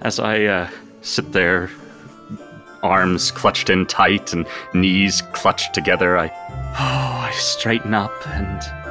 as 0.00 0.18
I 0.18 0.44
uh, 0.44 0.70
sit 1.00 1.32
there, 1.32 1.70
arms 2.82 3.30
clutched 3.30 3.70
in 3.70 3.86
tight 3.86 4.32
and 4.32 4.46
knees 4.74 5.22
clutched 5.32 5.74
together. 5.74 6.18
I, 6.18 6.28
oh, 6.28 6.74
I 7.28 7.30
straighten 7.34 7.94
up 7.94 8.12
and 8.28 8.83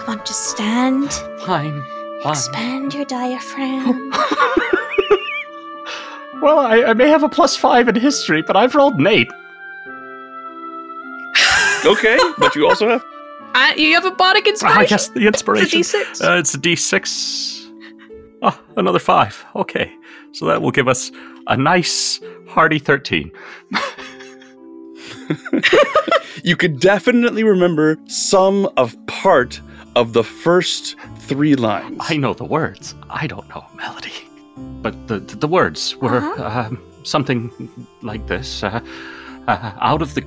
Come 0.00 0.18
on, 0.18 0.26
just 0.26 0.46
stand. 0.46 1.12
fine, 1.44 1.82
fine. 2.22 2.32
Expand 2.32 2.94
your 2.94 3.04
diaphragm. 3.04 4.12
Well, 6.42 6.58
I, 6.58 6.82
I 6.84 6.94
may 6.94 7.06
have 7.08 7.22
a 7.22 7.28
plus 7.28 7.54
five 7.54 7.86
in 7.86 7.94
history, 7.96 8.40
but 8.40 8.56
I've 8.56 8.74
rolled 8.74 8.94
an 8.94 9.06
eight. 9.06 9.28
Okay, 11.84 12.18
but 12.38 12.54
you 12.54 12.66
also 12.68 12.88
have. 12.88 13.04
Uh, 13.52 13.72
you 13.76 13.94
have 13.94 14.04
a 14.04 14.12
Bardic 14.12 14.46
Inspiration. 14.46 14.80
I 14.80 14.86
guess 14.86 15.08
the 15.08 15.26
inspiration. 15.26 15.80
It's 15.80 15.92
a 15.92 16.04
D6. 16.04 16.24
Uh, 16.24 16.38
it's 16.38 16.54
a 16.54 16.58
d6. 16.58 17.72
Oh, 18.42 18.62
another 18.76 19.00
five. 19.00 19.44
Okay, 19.56 19.92
so 20.30 20.46
that 20.46 20.62
will 20.62 20.70
give 20.70 20.86
us 20.86 21.10
a 21.48 21.56
nice 21.56 22.20
hearty 22.48 22.78
thirteen. 22.78 23.32
You 26.44 26.56
could 26.56 26.80
definitely 26.80 27.42
remember 27.44 27.98
some 28.06 28.68
of 28.76 28.96
part 29.06 29.60
of 29.96 30.12
the 30.12 30.24
first 30.24 30.96
three 31.18 31.54
lines. 31.56 31.96
I 32.00 32.16
know 32.16 32.34
the 32.34 32.44
words. 32.44 32.94
I 33.08 33.26
don't 33.26 33.48
know 33.48 33.64
melody, 33.74 34.12
but 34.82 34.94
the 35.08 35.18
the, 35.20 35.36
the 35.36 35.48
words 35.48 35.96
were 35.96 36.18
Uh-huh. 36.18 36.60
um, 36.68 36.82
something 37.02 37.50
like 38.02 38.26
this: 38.26 38.62
uh, 38.62 38.80
uh, 39.48 39.72
out 39.80 40.02
of 40.02 40.14
the 40.14 40.24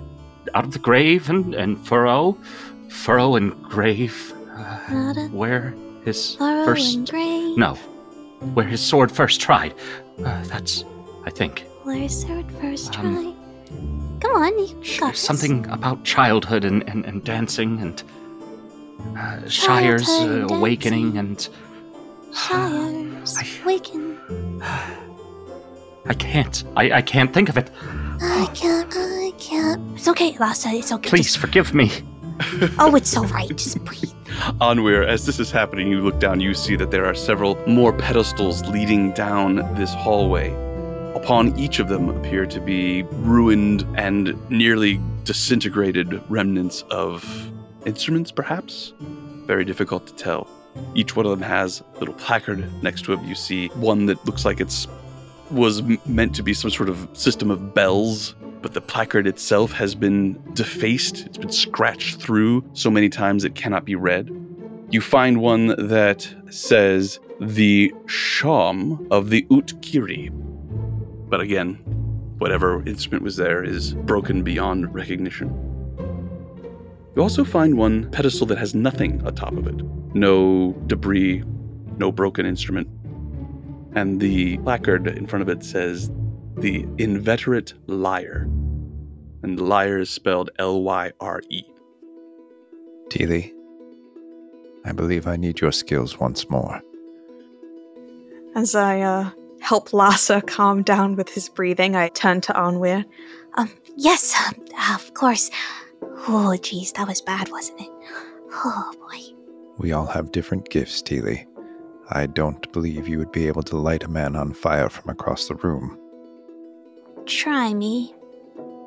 out 0.56 0.66
of 0.66 0.72
the 0.74 0.80
grave 0.80 1.30
and, 1.30 1.56
and 1.56 1.78
furrow, 1.88 2.38
furrow 2.90 3.36
and 3.36 3.52
grave, 3.64 4.34
uh, 4.56 5.14
where 5.32 5.74
his 6.06 6.36
first 6.36 6.96
and 6.98 7.10
grave. 7.10 7.58
no, 7.58 7.76
where 8.54 8.66
his 8.68 8.82
sword 8.82 9.12
first 9.12 9.40
tried. 9.42 9.74
Uh, 10.24 10.44
that's, 10.44 10.84
I 11.26 11.30
think, 11.32 11.66
Where 11.84 11.96
his 11.96 12.22
sword 12.22 12.46
first 12.62 13.00
Um, 13.00 13.16
try? 13.16 13.34
Come 14.20 14.36
on, 14.44 14.60
you 14.60 14.68
got 15.00 15.12
this. 15.14 15.20
something 15.22 15.66
about 15.70 16.04
childhood 16.04 16.64
and, 16.66 16.88
and, 16.90 17.06
and 17.06 17.24
dancing 17.24 17.80
and 17.82 18.04
uh, 19.18 19.48
Shire's 19.48 20.10
uh, 20.10 20.48
awakening 20.50 21.18
and 21.18 21.48
Shires, 22.34 23.38
waken. 23.66 24.62
I 26.06 26.14
can't. 26.14 26.64
I, 26.76 26.92
I 26.92 27.02
can't 27.02 27.34
think 27.34 27.50
of 27.50 27.58
it. 27.58 27.70
I 28.22 28.50
can't, 28.54 28.94
I 28.96 29.32
can't. 29.38 29.98
It's 29.98 30.08
okay, 30.08 30.38
Lassa, 30.38 30.70
it's 30.70 30.92
okay. 30.92 31.10
Please 31.10 31.36
forgive 31.36 31.74
me. 31.74 31.92
Oh, 32.80 32.96
it's 32.96 33.16
alright. 33.16 33.56
Just 33.56 33.84
breathe. 33.86 34.04
Onweir, 34.60 35.08
as 35.08 35.26
this 35.26 35.40
is 35.40 35.52
happening, 35.52 35.88
you 35.88 36.02
look 36.02 36.20
down, 36.20 36.40
you 36.42 36.54
see 36.54 36.76
that 36.76 36.92
there 36.92 37.06
are 37.06 37.14
several 37.14 37.56
more 37.68 37.94
pedestals 37.94 38.66
leading 38.68 39.12
down 39.12 39.58
this 39.76 39.94
hallway. 39.94 40.52
Upon 41.16 41.58
each 41.58 41.80
of 41.80 41.90
them 41.90 42.10
appear 42.10 42.46
to 42.48 42.60
be 42.60 43.04
ruined 43.04 43.86
and 43.96 44.36
nearly 44.50 45.00
disintegrated 45.24 46.22
remnants 46.30 46.84
of 46.90 47.24
instruments, 47.86 48.32
perhaps? 48.32 48.94
Very 49.46 49.66
difficult 49.66 50.08
to 50.08 50.14
tell. 50.16 50.48
Each 50.96 51.16
one 51.16 51.26
of 51.26 51.32
them 51.32 51.48
has 51.48 51.84
a 51.96 52.00
little 52.00 52.16
placard 52.16 52.68
next 52.84 53.06
to 53.06 53.14
it. 53.14 53.22
You 53.22 53.36
see 53.36 53.68
one 53.70 54.06
that 54.08 54.24
looks 54.26 54.46
like 54.46 54.60
it's 54.60 54.88
was 55.52 55.84
meant 56.06 56.36
to 56.36 56.44
be 56.44 56.54
some 56.54 56.72
sort 56.72 56.90
of 56.90 57.08
system 57.14 57.52
of 57.52 57.76
bells, 57.76 58.34
but 58.62 58.74
the 58.74 58.82
placard 58.82 59.28
itself 59.28 59.72
has 59.72 59.94
been 59.94 60.42
defaced. 60.54 61.26
It's 61.28 61.38
been 61.38 61.52
scratched 61.52 62.20
through 62.20 62.64
so 62.74 62.90
many 62.90 63.10
times 63.10 63.44
it 63.44 63.54
cannot 63.54 63.86
be 63.86 63.96
read. 63.96 64.32
You 64.90 65.02
find 65.02 65.42
one 65.42 65.76
that 65.88 66.34
says 66.50 67.20
the 67.40 67.94
Shawm 68.06 69.06
of 69.12 69.30
the 69.30 69.44
Utkiri. 69.50 70.30
But 71.30 71.42
again, 71.42 71.76
whatever 72.38 72.84
instrument 72.88 73.24
was 73.24 73.36
there 73.36 73.64
is 73.64 73.94
broken 73.94 74.44
beyond 74.44 74.94
recognition. 74.94 75.73
You 77.16 77.22
also 77.22 77.44
find 77.44 77.78
one 77.78 78.10
pedestal 78.12 78.48
that 78.48 78.58
has 78.58 78.74
nothing 78.74 79.22
atop 79.26 79.54
of 79.54 79.68
it 79.68 79.82
no 80.16 80.74
debris, 80.88 81.44
no 81.98 82.12
broken 82.12 82.46
instrument. 82.46 82.88
and 83.96 84.20
the 84.20 84.58
placard 84.60 85.08
in 85.08 85.28
front 85.28 85.42
of 85.42 85.50
it 85.50 85.64
says 85.64 86.12
the 86.58 86.86
inveterate 86.98 87.74
liar. 87.88 88.48
And 89.44 89.58
the 89.58 89.64
liar 89.64 90.00
is 90.00 90.10
spelled 90.10 90.50
L 90.58 90.82
Y 90.84 91.12
R 91.20 91.42
E. 91.50 91.64
Teely, 93.10 93.52
I 94.86 94.94
believe 94.94 95.28
I 95.28 95.36
need 95.36 95.60
your 95.60 95.72
skills 95.72 96.20
once 96.20 96.50
more. 96.50 96.82
As 98.56 98.74
I 98.76 99.02
uh, 99.02 99.30
help 99.60 99.94
Lassa 99.94 100.42
calm 100.42 100.82
down 100.84 101.16
with 101.16 101.30
his 101.30 101.50
breathing, 101.50 101.96
I 101.96 102.08
turn 102.10 102.40
to 102.42 102.54
Anwir. 102.54 103.04
Um, 103.56 103.70
yes, 103.98 104.34
um, 104.48 104.56
of 104.96 105.14
course. 105.14 105.52
Oh, 106.28 106.56
geez, 106.62 106.92
that 106.94 107.08
was 107.08 107.22
bad, 107.22 107.50
wasn't 107.52 107.82
it? 107.82 107.90
Oh, 108.52 108.94
boy. 109.00 109.20
We 109.78 109.92
all 109.92 110.06
have 110.06 110.32
different 110.32 110.70
gifts, 110.70 111.02
Teely. 111.02 111.46
I 112.10 112.28
don't 112.28 112.72
believe 112.72 113.08
you 113.08 113.18
would 113.18 113.32
be 113.32 113.48
able 113.48 113.64
to 113.64 113.78
light 113.78 114.04
a 114.04 114.10
man 114.10 114.36
on 114.36 114.54
fire 114.54 114.90
from 114.90 115.10
across 115.10 115.48
the 115.48 115.56
room. 115.56 115.98
Try 117.26 117.74
me. 117.74 118.14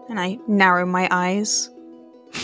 And 0.08 0.20
I 0.20 0.38
narrow 0.46 0.86
my 0.86 1.08
eyes. 1.10 1.70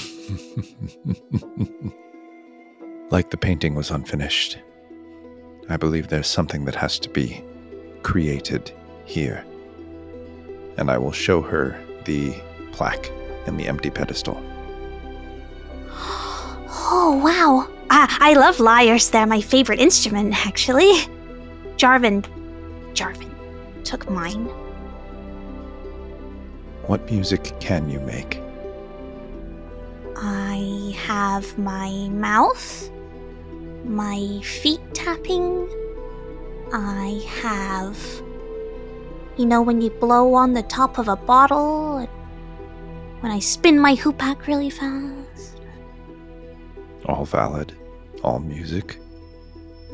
like 3.11 3.31
the 3.31 3.37
painting 3.37 3.75
was 3.75 3.91
unfinished. 3.91 4.59
I 5.69 5.77
believe 5.77 6.09
there's 6.09 6.27
something 6.27 6.65
that 6.65 6.75
has 6.75 6.99
to 7.01 7.09
be 7.09 7.45
created 8.03 8.73
here. 9.05 9.45
And 10.77 10.91
I 10.91 10.99
will 10.99 11.13
show 11.13 11.43
her 11.43 11.79
the 12.05 12.35
plaque 12.73 13.13
and 13.47 13.61
the 13.61 13.69
empty 13.69 13.91
pedestal. 13.91 14.43
Oh, 16.85 17.21
wow. 17.23 17.69
I, 17.91 18.17
I 18.21 18.33
love 18.35 18.59
lyres. 18.59 19.11
They're 19.11 19.27
my 19.27 19.41
favorite 19.41 19.79
instrument, 19.79 20.35
actually. 20.47 20.93
Jarvan. 21.77 22.25
Jarvan 22.93 23.31
took 23.85 24.11
mine. 24.11 24.47
What 26.87 27.09
music 27.11 27.55
can 27.61 27.89
you 27.89 28.01
make? 28.01 28.41
I 30.17 30.95
have 30.99 31.57
my 31.57 32.09
mouth, 32.11 32.91
my 33.85 34.41
feet 34.43 34.81
tapping. 34.93 35.69
I 36.73 37.23
have. 37.43 37.99
You 39.37 39.47
know, 39.47 39.63
when 39.63 39.81
you 39.81 39.91
blow 39.91 40.35
on 40.35 40.53
the 40.53 40.65
top 40.65 40.99
of 40.99 41.09
a 41.09 41.17
bottle, 41.17 42.07
when 43.21 43.33
I 43.33 43.39
spin 43.39 43.79
my 43.79 43.95
hoopak 43.95 44.47
really 44.47 44.71
fast. 44.71 45.22
All 47.07 47.25
valid. 47.25 47.73
All 48.23 48.39
music. 48.39 48.99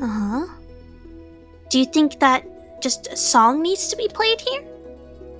Uh 0.00 0.06
huh. 0.06 0.46
Do 1.70 1.78
you 1.78 1.86
think 1.86 2.20
that 2.20 2.44
just 2.82 3.06
a 3.08 3.16
song 3.16 3.62
needs 3.62 3.88
to 3.88 3.96
be 3.96 4.08
played 4.08 4.40
here? 4.40 4.62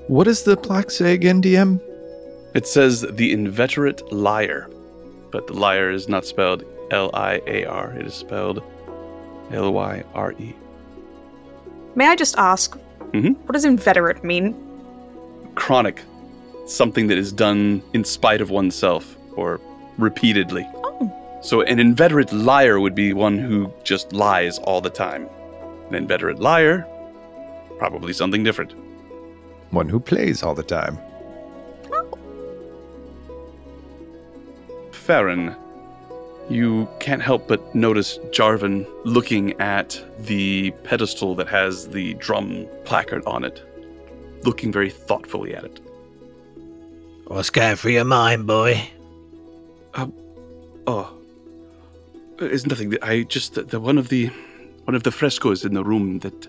What 0.09 0.25
does 0.25 0.43
the 0.43 0.57
plaque 0.57 0.91
say 0.91 1.12
again, 1.14 1.41
DM? 1.43 1.81
It 2.55 2.66
says 2.66 3.03
the 3.03 3.33
inveterate 3.33 4.11
liar, 4.12 4.69
but 5.31 5.47
the 5.47 5.53
liar 5.53 5.91
is 5.91 6.09
not 6.09 6.25
spelled 6.25 6.64
L 6.91 7.11
I 7.14 7.41
A 7.47 7.64
R. 7.66 7.93
It 7.93 8.07
is 8.07 8.14
spelled 8.14 8.62
L 9.53 9.73
Y 9.73 10.03
R 10.14 10.33
E. 10.39 10.55
May 11.95 12.07
I 12.09 12.16
just 12.16 12.37
ask, 12.39 12.77
Mhm. 13.12 13.37
what 13.45 13.53
does 13.53 13.64
inveterate 13.64 14.25
mean? 14.25 14.55
Chronic, 15.55 16.03
something 16.66 17.07
that 17.09 17.19
is 17.19 17.33
done 17.33 17.83
in 17.93 18.05
spite 18.05 18.41
of 18.41 18.51
oneself 18.51 19.16
or 19.37 19.61
repeatedly. 19.99 20.66
So 21.41 21.62
an 21.62 21.78
inveterate 21.78 22.32
liar 22.32 22.80
would 22.80 22.95
be 22.95 23.12
one 23.12 23.39
who 23.39 23.72
just 23.84 24.12
lies 24.12 24.59
all 24.59 24.80
the 24.80 24.91
time. 24.91 25.28
An 25.89 25.95
inveterate 25.95 26.41
liar, 26.41 26.86
probably 27.78 28.12
something 28.12 28.43
different. 28.43 28.74
One 29.70 29.89
who 29.89 30.01
plays 30.01 30.43
all 30.43 30.55
the 30.55 30.62
time. 30.62 30.99
Oh. 31.93 32.18
Farron, 34.91 35.55
you 36.51 36.89
can't 37.01 37.22
help 37.22 37.47
but 37.47 37.74
notice 37.74 38.18
Jarvan 38.30 38.86
looking 39.05 39.59
at 39.61 40.03
the 40.18 40.70
pedestal 40.84 41.34
that 41.36 41.49
has 41.49 41.89
the 41.89 42.14
drum 42.14 42.66
placard 42.84 43.22
on 43.26 43.45
it, 43.45 43.62
looking 44.45 44.72
very 44.72 44.91
thoughtfully 44.91 45.55
at 45.55 45.64
it. 45.64 45.80
What's 47.26 47.51
going 47.51 47.76
through 47.76 47.93
your 47.93 48.05
mind, 48.05 48.47
boy? 48.47 48.82
Uh, 49.95 50.09
oh, 50.86 51.18
it's 52.39 52.66
nothing. 52.66 52.97
I 53.03 53.22
just 53.22 53.55
the, 53.55 53.62
the 53.62 53.80
one 53.80 53.99
of 53.99 54.09
the 54.09 54.30
one 54.84 54.95
of 54.95 55.03
the 55.03 55.11
frescoes 55.11 55.64
in 55.64 55.74
the 55.74 55.84
room 55.84 56.20
that 56.20 56.47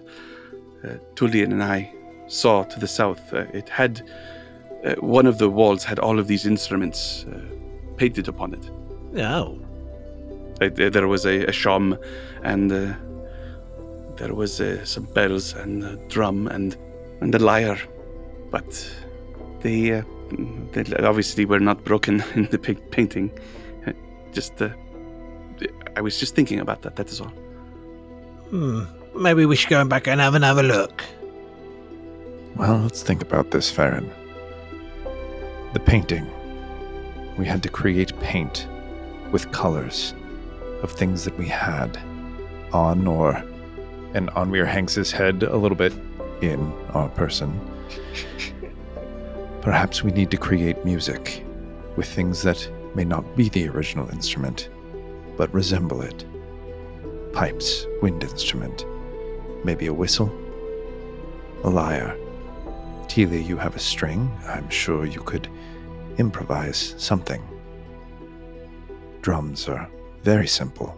uh, 0.83 0.97
Tullian 1.15 1.51
and 1.51 1.63
I 1.63 1.93
saw 2.27 2.63
to 2.63 2.79
the 2.79 2.87
south. 2.87 3.33
Uh, 3.33 3.45
it 3.53 3.69
had 3.69 4.01
uh, 4.85 4.95
one 4.95 5.25
of 5.25 5.37
the 5.37 5.49
walls 5.49 5.83
had 5.83 5.99
all 5.99 6.19
of 6.19 6.27
these 6.27 6.45
instruments 6.45 7.25
uh, 7.25 7.39
painted 7.97 8.27
upon 8.27 8.53
it. 8.53 8.69
Oh. 9.17 9.59
Uh, 10.61 10.69
there 10.69 10.89
there 10.89 11.07
was 11.07 11.25
a, 11.25 11.45
a 11.45 11.51
shawm, 11.51 11.97
and 12.43 12.71
uh, 12.71 12.93
there 14.17 14.33
was 14.33 14.61
uh, 14.61 14.83
some 14.85 15.05
bells 15.05 15.53
and 15.53 15.83
a 15.83 15.95
drum 16.07 16.47
and 16.47 16.77
and 17.21 17.35
a 17.35 17.39
lyre, 17.39 17.79
but 18.51 18.89
they, 19.61 19.91
uh, 19.91 20.03
they 20.71 20.83
obviously 21.03 21.45
were 21.45 21.59
not 21.59 21.83
broken 21.83 22.23
in 22.35 22.45
the 22.49 22.57
pa- 22.57 22.81
painting. 22.91 23.31
Just, 24.31 24.61
uh, 24.61 24.69
I 25.95 26.01
was 26.01 26.19
just 26.19 26.35
thinking 26.35 26.59
about 26.59 26.81
that. 26.83 26.95
That 26.95 27.09
is 27.09 27.21
all. 27.21 27.33
Hmm. 28.49 28.83
Maybe 29.15 29.45
we 29.45 29.55
should 29.55 29.69
go 29.69 29.83
back 29.85 30.07
and 30.07 30.21
have 30.21 30.35
another 30.35 30.63
look. 30.63 31.03
Well, 32.55 32.77
let's 32.77 33.03
think 33.03 33.21
about 33.21 33.51
this, 33.51 33.69
Farron. 33.69 34.09
The 35.73 35.79
painting. 35.79 36.27
We 37.37 37.45
had 37.45 37.63
to 37.63 37.69
create 37.69 38.17
paint 38.19 38.67
with 39.31 39.51
colors 39.51 40.13
of 40.81 40.91
things 40.91 41.23
that 41.25 41.37
we 41.37 41.47
had 41.47 41.97
on 42.73 43.07
or. 43.07 43.43
And 44.13 44.29
Onweir 44.31 44.65
hangs 44.65 44.95
his 44.95 45.11
head 45.11 45.43
a 45.43 45.55
little 45.55 45.77
bit 45.77 45.93
in 46.41 46.73
our 46.93 47.09
person. 47.09 47.59
Perhaps 49.61 50.03
we 50.03 50.11
need 50.11 50.31
to 50.31 50.37
create 50.37 50.83
music 50.83 51.45
with 51.95 52.07
things 52.07 52.41
that 52.43 52.67
may 52.95 53.03
not 53.03 53.35
be 53.35 53.49
the 53.49 53.67
original 53.67 54.09
instrument, 54.09 54.69
but 55.39 55.51
resemble 55.53 56.01
it. 56.01 56.25
Pipes, 57.31 57.87
wind 58.01 58.21
instrument, 58.23 58.85
maybe 59.63 59.87
a 59.87 59.93
whistle, 59.93 60.29
a 61.63 61.69
lyre. 61.69 62.13
Teely, 63.07 63.41
you 63.47 63.55
have 63.55 63.73
a 63.73 63.79
string. 63.79 64.29
I'm 64.45 64.69
sure 64.69 65.05
you 65.05 65.21
could 65.21 65.47
improvise 66.17 66.93
something. 66.97 67.41
Drums 69.21 69.69
are 69.69 69.89
very 70.23 70.47
simple. 70.47 70.93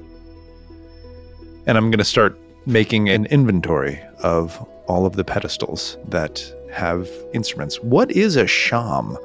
And 1.67 1.77
I'm 1.77 1.91
going 1.91 1.99
to 1.99 2.03
start 2.03 2.35
making 2.65 3.09
an 3.09 3.27
inventory 3.27 4.01
of 4.23 4.57
all 4.87 5.05
of 5.05 5.15
the 5.15 5.23
pedestals 5.23 5.99
that 6.07 6.43
have 6.73 7.07
instruments. 7.35 7.79
What 7.79 8.09
is 8.09 8.37
a 8.37 8.45
shawm? 8.45 9.15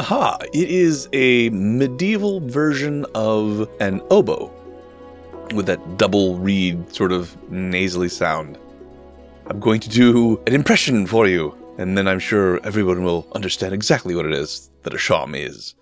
Aha! 0.00 0.38
It 0.54 0.70
is 0.70 1.08
a 1.12 1.50
medieval 1.50 2.38
version 2.40 3.04
of 3.16 3.68
an 3.80 4.00
oboe 4.10 4.48
with 5.54 5.66
that 5.66 5.98
double 5.98 6.38
reed 6.38 6.94
sort 6.94 7.10
of 7.10 7.36
nasally 7.50 8.08
sound. 8.08 8.58
I'm 9.48 9.58
going 9.58 9.80
to 9.80 9.88
do 9.88 10.40
an 10.46 10.54
impression 10.54 11.06
for 11.06 11.26
you, 11.26 11.56
and 11.78 11.98
then 11.98 12.06
I'm 12.06 12.20
sure 12.20 12.64
everyone 12.64 13.02
will 13.02 13.26
understand 13.32 13.74
exactly 13.74 14.14
what 14.14 14.24
it 14.24 14.32
is 14.32 14.70
that 14.82 14.94
a 14.94 14.98
shawm 14.98 15.34
is. 15.34 15.74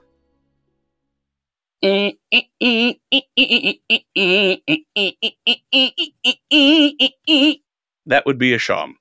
That 8.06 8.24
would 8.24 8.38
be 8.38 8.54
a 8.54 8.58
sham. 8.58 8.96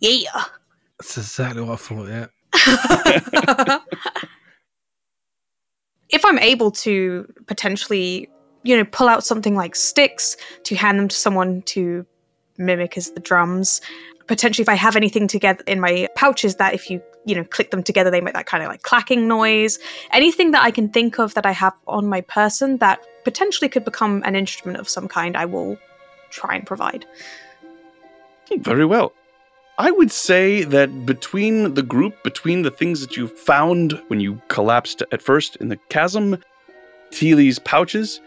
Yeah. 0.00 0.44
That's 1.00 1.18
exactly 1.18 1.62
what 1.62 1.72
I 1.72 1.76
thought, 1.76 2.08
yeah. 2.08 2.26
if 6.10 6.24
I'm 6.24 6.38
able 6.38 6.70
to 6.70 7.32
potentially, 7.46 8.28
you 8.62 8.76
know, 8.76 8.84
pull 8.84 9.08
out 9.08 9.24
something 9.24 9.54
like 9.54 9.74
sticks 9.74 10.36
to 10.64 10.74
hand 10.74 10.98
them 10.98 11.08
to 11.08 11.16
someone 11.16 11.62
to 11.62 12.06
mimic 12.58 12.96
as 12.96 13.10
the 13.10 13.20
drums, 13.20 13.80
potentially 14.26 14.62
if 14.62 14.68
I 14.68 14.74
have 14.74 14.96
anything 14.96 15.28
together 15.28 15.62
in 15.66 15.80
my 15.80 16.08
pouches 16.16 16.56
that 16.56 16.74
if 16.74 16.90
you, 16.90 17.02
you 17.24 17.34
know, 17.34 17.44
click 17.44 17.70
them 17.70 17.82
together, 17.82 18.10
they 18.10 18.20
make 18.20 18.34
that 18.34 18.46
kind 18.46 18.62
of 18.62 18.68
like 18.68 18.82
clacking 18.82 19.28
noise. 19.28 19.78
Anything 20.12 20.50
that 20.52 20.64
I 20.64 20.70
can 20.70 20.88
think 20.88 21.18
of 21.18 21.34
that 21.34 21.46
I 21.46 21.52
have 21.52 21.74
on 21.86 22.06
my 22.06 22.20
person 22.22 22.78
that 22.78 23.00
potentially 23.24 23.68
could 23.68 23.84
become 23.84 24.22
an 24.24 24.36
instrument 24.36 24.78
of 24.78 24.88
some 24.88 25.08
kind, 25.08 25.36
I 25.36 25.44
will 25.44 25.76
try 26.30 26.54
and 26.54 26.66
provide. 26.66 27.06
Hmm, 28.48 28.60
very 28.62 28.84
well. 28.84 29.12
I 29.78 29.90
would 29.90 30.10
say 30.10 30.64
that 30.64 31.04
between 31.04 31.74
the 31.74 31.82
group, 31.82 32.22
between 32.24 32.62
the 32.62 32.70
things 32.70 33.02
that 33.02 33.14
you 33.14 33.28
found 33.28 34.00
when 34.08 34.20
you 34.20 34.40
collapsed 34.48 35.02
at 35.12 35.20
first 35.20 35.56
in 35.56 35.68
the 35.68 35.76
chasm, 35.90 36.38
Teely's 37.10 37.58
pouches, 37.58 38.18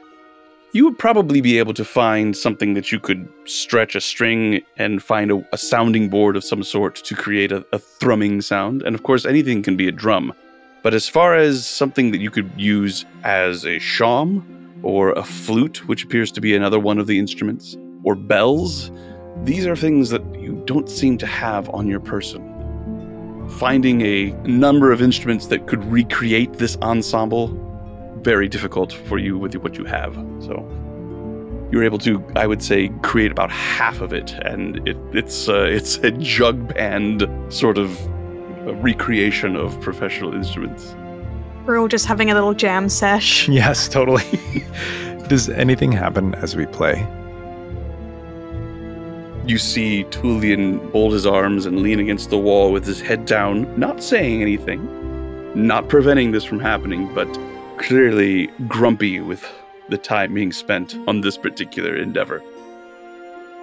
you 0.74 0.86
would 0.86 1.00
probably 1.00 1.42
be 1.42 1.58
able 1.58 1.74
to 1.74 1.84
find 1.84 2.38
something 2.38 2.76
that 2.76 2.92
you 2.92 3.00
could 3.00 3.28
stretch 3.46 3.96
a 3.96 4.02
string 4.02 4.62
and 4.78 5.02
find 5.02 5.32
a, 5.32 5.44
a 5.52 5.58
sounding 5.58 6.08
board 6.08 6.38
of 6.38 6.44
some 6.44 6.62
sort 6.62 6.98
to 6.98 7.16
create 7.16 7.52
a, 7.52 7.66
a 7.74 7.80
thrumming 7.80 8.42
sound. 8.42 8.84
And 8.84 8.94
of 8.94 9.02
course, 9.02 9.26
anything 9.26 9.64
can 9.64 9.76
be 9.76 9.88
a 9.88 9.92
drum. 9.92 10.32
But 10.84 10.94
as 10.94 11.10
far 11.10 11.36
as 11.36 11.66
something 11.66 12.12
that 12.12 12.22
you 12.22 12.30
could 12.30 12.52
use 12.58 13.06
as 13.24 13.66
a 13.66 13.80
shawm 13.80 14.44
or 14.84 15.14
a 15.14 15.24
flute, 15.24 15.88
which 15.88 16.04
appears 16.04 16.32
to 16.34 16.42
be 16.42 16.56
another 16.56 16.80
one 16.80 17.00
of 17.00 17.08
the 17.08 17.18
instruments, 17.18 17.76
or 18.04 18.14
bells, 18.14 18.92
these 19.44 19.66
are 19.66 19.76
things 19.76 20.10
that 20.10 20.24
you 20.36 20.62
don't 20.66 20.90
seem 20.90 21.18
to 21.18 21.26
have 21.26 21.70
on 21.70 21.88
your 21.88 22.00
person. 22.00 22.46
Finding 23.58 24.02
a 24.02 24.32
number 24.44 24.92
of 24.92 25.02
instruments 25.02 25.48
that 25.48 25.68
could 25.68 25.84
recreate 25.86 26.54
this 26.54 26.78
ensemble, 26.82 27.48
very 28.18 28.48
difficult 28.48 28.94
for 28.94 29.18
you 29.18 29.38
with 29.38 29.56
what 29.56 29.78
you 29.78 29.86
have. 29.86 30.14
So 30.40 30.68
you're 31.72 31.84
able 31.84 31.98
to, 32.00 32.24
I 32.36 32.48
would 32.48 32.62
say, 32.62 32.90
create 33.02 33.32
about 33.32 33.50
half 33.52 34.02
of 34.02 34.14
it, 34.14 34.34
and 34.44 34.88
it, 34.88 34.98
it's 35.14 35.48
uh, 35.48 35.64
it's 35.64 35.98
a 35.98 36.12
jug 36.12 36.74
band 36.74 37.28
sort 37.50 37.78
of 37.78 38.00
a 38.68 38.74
recreation 38.74 39.56
of 39.56 39.80
professional 39.82 40.34
instruments. 40.34 40.96
We're 41.66 41.80
all 41.80 41.88
just 41.88 42.06
having 42.06 42.32
a 42.32 42.34
little 42.34 42.54
jam 42.54 42.90
sesh. 42.90 43.48
Yes, 43.50 43.88
totally. 43.88 44.24
Does 45.28 45.50
anything 45.50 45.92
happen 45.92 46.36
as 46.36 46.56
we 46.56 46.66
play? 46.66 47.08
You 49.50 49.58
see 49.58 50.04
Tulian 50.12 50.92
fold 50.92 51.12
his 51.12 51.26
arms 51.26 51.66
and 51.66 51.82
lean 51.82 52.00
against 52.00 52.30
the 52.30 52.38
wall 52.38 52.72
with 52.72 52.86
his 52.86 53.02
head 53.02 53.26
down, 53.26 53.68
not 53.80 54.04
saying 54.04 54.44
anything, 54.44 54.80
not 55.56 55.90
preventing 55.90 56.34
this 56.34 56.44
from 56.44 56.60
happening, 56.60 57.12
but 57.16 57.28
clearly 57.80 58.46
grumpy 58.68 59.20
with 59.20 59.44
the 59.90 59.98
time 59.98 60.36
being 60.36 60.52
spent 60.52 60.96
on 61.08 61.22
this 61.22 61.36
particular 61.36 61.96
endeavor. 61.96 62.44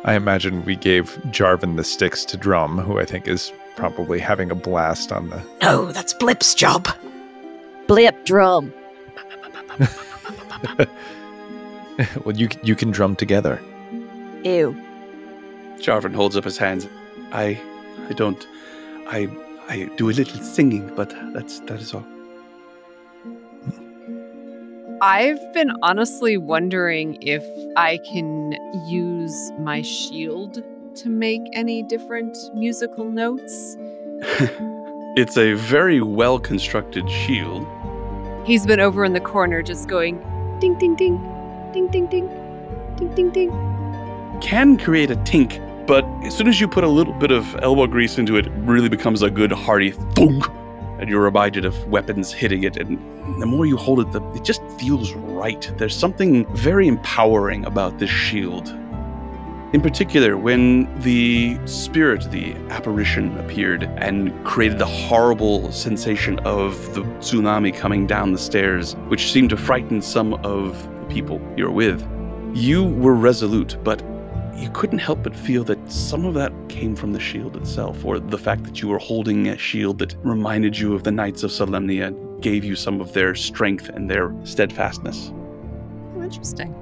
I 0.03 0.15
imagine 0.15 0.65
we 0.65 0.75
gave 0.75 1.11
Jarvan 1.27 1.77
the 1.77 1.85
sticks 1.85 2.25
to 2.25 2.37
drum, 2.37 2.79
who 2.79 2.99
I 2.99 3.05
think 3.05 3.29
is 3.29 3.53
probably 3.77 4.19
having 4.19 4.51
a 4.51 4.57
blast 4.57 5.13
on 5.13 5.31
the. 5.31 5.41
No, 5.63 5.93
that's 5.93 6.15
Blip's 6.15 6.53
job. 6.53 6.89
Blip 7.87 8.25
drum. 8.25 8.75
well, 12.25 12.35
you 12.35 12.49
you 12.65 12.75
can 12.75 12.91
drum 12.91 13.15
together. 13.15 13.63
Ew. 14.43 14.86
Jarvan 15.79 16.15
holds 16.15 16.37
up 16.37 16.45
his 16.45 16.59
hands. 16.59 16.89
I, 17.33 17.61
I 18.09 18.13
don't, 18.13 18.47
I, 19.09 19.29
I 19.69 19.91
do 19.97 20.11
a 20.11 20.13
little 20.13 20.41
singing, 20.43 20.93
but 20.95 21.15
that's 21.33 21.61
that 21.61 21.81
is 21.81 21.93
all. 21.93 22.07
I've 25.03 25.53
been 25.53 25.73
honestly 25.83 26.39
wondering 26.39 27.19
if 27.21 27.45
I 27.77 27.99
can 28.11 28.57
use 28.87 29.53
my 29.59 29.83
shield 29.83 30.63
to 30.97 31.09
make 31.11 31.43
any 31.53 31.83
different 31.83 32.37
musical 32.55 33.05
notes. 33.05 33.77
it's 35.17 35.37
a 35.37 35.53
very 35.53 36.01
well 36.01 36.39
constructed 36.39 37.11
shield. 37.11 37.67
He's 38.47 38.65
been 38.65 38.81
over 38.81 39.05
in 39.05 39.13
the 39.13 39.21
corner 39.21 39.61
just 39.61 39.89
going 39.89 40.19
ding 40.61 40.79
ding 40.79 40.97
ding, 40.97 41.19
ding 41.73 41.89
ding 41.89 42.07
ding, 42.07 42.29
ding 42.97 43.15
ding 43.15 43.31
ding. 43.31 44.39
Can 44.41 44.79
create 44.79 45.11
a 45.11 45.17
tink 45.17 45.66
but 45.87 46.05
as 46.25 46.37
soon 46.37 46.49
as 46.49 46.61
you 46.61 46.67
put 46.67 46.85
a 46.85 46.89
little 46.89 47.15
bit 47.15 47.31
of 47.31 47.55
elbow 47.63 47.87
grease 47.87 48.19
into 48.19 48.37
it, 48.37 48.47
it 48.47 48.53
really 48.57 48.89
becomes 48.89 49.23
a 49.23 49.31
good 49.31 49.53
hearty 49.53 49.91
thunk. 49.91 50.45
And 50.99 51.09
you're 51.11 51.23
reminded 51.23 51.65
of 51.65 51.87
weapons 51.89 52.33
hitting 52.33 52.65
it, 52.65 52.77
and 52.79 52.99
the 53.41 53.47
more 53.47 53.67
you 53.67 53.77
hold 53.77 54.01
it, 54.01 54.11
the, 54.13 54.23
it 54.33 54.45
just 54.45 54.63
feels 54.79 55.13
right. 55.13 55.71
There's 55.77 55.95
something 55.95 56.47
very 56.57 56.89
empowering 56.89 57.67
about 57.67 57.99
this 57.99 58.09
shield. 58.09 58.69
In 59.73 59.83
particular, 59.83 60.39
when 60.39 60.89
the 61.01 61.59
spirit, 61.67 62.31
the 62.31 62.55
apparition, 62.71 63.37
appeared 63.39 63.83
and 63.99 64.33
created 64.45 64.79
the 64.79 64.87
horrible 64.87 65.71
sensation 65.71 66.39
of 66.41 66.95
the 66.95 67.03
tsunami 67.21 67.77
coming 67.77 68.07
down 68.07 68.33
the 68.33 68.39
stairs, 68.39 68.95
which 69.09 69.31
seemed 69.33 69.51
to 69.51 69.57
frighten 69.57 70.01
some 70.01 70.35
of 70.45 70.83
the 71.01 71.07
people 71.07 71.41
you're 71.59 71.71
with, 71.71 72.01
you 72.55 72.85
were 72.85 73.15
resolute, 73.15 73.77
but 73.85 74.03
you 74.57 74.71
couldn't 74.71 74.99
help 74.99 75.23
but 75.23 75.37
feel 75.37 75.65
that 75.65 75.91
some 75.91 76.25
of 76.25 76.35
that 76.35 76.53
came 76.69 76.97
from 76.97 77.13
the 77.13 77.21
shield 77.21 77.57
itself, 77.57 78.05
or 78.05 78.19
the 78.19 78.39
fact 78.39 78.65
that 78.65 78.81
you 78.81 78.89
were 78.89 78.99
holding 78.99 79.49
a 79.49 79.59
shield 79.59 79.99
that 79.99 80.17
reminded 80.23 80.79
you 80.79 80.95
of 80.95 81.05
the 81.05 81.13
Knights 81.13 81.43
of 81.43 81.51
Solamnia, 81.51 82.15
gave 82.41 82.65
you 82.65 82.77
some 82.77 83.01
of 83.01 83.13
their 83.13 83.35
strength 83.35 83.89
and 83.89 84.11
their 84.11 84.35
steadfastness. 84.45 85.33
Oh, 86.17 86.23
interesting. 86.23 86.75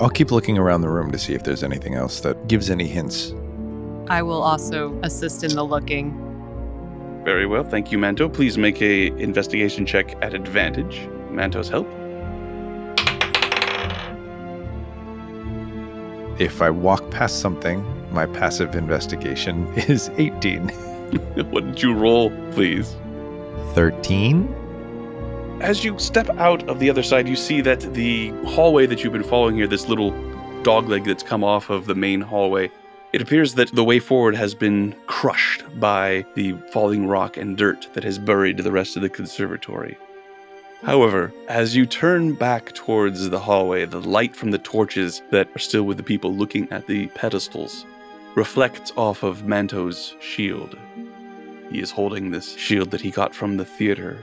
I'll 0.00 0.10
keep 0.10 0.30
looking 0.30 0.58
around 0.58 0.82
the 0.82 0.90
room 0.90 1.10
to 1.12 1.18
see 1.18 1.34
if 1.34 1.44
there's 1.44 1.62
anything 1.62 1.94
else 1.94 2.20
that 2.20 2.48
gives 2.48 2.68
any 2.70 2.86
hints. 2.86 3.32
I 4.08 4.22
will 4.22 4.42
also 4.42 4.98
assist 5.02 5.42
in 5.42 5.54
the 5.54 5.64
looking. 5.64 6.22
Very 7.24 7.46
well, 7.46 7.64
thank 7.64 7.90
you, 7.90 7.98
Manto. 7.98 8.28
Please 8.28 8.56
make 8.56 8.80
a 8.80 9.06
investigation 9.20 9.84
check 9.84 10.14
at 10.22 10.32
advantage. 10.34 11.08
Manto's 11.30 11.68
help. 11.68 11.88
If 16.38 16.60
I 16.60 16.68
walk 16.68 17.10
past 17.10 17.40
something, 17.40 17.82
my 18.12 18.26
passive 18.26 18.74
investigation 18.74 19.72
is 19.88 20.10
18. 20.18 20.68
what 21.50 21.64
did 21.64 21.82
you 21.82 21.94
roll, 21.94 22.30
please? 22.52 22.94
13? 23.72 25.58
As 25.62 25.82
you 25.82 25.98
step 25.98 26.28
out 26.36 26.68
of 26.68 26.78
the 26.78 26.90
other 26.90 27.02
side, 27.02 27.26
you 27.26 27.36
see 27.36 27.62
that 27.62 27.80
the 27.94 28.32
hallway 28.44 28.84
that 28.84 29.02
you've 29.02 29.14
been 29.14 29.24
following 29.24 29.56
here, 29.56 29.66
this 29.66 29.88
little 29.88 30.12
dogleg 30.62 31.06
that's 31.06 31.22
come 31.22 31.42
off 31.42 31.70
of 31.70 31.86
the 31.86 31.94
main 31.94 32.20
hallway, 32.20 32.70
it 33.14 33.22
appears 33.22 33.54
that 33.54 33.74
the 33.74 33.84
way 33.84 33.98
forward 33.98 34.36
has 34.36 34.54
been 34.54 34.94
crushed 35.06 35.64
by 35.80 36.26
the 36.34 36.52
falling 36.70 37.06
rock 37.06 37.38
and 37.38 37.56
dirt 37.56 37.88
that 37.94 38.04
has 38.04 38.18
buried 38.18 38.58
the 38.58 38.72
rest 38.72 38.96
of 38.96 39.00
the 39.00 39.08
conservatory. 39.08 39.96
However, 40.82 41.32
as 41.48 41.74
you 41.74 41.86
turn 41.86 42.34
back 42.34 42.72
towards 42.72 43.28
the 43.28 43.40
hallway, 43.40 43.86
the 43.86 44.00
light 44.00 44.36
from 44.36 44.50
the 44.50 44.58
torches 44.58 45.22
that 45.30 45.48
are 45.54 45.58
still 45.58 45.84
with 45.84 45.96
the 45.96 46.02
people 46.02 46.34
looking 46.34 46.70
at 46.70 46.86
the 46.86 47.06
pedestals 47.08 47.86
reflects 48.34 48.92
off 48.96 49.22
of 49.22 49.46
Manto's 49.46 50.14
shield. 50.20 50.76
He 51.70 51.80
is 51.80 51.90
holding 51.90 52.30
this 52.30 52.54
shield 52.56 52.90
that 52.90 53.00
he 53.00 53.10
got 53.10 53.34
from 53.34 53.56
the 53.56 53.64
theater. 53.64 54.18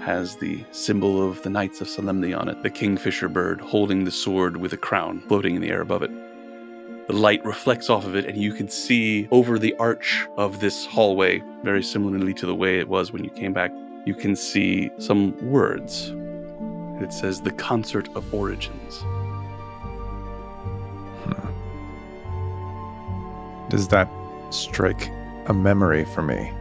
Has 0.00 0.36
the 0.36 0.64
symbol 0.70 1.26
of 1.26 1.42
the 1.42 1.50
Knights 1.50 1.80
of 1.80 1.88
Solamnia 1.88 2.38
on 2.38 2.48
it, 2.48 2.62
the 2.62 2.70
kingfisher 2.70 3.28
bird 3.28 3.60
holding 3.60 4.04
the 4.04 4.10
sword 4.10 4.58
with 4.58 4.72
a 4.72 4.76
crown 4.76 5.22
floating 5.22 5.54
in 5.54 5.62
the 5.62 5.70
air 5.70 5.80
above 5.80 6.02
it. 6.02 6.10
The 7.08 7.14
light 7.14 7.44
reflects 7.44 7.90
off 7.90 8.04
of 8.04 8.14
it, 8.14 8.26
and 8.26 8.36
you 8.36 8.52
can 8.52 8.68
see 8.68 9.26
over 9.30 9.58
the 9.58 9.74
arch 9.76 10.26
of 10.36 10.60
this 10.60 10.86
hallway, 10.86 11.42
very 11.64 11.82
similarly 11.82 12.34
to 12.34 12.46
the 12.46 12.54
way 12.54 12.78
it 12.78 12.88
was 12.88 13.12
when 13.12 13.24
you 13.24 13.30
came 13.30 13.52
back, 13.52 13.72
you 14.04 14.14
can 14.14 14.34
see 14.34 14.90
some 14.98 15.36
words. 15.48 16.12
It 17.00 17.12
says 17.12 17.40
the 17.40 17.52
Concert 17.52 18.08
of 18.16 18.32
Origins. 18.34 19.04
Does 23.68 23.88
that 23.88 24.08
strike 24.50 25.10
a 25.46 25.54
memory 25.54 26.04
for 26.04 26.22
me? 26.22 26.52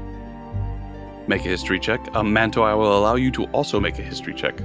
Make 1.28 1.42
a 1.42 1.50
history 1.50 1.80
check. 1.80 2.00
Um, 2.16 2.32
Manto, 2.32 2.64
I 2.64 2.74
will 2.74 2.98
allow 2.98 3.16
you 3.16 3.32
to 3.32 3.46
also 3.48 3.80
make 3.80 4.00
a 4.00 4.02
history 4.02 4.34
check. 4.34 4.56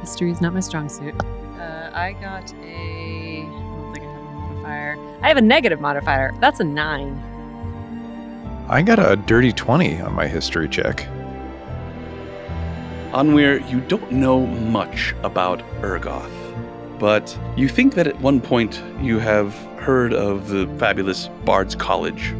History 0.00 0.30
is 0.30 0.40
not 0.40 0.52
my 0.52 0.60
strong 0.60 0.88
suit. 0.88 1.14
Uh, 1.58 1.90
I 1.94 2.12
got 2.20 2.52
a. 2.62 3.40
I 3.40 3.46
don't 3.46 3.94
think 3.94 4.06
I 4.06 4.10
have 4.10 4.20
a 4.20 4.34
modifier. 4.34 5.18
I 5.22 5.28
have 5.28 5.36
a 5.36 5.42
negative 5.42 5.80
modifier. 5.80 6.32
That's 6.40 6.60
a 6.60 6.64
nine. 6.64 7.16
I 8.68 8.82
got 8.82 8.98
a 8.98 9.16
dirty 9.16 9.52
20 9.52 10.00
on 10.00 10.12
my 10.12 10.26
history 10.26 10.68
check. 10.68 11.06
Anwir, 13.14 13.70
you 13.70 13.80
don't 13.82 14.10
know 14.10 14.44
much 14.44 15.14
about 15.22 15.60
Ergoth, 15.82 16.98
but 16.98 17.38
you 17.56 17.68
think 17.68 17.94
that 17.94 18.08
at 18.08 18.20
one 18.20 18.40
point 18.40 18.82
you 19.00 19.20
have 19.20 19.54
heard 19.78 20.12
of 20.12 20.48
the 20.48 20.66
fabulous 20.78 21.28
Bard's 21.44 21.76
College. 21.76 22.34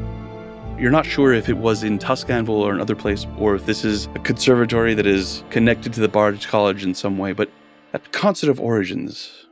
You're 0.76 0.90
not 0.90 1.06
sure 1.06 1.32
if 1.32 1.48
it 1.48 1.58
was 1.58 1.84
in 1.84 2.00
Tuskanvil 2.00 2.48
or 2.48 2.74
another 2.74 2.96
place, 2.96 3.24
or 3.38 3.54
if 3.54 3.66
this 3.66 3.84
is 3.84 4.06
a 4.16 4.18
conservatory 4.18 4.94
that 4.94 5.06
is 5.06 5.44
connected 5.50 5.92
to 5.92 6.00
the 6.00 6.08
Bard's 6.08 6.44
College 6.44 6.82
in 6.82 6.92
some 6.92 7.18
way, 7.18 7.32
but 7.32 7.52
that 7.92 8.10
Concert 8.10 8.50
of 8.50 8.58
Origins, 8.58 9.46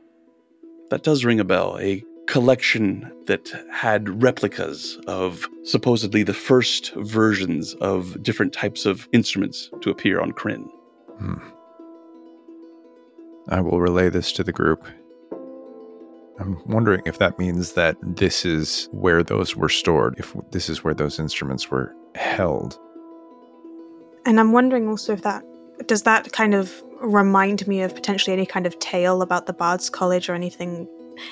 that 0.89 1.03
does 1.03 1.23
ring 1.23 1.39
a 1.39 1.45
bell. 1.45 1.77
A 1.79 2.03
collection 2.27 3.09
that 3.27 3.49
had 3.71 4.21
replicas 4.21 4.99
of 5.07 5.47
supposedly 5.63 6.23
the 6.23 6.33
first 6.33 6.93
versions 6.95 7.75
of 7.75 8.21
different 8.21 8.51
types 8.51 8.85
of 8.85 9.07
instruments 9.13 9.69
to 9.79 9.89
appear 9.89 10.19
on 10.19 10.33
Krynn. 10.33 10.69
Hmm. 11.23 11.35
I 13.47 13.61
will 13.61 13.79
relay 13.79 14.09
this 14.09 14.31
to 14.33 14.43
the 14.43 14.51
group. 14.51 14.85
I'm 16.39 16.61
wondering 16.65 17.01
if 17.05 17.19
that 17.19 17.39
means 17.39 17.73
that 17.73 17.95
this 18.01 18.45
is 18.45 18.89
where 18.91 19.23
those 19.23 19.55
were 19.55 19.69
stored, 19.69 20.15
if 20.17 20.35
this 20.51 20.67
is 20.67 20.83
where 20.83 20.93
those 20.93 21.19
instruments 21.19 21.69
were 21.69 21.95
held. 22.15 22.77
And 24.25 24.39
I'm 24.39 24.51
wondering 24.51 24.89
also 24.89 25.13
if 25.13 25.21
that 25.21 25.43
does 25.87 26.03
that 26.03 26.31
kind 26.33 26.53
of 26.53 26.83
remind 27.01 27.67
me 27.67 27.81
of 27.81 27.95
potentially 27.95 28.33
any 28.33 28.45
kind 28.45 28.65
of 28.65 28.77
tale 28.79 29.21
about 29.21 29.45
the 29.45 29.53
Bard's 29.53 29.89
College 29.89 30.29
or 30.29 30.33
anything 30.33 30.87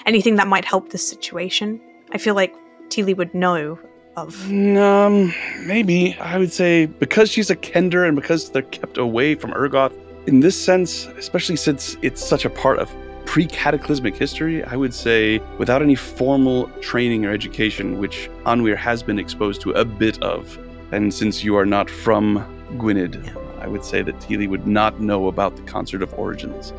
anything 0.06 0.36
that 0.36 0.48
might 0.48 0.66
help 0.66 0.89
this 0.89 1.08
situation? 1.08 1.82
I 2.12 2.18
feel 2.18 2.36
like 2.36 2.56
Teely 2.89 3.14
would 3.14 3.34
know 3.34 3.78
of. 4.16 4.51
Um, 4.51 5.34
maybe 5.66 6.16
I 6.20 6.38
would 6.38 6.51
say 6.51 6.86
because 6.86 7.30
she's 7.30 7.49
a 7.49 7.55
Kender 7.55 8.07
and 8.07 8.16
because 8.16 8.49
they're 8.49 8.62
kept 8.64 8.97
away 8.97 9.36
from 9.36 9.51
Ergoth. 9.51 9.93
In 10.28 10.39
this 10.39 10.62
sense, 10.62 11.07
especially 11.18 11.55
since 11.55 11.97
it's 12.01 12.24
such 12.24 12.45
a 12.45 12.49
part 12.49 12.78
of 12.80 12.91
pre-cataclysmic 13.26 14.16
history, 14.16 14.64
I 14.64 14.76
would 14.76 14.93
say 14.93 15.39
without 15.57 15.82
any 15.82 15.95
formal 15.95 16.68
training 16.82 17.26
or 17.26 17.32
education, 17.32 17.97
which 17.97 18.30
Anwir 18.45 18.76
has 18.78 19.01
been 19.01 19.18
exposed 19.18 19.62
to 19.62 19.72
a 19.72 19.86
bit 19.86 20.22
of, 20.22 20.59
and 20.91 21.14
since 21.14 21.43
you 21.43 21.55
are 21.55 21.66
not 21.66 21.89
from 21.89 22.45
Gwynned, 22.78 23.36
I 23.59 23.68
would 23.68 23.84
say 23.84 24.01
that 24.01 24.20
Teely 24.20 24.47
would 24.47 24.68
not 24.68 24.99
know 24.99 25.28
about 25.28 25.55
the 25.55 25.64
Concert 25.64 26.01
of 26.01 26.14
Origins. 26.16 26.74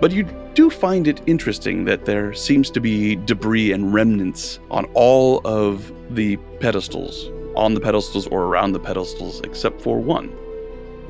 But 0.00 0.12
you 0.12 0.24
do 0.54 0.70
find 0.70 1.06
it 1.06 1.20
interesting 1.26 1.84
that 1.84 2.06
there 2.06 2.32
seems 2.32 2.70
to 2.70 2.80
be 2.80 3.16
debris 3.16 3.72
and 3.72 3.92
remnants 3.92 4.58
on 4.70 4.86
all 4.94 5.40
of 5.44 5.92
the 6.14 6.36
pedestals, 6.60 7.30
on 7.56 7.74
the 7.74 7.80
pedestals 7.80 8.26
or 8.28 8.44
around 8.44 8.72
the 8.72 8.80
pedestals, 8.80 9.40
except 9.40 9.80
for 9.80 9.98
one. 9.98 10.34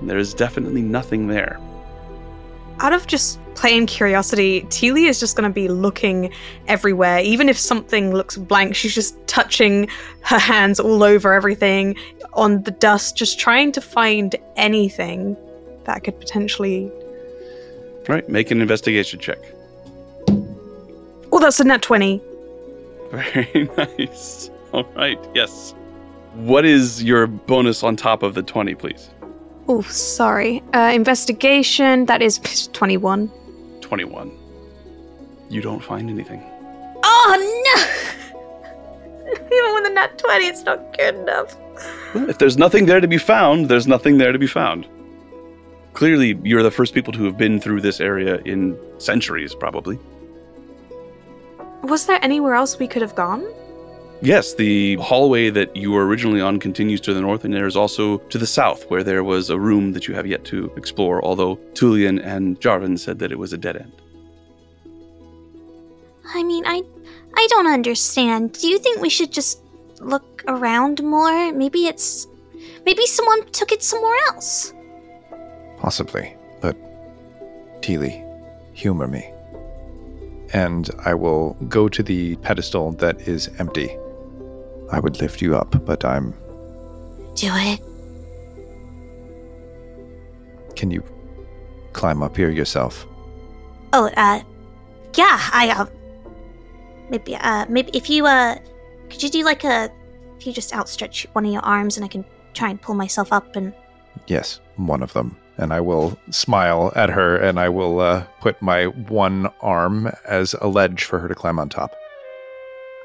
There 0.03 0.19
is 0.19 0.35
definitely 0.35 0.83
nothing 0.83 1.27
there. 1.27 1.61
Out 2.81 2.95
of 2.95 3.07
just 3.07 3.39
plain 3.55 3.87
curiosity, 3.87 4.63
Teely 4.71 5.07
is 5.07 5.21
just 5.21 5.37
going 5.37 5.49
to 5.49 5.53
be 5.53 5.69
looking 5.69 6.33
everywhere. 6.67 7.21
Even 7.21 7.51
if 7.51 7.59
something 7.59 8.15
looks 8.15 8.39
blank, 8.39 8.75
she's 8.75 8.95
just 8.95 9.15
touching 9.27 9.87
her 10.23 10.39
hands 10.39 10.81
all 10.81 11.03
over 11.03 11.35
everything 11.35 11.95
on 12.33 12.63
the 12.63 12.71
dust, 12.71 13.17
just 13.17 13.39
trying 13.39 13.71
to 13.73 13.81
find 13.83 14.35
anything 14.57 15.37
that 15.85 16.05
could 16.05 16.19
potentially. 16.19 16.91
Right, 18.09 18.27
make 18.29 18.51
an 18.51 18.63
investigation 18.63 19.21
check. 19.21 19.39
Oh, 21.33 21.39
that's 21.39 21.61
a 21.61 21.65
net 21.65 21.83
20. 21.83 22.23
Very 23.11 23.69
nice. 23.77 24.51
All 24.73 24.85
right, 24.95 25.18
yes. 25.35 25.75
What 26.35 26.64
is 26.64 27.03
your 27.03 27.27
bonus 27.27 27.83
on 27.83 27.97
top 27.97 28.23
of 28.23 28.35
the 28.35 28.43
20, 28.43 28.75
please? 28.77 29.11
Oh, 29.68 29.83
sorry. 29.83 30.62
Uh, 30.73 30.93
investigation, 30.95 32.07
that 32.07 32.23
is 32.23 32.68
21. 32.73 33.31
21. 33.81 34.31
You 35.49 35.61
don't 35.61 35.83
find 35.83 36.09
anything. 36.09 36.43
Oh 37.03 37.62
no! 37.66 39.31
Even 39.33 39.75
with 39.75 39.91
a 39.91 39.95
net 39.95 40.18
20, 40.18 40.47
it's 40.47 40.64
not 40.64 40.97
good 40.97 41.16
enough. 41.16 41.57
If 42.14 42.39
there's 42.39 42.57
nothing 42.57 42.87
there 42.87 43.01
to 43.01 43.09
be 43.09 43.18
found, 43.18 43.68
there's 43.68 43.87
nothing 43.87 44.18
there 44.18 44.33
to 44.33 44.39
be 44.39 44.47
found. 44.47 44.87
Clearly, 45.95 46.39
you're 46.45 46.62
the 46.62 46.71
first 46.71 46.95
people 46.95 47.12
to 47.14 47.25
have 47.25 47.37
been 47.37 47.61
through 47.61 47.81
this 47.81 48.01
area 48.01 48.39
in 48.45 48.79
centuries, 48.99 49.55
probably. 49.55 49.99
Was 51.83 52.07
there 52.07 52.18
anywhere 52.23 52.55
else 52.55 52.79
we 52.79 52.87
could 52.87 53.03
have 53.03 53.16
gone? 53.16 53.45
Yes, 54.23 54.55
the 54.55 54.97
hallway 54.97 55.49
that 55.49 55.75
you 55.75 55.93
were 55.93 56.07
originally 56.07 56.43
on 56.43 56.61
continues 56.61 57.01
to 57.03 57.14
the 57.14 57.23
north, 57.23 57.45
and 57.45 57.55
there 57.55 57.66
is 57.66 57.77
also 57.77 58.18
to 58.18 58.37
the 58.37 58.47
south, 58.47 58.85
where 58.91 59.03
there 59.03 59.25
was 59.25 59.49
a 59.49 59.59
room 59.59 59.93
that 59.93 60.07
you 60.07 60.14
have 60.14 60.27
yet 60.27 60.45
to 60.47 60.71
explore, 60.77 61.25
although 61.25 61.57
Tulian 61.73 62.23
and 62.23 62.61
Jarvan 62.61 62.99
said 62.99 63.18
that 63.21 63.33
it 63.33 63.39
was 63.39 63.55
a 63.55 63.59
dead 63.59 63.77
end. 63.77 63.93
I 66.35 66.43
mean, 66.43 66.64
I 66.66 66.83
I 67.35 67.47
don't 67.51 67.66
understand. 67.66 68.53
Do 68.53 68.68
you 68.68 68.79
think 68.79 69.01
we 69.01 69.09
should 69.09 69.33
just 69.33 69.62
look 70.01 70.45
around 70.47 71.03
more? 71.03 71.53
Maybe 71.53 71.87
it's 71.87 72.27
maybe 72.85 73.07
someone 73.07 73.51
took 73.53 73.73
it 73.73 73.83
somewhere 73.83 74.16
else. 74.29 74.75
Possibly, 75.79 76.37
but 76.61 76.77
Teely, 77.81 78.23
humor 78.75 79.09
me. 79.09 79.33
And 80.53 80.91
I 81.07 81.14
will 81.14 81.55
go 81.68 81.89
to 81.89 82.03
the 82.03 82.37
pedestal 82.37 82.93
that 82.93 83.21
is 83.23 83.49
empty. 83.59 83.97
I 84.93 84.99
would 84.99 85.20
lift 85.20 85.41
you 85.41 85.57
up, 85.57 85.84
but 85.84 86.05
I'm. 86.05 86.32
Do 87.34 87.49
it. 87.53 87.80
Can 90.76 90.91
you 90.91 91.03
climb 91.93 92.22
up 92.22 92.36
here 92.36 92.51
yourself? 92.51 93.07
Oh, 93.93 94.11
uh, 94.16 94.43
yeah. 95.16 95.38
I 95.53 95.70
uh, 95.70 95.86
maybe 97.09 97.36
uh, 97.36 97.66
maybe 97.68 97.91
if 97.95 98.11
you 98.11 98.26
uh, 98.26 98.57
could 99.09 99.22
you 99.22 99.30
do 99.30 99.45
like 99.45 99.64
a, 99.64 99.91
if 100.38 100.47
you 100.47 100.53
just 100.53 100.74
outstretch 100.74 101.26
one 101.32 101.45
of 101.45 101.53
your 101.53 101.62
arms 101.62 101.97
and 101.97 102.05
I 102.05 102.09
can 102.09 102.24
try 102.55 102.70
and 102.70 102.80
pull 102.80 102.95
myself 102.95 103.32
up 103.32 103.57
and. 103.57 103.72
Yes, 104.26 104.61
one 104.76 105.03
of 105.03 105.12
them. 105.12 105.36
And 105.57 105.72
I 105.72 105.80
will 105.80 106.18
smile 106.30 106.93
at 106.97 107.11
her 107.11 107.36
and 107.36 107.61
I 107.61 107.68
will 107.68 108.01
uh, 108.01 108.24
put 108.41 108.61
my 108.62 108.86
one 108.86 109.49
arm 109.61 110.11
as 110.26 110.55
a 110.61 110.68
ledge 110.68 111.05
for 111.05 111.18
her 111.18 111.28
to 111.28 111.34
climb 111.34 111.59
on 111.59 111.68
top. 111.68 111.95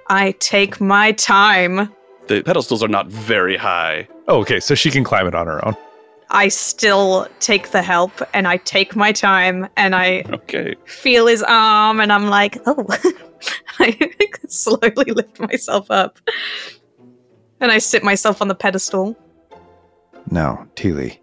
I 0.07 0.31
take 0.39 0.79
my 0.79 1.11
time. 1.13 1.93
The 2.27 2.41
pedestals 2.43 2.83
are 2.83 2.87
not 2.87 3.07
very 3.07 3.57
high. 3.57 4.07
Oh, 4.27 4.39
okay, 4.41 4.59
so 4.59 4.75
she 4.75 4.91
can 4.91 5.03
climb 5.03 5.27
it 5.27 5.35
on 5.35 5.47
her 5.47 5.63
own. 5.65 5.75
I 6.31 6.47
still 6.47 7.27
take 7.39 7.69
the 7.71 7.81
help 7.83 8.11
and 8.33 8.47
I 8.47 8.57
take 8.57 8.95
my 8.95 9.11
time 9.11 9.67
and 9.77 9.95
I 9.95 10.23
Okay. 10.33 10.75
feel 10.85 11.27
his 11.27 11.43
arm 11.43 11.99
and 11.99 12.11
I'm 12.11 12.27
like, 12.29 12.57
oh. 12.65 12.85
I 13.79 13.95
slowly 14.47 15.11
lift 15.11 15.39
myself 15.39 15.91
up. 15.91 16.19
And 17.59 17.71
I 17.71 17.77
sit 17.77 18.03
myself 18.03 18.41
on 18.41 18.47
the 18.47 18.55
pedestal. 18.55 19.15
Now, 20.31 20.67
Teely, 20.75 21.19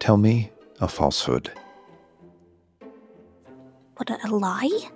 tell 0.00 0.18
me 0.18 0.50
a 0.80 0.88
falsehood. 0.88 1.50
What 3.96 4.10
a, 4.10 4.18
a 4.26 4.28
lie? 4.28 4.90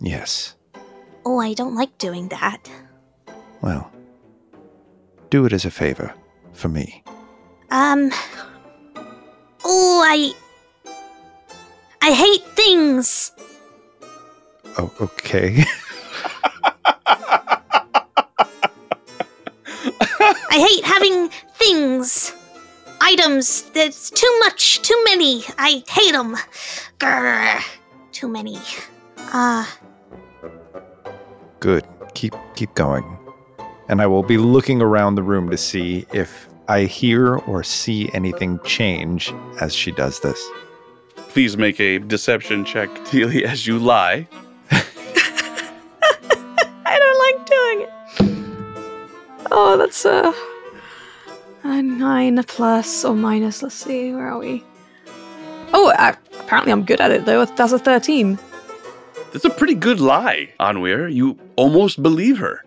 Yes. 0.00 0.56
Oh, 1.24 1.38
I 1.38 1.54
don't 1.54 1.74
like 1.74 1.96
doing 1.98 2.28
that. 2.28 2.70
Well, 3.60 3.90
do 5.30 5.44
it 5.46 5.52
as 5.52 5.64
a 5.64 5.70
favor 5.70 6.12
for 6.52 6.68
me. 6.68 7.02
Um. 7.70 8.10
Oh, 9.64 10.04
I. 10.06 10.34
I 12.02 12.12
hate 12.12 12.44
things. 12.56 13.32
Oh, 14.78 14.92
okay. 15.00 15.64
I 20.54 20.58
hate 20.68 20.84
having 20.84 21.28
things. 21.54 22.34
Items. 23.00 23.62
There's 23.70 24.10
too 24.10 24.38
much, 24.40 24.82
too 24.82 25.00
many. 25.04 25.44
I 25.58 25.82
hate 25.88 26.12
them. 26.12 26.36
Grr. 26.98 27.62
Too 28.12 28.28
many. 28.28 28.58
Uh, 29.32 29.66
Good. 31.62 31.86
Keep 32.14 32.34
keep 32.56 32.74
going. 32.74 33.04
And 33.88 34.02
I 34.02 34.06
will 34.08 34.24
be 34.24 34.36
looking 34.36 34.82
around 34.82 35.14
the 35.14 35.22
room 35.22 35.48
to 35.50 35.56
see 35.56 36.04
if 36.12 36.48
I 36.66 36.86
hear 36.86 37.36
or 37.36 37.62
see 37.62 38.10
anything 38.12 38.58
change 38.64 39.32
as 39.60 39.72
she 39.72 39.92
does 39.92 40.18
this. 40.18 40.44
Please 41.14 41.56
make 41.56 41.78
a 41.78 42.00
deception 42.00 42.64
check, 42.64 42.88
Teely, 43.04 43.44
as 43.44 43.64
you 43.64 43.78
lie. 43.78 44.26
I 44.72 44.84
don't 46.98 47.18
like 47.26 47.46
doing 47.46 47.82
it. 47.82 47.90
Oh, 49.52 49.76
that's 49.78 50.04
a, 50.04 50.34
a 51.62 51.80
nine 51.80 52.42
plus 52.42 53.04
or 53.04 53.14
minus. 53.14 53.62
Let's 53.62 53.76
see, 53.76 54.12
where 54.12 54.32
are 54.32 54.38
we? 54.38 54.64
Oh, 55.72 55.94
I, 55.96 56.16
apparently 56.40 56.72
I'm 56.72 56.84
good 56.84 57.00
at 57.00 57.12
it 57.12 57.24
though. 57.24 57.44
That's 57.44 57.70
a 57.70 57.78
13. 57.78 58.36
That's 59.32 59.44
a 59.44 59.50
pretty 59.50 59.74
good 59.74 59.98
lie, 60.00 60.52
Onweir. 60.60 61.12
You 61.12 61.38
almost 61.56 62.02
believe 62.02 62.38
her. 62.38 62.62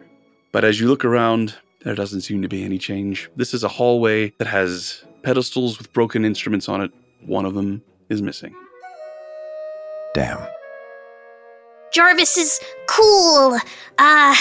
But 0.52 0.64
as 0.64 0.80
you 0.80 0.88
look 0.88 1.06
around, 1.06 1.56
there 1.84 1.96
doesn't 1.96 2.22
seem 2.22 2.42
to 2.42 2.48
be 2.48 2.64
any 2.64 2.78
change. 2.80 3.30
This 3.36 3.54
is 3.54 3.64
a 3.64 3.68
hallway 3.68 4.32
that 4.40 4.48
has 4.48 5.04
pedestals 5.22 5.78
with 5.78 5.94
broken 5.94 6.26
instruments 6.26 6.68
on 6.68 6.82
it. 6.82 6.92
One 7.26 7.46
of 7.46 7.54
them 7.54 7.84
is 8.10 8.22
missing. 8.22 8.56
Damn. 10.14 10.40
Jarvis 11.94 12.38
is 12.38 12.60
cool. 12.88 13.58
Uh, 13.98 14.36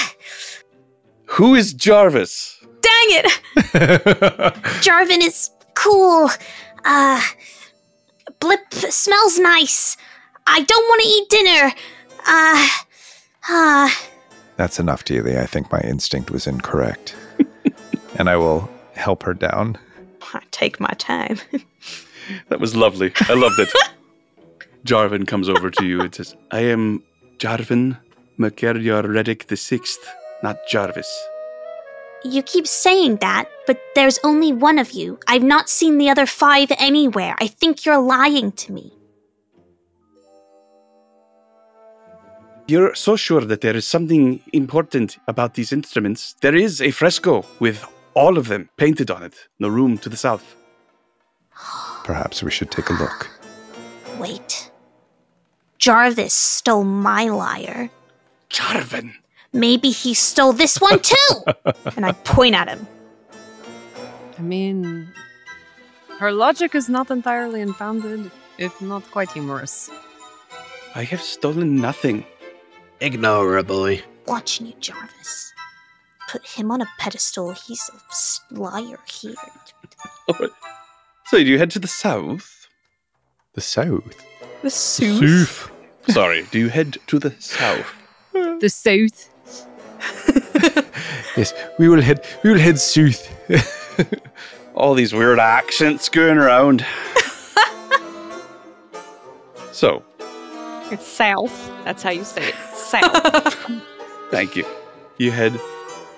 Who 1.27 1.55
is 1.55 1.75
Jarvis? 1.75 2.59
Dang 2.81 3.09
it! 3.09 3.27
Jarvan 4.83 5.23
is 5.23 5.51
cool. 5.75 6.31
Uh, 6.85 7.21
Blip 8.41 8.73
smells 8.73 9.39
nice. 9.39 9.97
I 10.47 10.63
don't 10.63 10.85
want 10.89 11.03
to 11.03 11.09
eat 11.09 11.29
dinner. 11.31 11.73
Uh, 12.27 12.69
uh, 13.49 13.91
That's 14.57 14.79
enough, 14.79 15.05
Teely. 15.05 15.39
I 15.39 15.47
think 15.47 15.71
my 15.71 15.81
instinct 15.81 16.31
was 16.31 16.47
incorrect. 16.47 17.15
and 18.19 18.29
I 18.29 18.37
will 18.37 18.69
help 18.95 19.23
her 19.25 19.35
down. 19.35 19.77
I 20.33 20.41
take 20.51 20.81
my 20.81 20.93
time. 20.99 21.39
That 22.49 22.59
was 22.59 22.75
lovely. 22.75 23.13
I 23.29 23.35
loved 23.35 23.59
it. 23.59 23.69
Jarvan 24.87 25.27
comes 25.27 25.49
over 25.49 25.71
to 25.71 25.85
you 25.87 26.01
and 26.01 26.15
says, 26.15 26.35
I 26.51 26.61
am 26.61 27.03
Jarvan 27.39 27.99
Mercurior 28.39 29.03
Reddick 29.03 29.47
the 29.49 29.57
Sixth, 29.57 30.01
not 30.43 30.57
Jarvis. 30.67 31.29
You 32.25 32.43
keep 32.43 32.67
saying 32.67 33.17
that, 33.17 33.47
but 33.67 33.79
there's 33.95 34.19
only 34.25 34.53
one 34.53 34.79
of 34.79 34.93
you. 34.93 35.19
I've 35.29 35.43
not 35.43 35.69
seen 35.69 35.99
the 35.99 36.09
other 36.09 36.25
five 36.27 36.73
anywhere. 36.79 37.37
I 37.41 37.47
think 37.47 37.85
you're 37.85 38.01
lying 38.01 38.53
to 38.53 38.73
me. 38.73 38.93
You're 42.67 42.95
so 42.95 43.15
sure 43.15 43.43
that 43.43 43.61
there 43.61 43.77
is 43.77 43.87
something 43.87 44.41
important 44.55 45.19
about 45.29 45.53
these 45.53 45.71
instruments. 45.71 46.35
There 46.41 46.55
is 46.55 46.81
a 46.81 46.93
fresco 46.93 47.45
with 47.61 47.85
all 48.15 48.39
of 48.39 48.49
them 48.49 48.71
painted 48.79 49.11
on 49.11 49.23
it 49.23 49.35
in 49.59 49.65
the 49.65 49.71
room 49.71 49.99
to 49.99 50.09
the 50.09 50.17
south. 50.17 50.57
Perhaps 52.05 52.43
we 52.43 52.51
should 52.51 52.71
take 52.71 52.89
a 52.89 52.95
look. 52.95 53.29
Wait. 54.19 54.71
Jarvis 55.77 56.33
stole 56.33 56.85
my 56.85 57.29
lyre. 57.29 57.91
Jarvan! 58.49 59.13
Maybe 59.53 59.91
he 59.91 60.15
stole 60.15 60.55
this 60.55 60.81
one 60.81 61.01
too! 61.01 61.35
and 61.97 62.07
I 62.07 62.13
point 62.13 62.55
at 62.55 62.69
him. 62.69 62.87
I 64.39 64.43
mean, 64.43 65.13
her 66.19 66.33
logic 66.33 66.75
is 66.75 66.89
not 66.89 67.11
entirely 67.11 67.61
unfounded, 67.61 68.31
if 68.57 68.81
not 68.81 69.03
quite 69.11 69.31
humorous. 69.33 69.91
I 70.95 71.05
have 71.05 71.21
stolen 71.21 71.77
nothing. 71.77 72.25
Ignore 73.01 73.55
her, 73.55 73.63
boy. 73.63 74.03
Watching 74.27 74.67
you, 74.67 74.75
Jarvis. 74.81 75.53
Put 76.31 76.47
him 76.47 76.71
on 76.71 76.81
a 76.81 76.87
pedestal. 76.99 77.53
He's 77.53 77.91
a 78.51 78.55
liar 78.55 78.99
here. 79.07 79.35
So 81.27 81.39
do 81.39 81.45
you 81.45 81.59
head 81.59 81.71
to 81.73 81.79
the 81.79 81.89
south? 81.89 82.69
The 83.55 83.61
south? 83.61 84.25
The 84.63 84.71
Sooth. 84.71 85.71
Sorry, 86.09 86.45
do 86.51 86.59
you 86.59 86.69
head 86.69 86.97
to 87.09 87.19
the 87.19 87.33
south? 87.39 87.87
The 88.33 88.69
South. 88.69 89.31
Yes, 91.37 91.53
we 91.81 91.89
will 91.89 92.01
head. 92.01 92.25
We 92.45 92.51
will 92.53 92.61
head 92.61 92.79
south. 92.79 93.29
All 94.77 94.95
these 94.95 95.13
weird 95.13 95.41
accents 95.41 96.09
going 96.09 96.39
around. 96.39 96.81
so, 99.73 100.05
It's 100.93 101.05
south. 101.07 101.73
That's 101.85 102.05
how 102.05 102.11
you 102.11 102.23
say 102.23 102.51
it. 102.51 102.55
South. 103.01 103.71
thank 104.31 104.57
you. 104.57 104.65
You 105.19 105.31
head 105.31 105.59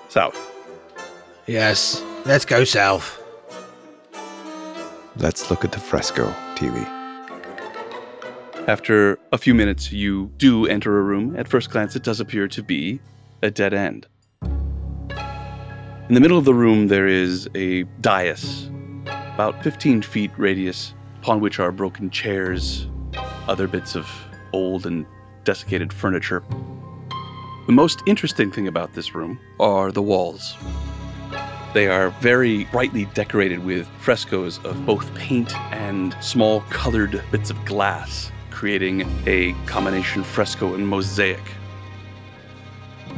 south. 0.09 0.37
Yes, 1.45 2.03
let's 2.25 2.45
go 2.45 2.63
south. 2.63 3.21
Let's 5.17 5.49
look 5.49 5.63
at 5.63 5.71
the 5.71 5.79
fresco, 5.79 6.33
Teely. 6.55 6.85
After 8.67 9.17
a 9.31 9.37
few 9.37 9.53
minutes, 9.53 9.91
you 9.91 10.27
do 10.37 10.67
enter 10.67 10.99
a 10.99 11.01
room. 11.01 11.35
At 11.37 11.47
first 11.47 11.69
glance, 11.69 11.95
it 11.95 12.03
does 12.03 12.19
appear 12.19 12.47
to 12.49 12.61
be 12.61 12.99
a 13.41 13.49
dead 13.49 13.73
end. 13.73 14.07
In 14.41 16.13
the 16.13 16.19
middle 16.19 16.37
of 16.37 16.45
the 16.45 16.53
room, 16.53 16.87
there 16.87 17.07
is 17.07 17.49
a 17.55 17.83
dais, 18.01 18.69
about 19.33 19.63
15 19.63 20.01
feet 20.01 20.31
radius, 20.37 20.93
upon 21.21 21.39
which 21.39 21.59
are 21.59 21.71
broken 21.71 22.09
chairs, 22.09 22.87
other 23.47 23.67
bits 23.67 23.95
of 23.95 24.09
old 24.53 24.85
and 24.85 25.05
desiccated 25.47 25.93
furniture. 25.93 26.43
The 27.67 27.71
most 27.71 28.03
interesting 28.05 28.51
thing 28.51 28.67
about 28.67 28.93
this 28.95 29.15
room 29.15 29.39
are 29.61 29.93
the 29.93 30.01
walls. 30.01 30.57
They 31.73 31.87
are 31.87 32.09
very 32.19 32.65
brightly 32.65 33.05
decorated 33.13 33.63
with 33.63 33.87
frescoes 33.99 34.59
of 34.65 34.85
both 34.85 35.07
paint 35.15 35.57
and 35.71 36.17
small 36.19 36.61
colored 36.69 37.23
bits 37.31 37.49
of 37.49 37.63
glass, 37.63 38.29
creating 38.51 39.07
a 39.25 39.53
combination 39.67 40.21
fresco 40.21 40.73
and 40.73 40.85
mosaic. 40.85 41.45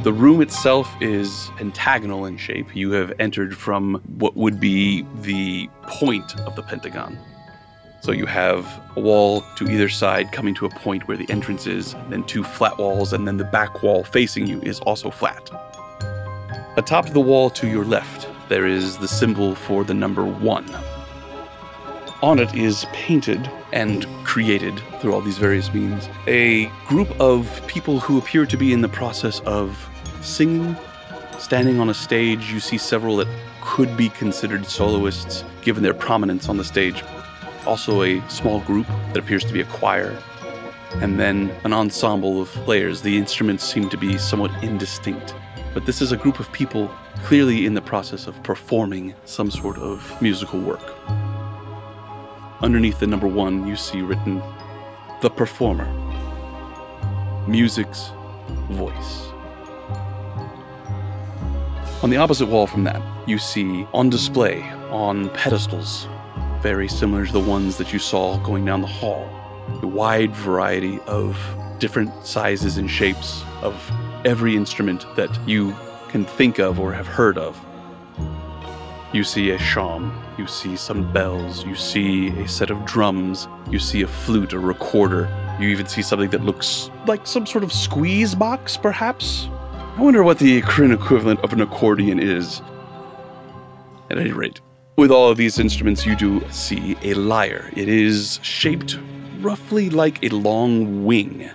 The 0.04 0.12
room 0.12 0.40
itself 0.40 0.88
is 1.00 1.50
pentagonal 1.56 2.26
in 2.26 2.36
shape. 2.36 2.76
You 2.76 2.92
have 2.92 3.12
entered 3.18 3.58
from 3.58 4.00
what 4.18 4.36
would 4.36 4.60
be 4.60 5.04
the 5.22 5.68
point 5.82 6.38
of 6.42 6.54
the 6.54 6.62
pentagon. 6.62 7.18
So 8.00 8.12
you 8.12 8.24
have 8.26 8.66
a 8.96 9.00
wall 9.00 9.42
to 9.56 9.68
either 9.68 9.90
side 9.90 10.32
coming 10.32 10.54
to 10.54 10.66
a 10.66 10.70
point 10.70 11.06
where 11.06 11.18
the 11.18 11.30
entrance 11.30 11.66
is, 11.66 11.94
then 12.08 12.24
two 12.24 12.42
flat 12.42 12.78
walls, 12.78 13.12
and 13.12 13.28
then 13.28 13.36
the 13.36 13.44
back 13.44 13.82
wall 13.82 14.04
facing 14.04 14.46
you 14.46 14.60
is 14.62 14.80
also 14.80 15.10
flat. 15.10 15.50
Atop 16.76 17.10
the 17.10 17.20
wall 17.20 17.50
to 17.50 17.68
your 17.68 17.84
left, 17.84 18.26
there 18.48 18.66
is 18.66 18.96
the 18.98 19.08
symbol 19.08 19.54
for 19.54 19.84
the 19.84 19.92
number 19.92 20.24
one. 20.24 20.66
On 22.22 22.38
it 22.38 22.54
is 22.54 22.86
painted 22.92 23.50
and 23.72 24.06
created 24.24 24.80
through 25.00 25.14
all 25.14 25.20
these 25.20 25.38
various 25.38 25.72
means 25.72 26.08
a 26.26 26.66
group 26.86 27.08
of 27.20 27.62
people 27.66 28.00
who 28.00 28.18
appear 28.18 28.46
to 28.46 28.56
be 28.56 28.72
in 28.72 28.80
the 28.80 28.88
process 28.88 29.40
of 29.40 29.88
singing, 30.22 30.76
standing 31.38 31.80
on 31.80 31.90
a 31.90 31.94
stage. 31.94 32.50
You 32.50 32.60
see 32.60 32.78
several 32.78 33.16
that 33.16 33.28
could 33.62 33.96
be 33.96 34.08
considered 34.08 34.66
soloists 34.66 35.44
given 35.62 35.82
their 35.82 35.94
prominence 35.94 36.48
on 36.48 36.56
the 36.56 36.64
stage. 36.64 37.02
Also, 37.66 38.02
a 38.02 38.20
small 38.28 38.60
group 38.60 38.86
that 38.86 39.18
appears 39.18 39.44
to 39.44 39.52
be 39.52 39.60
a 39.60 39.64
choir, 39.66 40.16
and 40.94 41.20
then 41.20 41.50
an 41.64 41.72
ensemble 41.72 42.40
of 42.42 42.48
players. 42.48 43.02
The 43.02 43.16
instruments 43.16 43.64
seem 43.64 43.88
to 43.90 43.96
be 43.96 44.18
somewhat 44.18 44.50
indistinct, 44.62 45.34
but 45.72 45.86
this 45.86 46.02
is 46.02 46.10
a 46.10 46.16
group 46.16 46.40
of 46.40 46.50
people 46.52 46.90
clearly 47.24 47.66
in 47.66 47.74
the 47.74 47.82
process 47.82 48.26
of 48.26 48.42
performing 48.42 49.14
some 49.24 49.50
sort 49.50 49.78
of 49.78 50.20
musical 50.20 50.58
work. 50.58 50.94
Underneath 52.62 52.98
the 52.98 53.06
number 53.06 53.28
one, 53.28 53.66
you 53.66 53.76
see 53.76 54.02
written 54.02 54.42
The 55.22 55.30
Performer, 55.30 55.86
Music's 57.46 58.10
Voice. 58.70 59.26
On 62.02 62.10
the 62.10 62.16
opposite 62.16 62.46
wall 62.46 62.66
from 62.66 62.84
that, 62.84 63.00
you 63.28 63.38
see 63.38 63.86
on 63.92 64.10
display 64.10 64.62
on 64.90 65.28
pedestals, 65.30 66.08
very 66.62 66.88
similar 66.88 67.26
to 67.26 67.32
the 67.32 67.40
ones 67.40 67.76
that 67.78 67.92
you 67.92 67.98
saw 67.98 68.38
going 68.38 68.64
down 68.64 68.80
the 68.80 68.86
hall, 68.86 69.28
a 69.82 69.86
wide 69.86 70.34
variety 70.34 70.98
of 71.06 71.38
different 71.78 72.26
sizes 72.26 72.76
and 72.76 72.90
shapes 72.90 73.42
of 73.62 73.74
every 74.24 74.54
instrument 74.56 75.06
that 75.16 75.30
you 75.48 75.74
can 76.08 76.24
think 76.24 76.58
of 76.58 76.78
or 76.78 76.92
have 76.92 77.06
heard 77.06 77.38
of. 77.38 77.58
You 79.12 79.24
see 79.24 79.50
a 79.50 79.58
shawm, 79.58 80.12
you 80.38 80.46
see 80.46 80.76
some 80.76 81.12
bells, 81.12 81.64
you 81.64 81.74
see 81.74 82.28
a 82.28 82.46
set 82.46 82.70
of 82.70 82.84
drums, 82.84 83.48
you 83.68 83.78
see 83.78 84.02
a 84.02 84.06
flute, 84.06 84.52
a 84.52 84.58
recorder, 84.58 85.28
you 85.58 85.68
even 85.68 85.86
see 85.86 86.02
something 86.02 86.30
that 86.30 86.44
looks 86.44 86.90
like 87.06 87.26
some 87.26 87.46
sort 87.46 87.64
of 87.64 87.72
squeeze 87.72 88.34
box, 88.34 88.76
perhaps? 88.76 89.48
I 89.96 90.00
wonder 90.00 90.22
what 90.22 90.38
the 90.38 90.60
current 90.62 90.92
equivalent 90.92 91.40
of 91.40 91.52
an 91.52 91.60
accordion 91.60 92.20
is. 92.20 92.62
At 94.10 94.18
any 94.18 94.32
rate, 94.32 94.60
with 94.96 95.10
all 95.10 95.30
of 95.30 95.36
these 95.36 95.58
instruments, 95.58 96.04
you 96.04 96.16
do 96.16 96.42
see 96.50 96.96
a 97.02 97.14
lyre. 97.14 97.70
It 97.76 97.88
is 97.88 98.38
shaped 98.42 98.98
roughly 99.40 99.90
like 99.90 100.22
a 100.22 100.28
long 100.28 101.04
wing, 101.04 101.50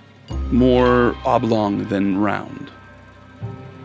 more 0.50 1.14
oblong 1.24 1.88
than 1.88 2.18
round. 2.18 2.70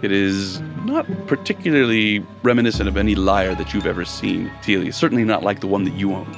It 0.02 0.12
is 0.12 0.62
not 0.84 1.06
particularly 1.28 2.26
reminiscent 2.42 2.90
of 2.90 2.98
any 2.98 3.14
lyre 3.14 3.54
that 3.56 3.74
you've 3.74 3.86
ever 3.86 4.04
seen, 4.04 4.52
Telia. 4.64 4.94
Certainly 4.94 5.26
not 5.26 5.44
like 5.44 5.60
the 5.60 5.68
one 5.68 5.84
that 5.84 5.94
you 5.94 6.14
own. 6.14 6.36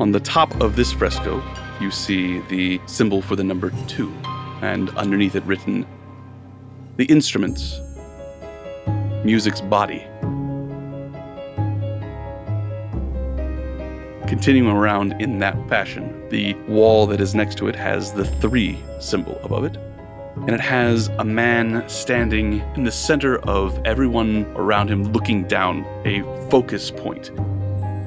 On 0.00 0.12
the 0.12 0.20
top 0.20 0.54
of 0.60 0.76
this 0.76 0.92
fresco, 0.92 1.42
you 1.80 1.90
see 1.90 2.40
the 2.48 2.78
symbol 2.86 3.22
for 3.22 3.36
the 3.36 3.44
number 3.44 3.70
two, 3.88 4.12
and 4.60 4.90
underneath 4.90 5.34
it 5.34 5.42
written, 5.44 5.86
The 6.96 7.06
instruments, 7.06 7.80
music's 9.24 9.62
body. 9.62 10.04
Continuing 14.30 14.68
around 14.68 15.20
in 15.20 15.40
that 15.40 15.56
fashion, 15.68 16.28
the 16.28 16.54
wall 16.68 17.04
that 17.08 17.20
is 17.20 17.34
next 17.34 17.58
to 17.58 17.66
it 17.66 17.74
has 17.74 18.12
the 18.12 18.24
three 18.24 18.78
symbol 19.00 19.36
above 19.42 19.64
it, 19.64 19.76
and 20.36 20.50
it 20.50 20.60
has 20.60 21.08
a 21.18 21.24
man 21.24 21.82
standing 21.88 22.60
in 22.76 22.84
the 22.84 22.92
center 22.92 23.40
of 23.40 23.84
everyone 23.84 24.44
around 24.54 24.88
him 24.88 25.02
looking 25.12 25.48
down, 25.48 25.84
a 26.04 26.22
focus 26.48 26.92
point. 26.92 27.32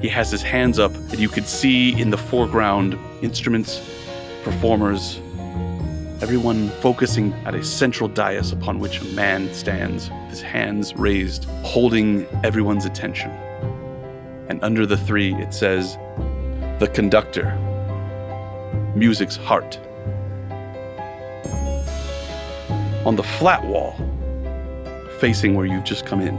He 0.00 0.08
has 0.08 0.30
his 0.30 0.40
hands 0.40 0.78
up, 0.78 0.94
and 0.94 1.18
you 1.18 1.28
could 1.28 1.46
see 1.46 1.92
in 2.00 2.08
the 2.08 2.16
foreground 2.16 2.98
instruments, 3.20 3.86
performers, 4.44 5.20
everyone 6.22 6.70
focusing 6.80 7.34
at 7.44 7.54
a 7.54 7.62
central 7.62 8.08
dais 8.08 8.50
upon 8.50 8.78
which 8.78 9.02
a 9.02 9.04
man 9.14 9.52
stands, 9.52 10.08
his 10.30 10.40
hands 10.40 10.96
raised, 10.96 11.44
holding 11.64 12.26
everyone's 12.42 12.86
attention. 12.86 13.30
And 14.48 14.62
under 14.62 14.86
the 14.86 14.96
three, 14.96 15.34
it 15.34 15.54
says, 15.54 15.96
The 16.78 16.90
conductor, 16.92 17.56
music's 18.94 19.36
heart. 19.36 19.78
On 23.06 23.16
the 23.16 23.22
flat 23.22 23.64
wall, 23.64 23.96
facing 25.18 25.54
where 25.54 25.66
you've 25.66 25.84
just 25.84 26.06
come 26.06 26.20
in, 26.20 26.36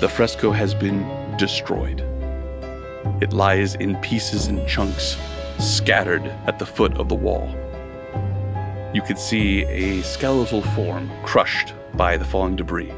the 0.00 0.08
fresco 0.08 0.50
has 0.50 0.74
been 0.74 1.36
destroyed. 1.36 2.00
It 3.20 3.32
lies 3.32 3.74
in 3.76 3.96
pieces 3.96 4.46
and 4.46 4.66
chunks, 4.68 5.16
scattered 5.58 6.26
at 6.46 6.58
the 6.58 6.66
foot 6.66 6.94
of 6.96 7.08
the 7.08 7.14
wall. 7.14 7.48
You 8.92 9.02
could 9.02 9.18
see 9.18 9.64
a 9.64 10.02
skeletal 10.02 10.62
form 10.62 11.10
crushed 11.22 11.74
by 11.94 12.16
the 12.16 12.24
falling 12.24 12.56
debris. 12.56 12.92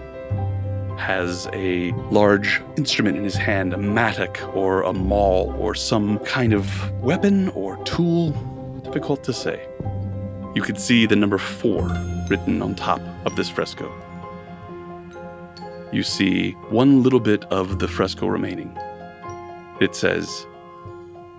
Has 0.97 1.49
a 1.53 1.93
large 2.11 2.63
instrument 2.77 3.17
in 3.17 3.25
his 3.25 3.35
hand, 3.35 3.73
a 3.73 3.79
mattock 3.79 4.41
or 4.55 4.83
a 4.83 4.93
maul 4.93 5.55
or 5.59 5.75
some 5.75 6.19
kind 6.21 6.53
of 6.53 6.91
weapon 7.03 7.49
or 7.51 7.83
tool. 7.85 8.31
Difficult 8.83 9.25
to 9.25 9.33
say. 9.33 9.67
You 10.55 10.63
can 10.63 10.77
see 10.77 11.07
the 11.07 11.17
number 11.17 11.39
four 11.39 11.89
written 12.29 12.63
on 12.63 12.75
top 12.75 13.01
of 13.25 13.37
this 13.37 13.49
fresco. 13.49 13.93
You 15.93 16.03
see 16.03 16.53
one 16.71 17.03
little 17.03 17.21
bit 17.21 17.45
of 17.47 17.79
the 17.79 17.89
fresco 17.89 18.27
remaining. 18.27 18.77
It 19.81 19.95
says, 19.95 20.47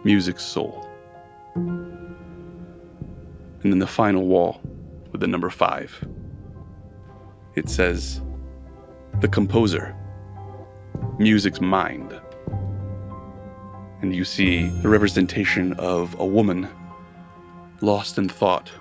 Music 0.04 0.40
Soul. 0.40 0.88
And 1.56 2.16
then 3.64 3.80
the 3.80 3.88
final 3.88 4.28
wall 4.28 4.62
with 5.12 5.22
the 5.22 5.28
number 5.28 5.50
five. 5.50 6.06
It 7.56 7.70
says, 7.70 8.22
The 9.20 9.28
Composer, 9.28 9.96
Music's 11.18 11.60
Mind. 11.60 12.22
And 14.04 14.16
you 14.16 14.24
see 14.24 14.68
the 14.68 14.90
representation 14.90 15.74
of 15.74 16.16
a 16.20 16.26
woman 16.26 16.70
lost 17.82 18.20
in 18.20 18.30
thought, 18.30 18.72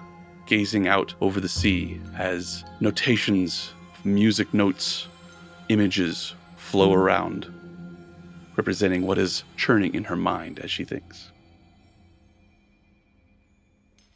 gazing 0.44 0.88
out 0.88 1.14
over 1.22 1.40
the 1.40 1.48
sea 1.48 1.98
as 2.18 2.64
notations, 2.80 3.72
music 4.04 4.52
notes, 4.52 5.08
images 5.70 6.34
flow 6.58 6.92
around, 6.92 7.50
representing 8.56 9.06
what 9.06 9.16
is 9.16 9.42
churning 9.56 9.94
in 9.94 10.04
her 10.04 10.16
mind 10.16 10.58
as 10.58 10.70
she 10.70 10.84
thinks. 10.84 11.32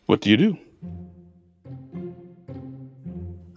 What 0.05 0.20
do 0.20 0.28
you 0.28 0.36
do? 0.36 0.59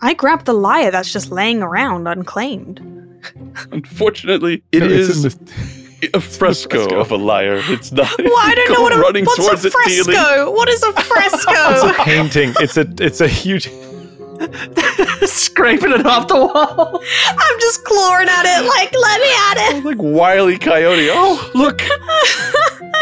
I 0.04 0.14
grab 0.14 0.44
the 0.46 0.54
lyre 0.54 0.92
that's 0.92 1.12
just 1.12 1.32
laying 1.32 1.62
around 1.64 2.08
unclaimed. 2.08 2.82
Unfortunately, 3.72 4.62
it 4.74 4.80
No, 4.82 4.88
it's 4.90 5.10
is 5.10 5.26
in 6.02 6.10
a 6.14 6.20
fresco 6.20 7.00
of 7.00 7.10
a 7.12 7.16
lyre. 7.16 7.62
It's 7.72 7.92
not. 7.92 8.10
Well, 8.20 8.34
I 8.38 8.54
don't 8.54 8.74
know 8.74 8.82
what 8.84 8.94
a, 8.94 9.00
running 9.00 9.24
what's 9.26 9.38
towards 9.46 9.64
a 9.64 9.70
it, 9.70 9.72
fresco. 9.72 10.52
What 10.52 10.68
is 10.68 10.84
a 10.84 10.92
fresco? 10.92 11.52
It's 11.52 11.84
a 11.84 11.94
fresco? 11.94 12.04
painting. 12.04 12.54
It's 12.60 12.76
a 12.78 12.86
it's 13.00 13.22
a 13.22 13.28
huge 13.30 13.70
Scraping 15.28 15.92
it 15.92 16.06
off 16.06 16.28
the 16.28 16.36
wall. 16.36 17.02
I'm 17.28 17.60
just 17.60 17.84
clawing 17.86 18.28
at 18.30 18.46
it, 18.46 18.66
like 18.68 18.92
let 18.94 19.22
me 19.22 19.32
at 19.32 19.76
it. 19.76 19.86
like 19.86 19.98
Wiley 20.00 20.58
Coyote. 20.58 21.10
Oh, 21.12 21.52
look! 21.54 21.82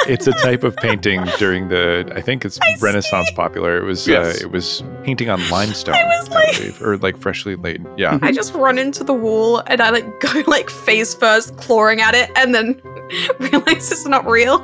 it's 0.07 0.27
a 0.27 0.31
type 0.34 0.63
of 0.63 0.76
painting 0.77 1.23
during 1.38 1.68
the 1.69 2.11
I 2.15 2.22
think 2.22 2.45
it's 2.45 2.59
Renaissance 2.81 3.31
popular. 3.31 3.77
It 3.77 3.84
was 3.84 4.07
Yes. 4.07 4.41
uh, 4.41 4.45
it 4.45 4.51
was 4.51 4.84
painting 5.03 5.30
on 5.30 5.39
limestone, 5.49 5.95
I 5.95 6.03
was 6.05 6.30
like- 6.30 6.57
believe, 6.57 6.81
or 6.81 6.97
like 6.97 7.18
freshly 7.18 7.55
laid. 7.55 7.85
Yeah. 7.97 8.19
I 8.22 8.31
just 8.31 8.53
run 8.53 8.77
into 8.77 9.03
the 9.03 9.13
wall 9.13 9.63
and 9.68 9.81
I 9.81 9.89
like 9.89 10.19
go 10.19 10.43
like 10.47 10.69
face 10.69 11.13
first, 11.15 11.57
clawing 11.57 12.01
at 12.01 12.13
it, 12.15 12.30
and 12.35 12.53
then 12.53 12.81
realize 13.39 13.91
it's 13.91 14.05
not 14.07 14.26
real. 14.26 14.59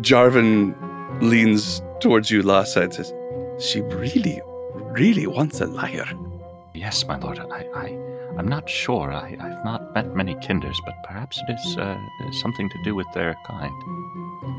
Jarvan 0.00 0.74
leans 1.22 1.82
towards 2.00 2.30
you, 2.30 2.42
Lassa, 2.42 2.82
and 2.82 2.94
says, 2.94 3.12
"She 3.60 3.80
really, 3.80 4.40
really 4.92 5.26
wants 5.26 5.60
a 5.60 5.66
lyre." 5.66 6.08
Yes, 6.74 7.06
my 7.06 7.18
lord. 7.18 7.38
I, 7.40 7.66
I, 7.74 7.86
I'm 8.38 8.46
not 8.46 8.68
sure. 8.68 9.12
I, 9.12 9.36
I've 9.40 9.64
not 9.64 9.94
met 9.94 10.14
many 10.14 10.34
kenders, 10.36 10.76
but 10.86 10.94
perhaps 11.04 11.40
it 11.48 11.52
is 11.52 11.76
uh, 11.76 11.98
something 12.40 12.68
to 12.68 12.82
do 12.84 12.94
with 12.94 13.06
their 13.14 13.34
kind. 13.46 13.72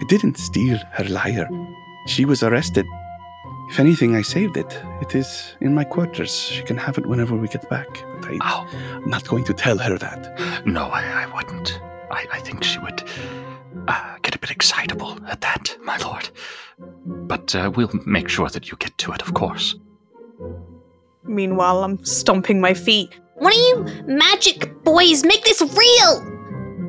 I 0.01 0.03
didn't 0.09 0.37
steal 0.37 0.77
her 0.93 1.05
lyre. 1.05 1.47
She 2.07 2.25
was 2.25 2.43
arrested. 2.43 2.85
If 3.71 3.79
anything, 3.79 4.15
I 4.15 4.23
saved 4.23 4.57
it. 4.57 4.81
It 5.01 5.13
is 5.15 5.55
in 5.61 5.75
my 5.75 5.83
quarters. 5.83 6.33
She 6.33 6.63
can 6.63 6.75
have 6.77 6.97
it 6.97 7.05
whenever 7.05 7.35
we 7.35 7.47
get 7.47 7.69
back. 7.69 7.87
But 8.21 8.31
I, 8.31 8.37
Oh, 8.41 8.67
I'm 8.95 9.09
not 9.09 9.27
going 9.27 9.43
to 9.45 9.53
tell 9.53 9.77
her 9.77 9.97
that. 9.97 10.65
no, 10.65 10.85
I, 10.89 11.03
I 11.23 11.25
wouldn't. 11.35 11.79
I, 12.11 12.25
I 12.33 12.39
think 12.39 12.63
she 12.63 12.79
would 12.79 13.03
uh, 13.87 14.17
get 14.21 14.35
a 14.35 14.39
bit 14.39 14.51
excitable 14.51 15.17
at 15.27 15.41
that, 15.41 15.77
my 15.83 15.97
lord. 15.97 16.29
But 17.05 17.53
uh, 17.55 17.71
we'll 17.75 17.91
make 18.05 18.29
sure 18.29 18.49
that 18.49 18.71
you 18.71 18.77
get 18.77 18.97
to 18.99 19.11
it, 19.11 19.21
of 19.21 19.33
course. 19.33 19.75
Meanwhile, 21.23 21.83
I'm 21.83 22.03
stomping 22.03 22.61
my 22.61 22.73
feet. 22.73 23.19
One 23.35 23.53
of 23.53 23.57
you 23.57 24.03
magic 24.05 24.83
boys 24.83 25.23
make 25.23 25.43
this 25.43 25.61
real! 25.61 26.35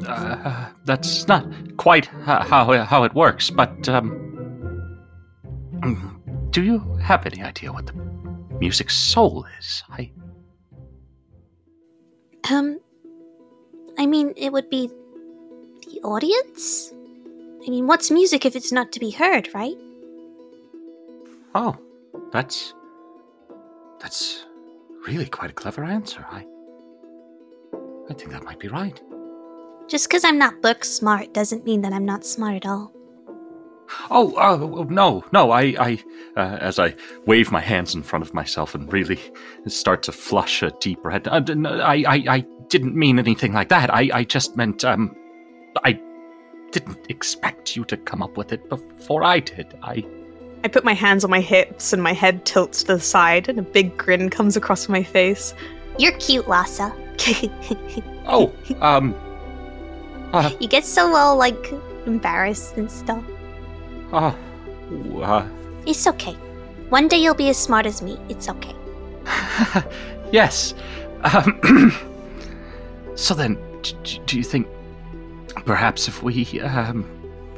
Uh, 0.07 0.67
that's 0.85 1.29
not 1.29 1.45
quite 1.77 2.07
how 2.07 2.85
how 2.85 3.05
it 3.05 3.15
works, 3.15 3.51
but 3.51 3.89
um, 3.89 4.31
do 6.51 6.63
you 6.63 6.79
have 7.03 7.27
any 7.27 7.43
idea 7.43 7.73
what 7.73 7.87
the 7.87 7.95
music 8.59 8.91
soul 8.91 9.47
is? 9.59 9.83
I 9.91 10.11
Um, 12.51 12.81
I 13.99 14.07
mean, 14.07 14.33
it 14.37 14.53
would 14.53 14.71
be 14.71 14.91
the 16.01 16.09
audience? 16.09 16.93
I 17.67 17.71
mean, 17.71 17.87
what's 17.87 18.11
music 18.11 18.47
if 18.47 18.57
it's 18.57 18.73
not 18.73 18.93
to 18.93 19.01
be 19.01 19.11
heard, 19.11 19.49
right? 19.55 19.77
oh, 21.55 21.77
that's 22.33 22.75
that's 24.01 24.47
really 25.07 25.27
quite 25.27 25.51
a 25.51 25.55
clever 25.55 25.85
answer. 25.85 26.25
I 26.31 26.47
I 28.09 28.15
think 28.15 28.31
that 28.31 28.45
might 28.45 28.59
be 28.59 28.69
right. 28.69 29.01
Just 29.89 30.09
because 30.09 30.25
I'm 30.25 30.39
not 30.39 30.63
book 30.63 30.85
smart 30.85 31.33
doesn't 31.35 31.65
mean 31.65 31.83
that 31.83 31.93
I'm 31.93 32.05
not 32.05 32.25
smart 32.25 32.57
at 32.57 32.67
all. 32.67 32.93
Oh, 34.09 34.35
oh 34.37 34.85
no, 34.85 35.25
no! 35.33 35.51
I, 35.51 35.63
I, 35.63 36.05
uh, 36.37 36.59
as 36.61 36.79
I 36.79 36.95
wave 37.27 37.51
my 37.51 37.61
hands 37.61 37.93
in 37.93 38.05
front 38.05 38.25
of 38.25 38.33
myself 38.33 38.77
and 38.77 38.93
really 38.93 39.19
start 39.67 40.05
to 40.05 40.13
flush 40.13 40.63
a 40.63 40.71
deep 40.79 41.05
red. 41.05 41.27
Uh, 41.27 41.43
I, 41.83 42.05
I, 42.07 42.25
I 42.29 42.47
didn't 42.69 42.95
mean 42.95 43.19
anything 43.19 43.53
like 43.53 43.69
that. 43.71 43.93
I, 43.93 44.09
I 44.15 44.23
just 44.23 44.57
meant, 44.57 44.85
um, 44.85 45.17
didn't 46.73 46.99
expect 47.09 47.77
you 47.77 47.85
to 47.87 47.97
come 47.97 48.23
up 48.23 48.37
with 48.37 48.53
it 48.53 48.69
before 48.69 49.25
I 49.25 49.41
did. 49.41 49.67
I, 49.83 50.05
I 50.65 50.69
put 50.69 50.85
my 50.85 50.93
hands 50.95 51.25
on 51.25 51.31
my 51.31 51.41
hips 51.41 51.93
and 51.93 52.03
my 52.03 52.13
head 52.13 52.45
tilts 52.45 52.83
to 52.85 52.95
the 52.95 53.01
side, 53.01 53.49
and 53.49 53.59
a 53.59 53.63
big 53.63 53.97
grin 53.97 54.31
comes 54.31 54.57
across 54.57 54.89
my 54.89 55.03
face. 55.03 55.55
You're 55.99 56.13
cute, 56.19 56.49
Lassa. 56.49 56.93
oh, 58.27 58.53
um, 58.81 59.15
uh, 60.33 60.51
you 60.61 60.69
get 60.69 60.85
so 60.85 61.15
all 61.15 61.37
like 61.37 61.73
embarrassed 62.07 62.77
and 62.77 62.91
stuff. 62.91 63.23
uh, 64.13 64.33
uh, 65.23 65.47
It's 65.87 66.07
okay. 66.07 66.33
One 66.89 67.09
day 67.09 67.19
you'll 67.19 67.35
be 67.35 67.49
as 67.51 67.57
smart 67.59 67.87
as 67.87 68.01
me. 68.03 68.19
It's 68.29 68.49
okay. 68.49 68.75
yes. 70.33 70.75
Um, 71.23 71.93
so 73.15 73.35
then, 73.35 73.59
d- 73.83 73.95
d- 74.03 74.21
do 74.27 74.37
you 74.39 74.43
think 74.45 74.67
perhaps 75.65 76.09
if 76.09 76.23
we 76.23 76.61
um, 76.61 77.09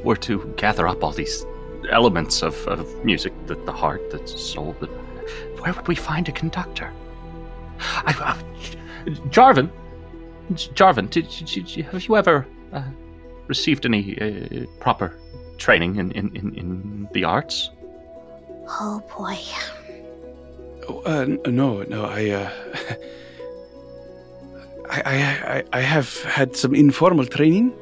were 0.04 0.16
to 0.16 0.52
gather 0.56 0.88
up 0.88 1.02
all 1.02 1.12
these 1.12 1.44
elements 1.90 2.42
of, 2.42 2.54
of 2.68 3.04
music, 3.04 3.32
the, 3.46 3.54
the 3.54 3.72
heart, 3.72 4.10
the 4.10 4.26
soul, 4.26 4.76
the, 4.80 4.86
where 5.60 5.72
would 5.72 5.88
we 5.88 5.94
find 5.94 6.28
a 6.28 6.32
conductor? 6.32 6.92
I, 7.80 8.14
uh, 8.18 9.10
Jarvan, 9.30 9.70
J- 10.54 10.70
Jarvan, 10.72 11.10
did, 11.10 11.28
did, 11.28 11.66
did, 11.66 11.84
have 11.86 12.04
you 12.04 12.16
ever 12.16 12.46
uh, 12.72 12.82
received 13.48 13.84
any 13.84 14.18
uh, 14.20 14.66
proper 14.80 15.18
training 15.58 15.96
in, 15.96 16.10
in, 16.12 16.34
in, 16.36 16.54
in 16.54 17.08
the 17.12 17.24
arts? 17.24 17.70
Oh 18.68 19.02
boy. 19.16 19.38
Oh, 20.88 21.02
uh, 21.02 21.50
no, 21.50 21.82
no, 21.82 22.04
I, 22.04 22.30
uh, 22.30 22.50
I, 24.92 25.00
I, 25.06 25.56
I, 25.56 25.64
I 25.72 25.80
have 25.80 26.22
had 26.24 26.54
some 26.54 26.74
informal 26.74 27.24
training. 27.24 27.72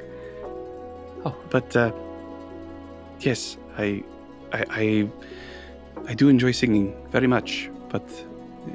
Oh. 1.24 1.36
but 1.50 1.76
uh, 1.76 1.92
yes, 3.18 3.58
I, 3.76 4.02
I, 4.52 4.64
I, 4.70 5.08
I 6.06 6.14
do 6.14 6.28
enjoy 6.28 6.52
singing 6.52 6.94
very 7.10 7.26
much, 7.26 7.68
but 7.88 8.04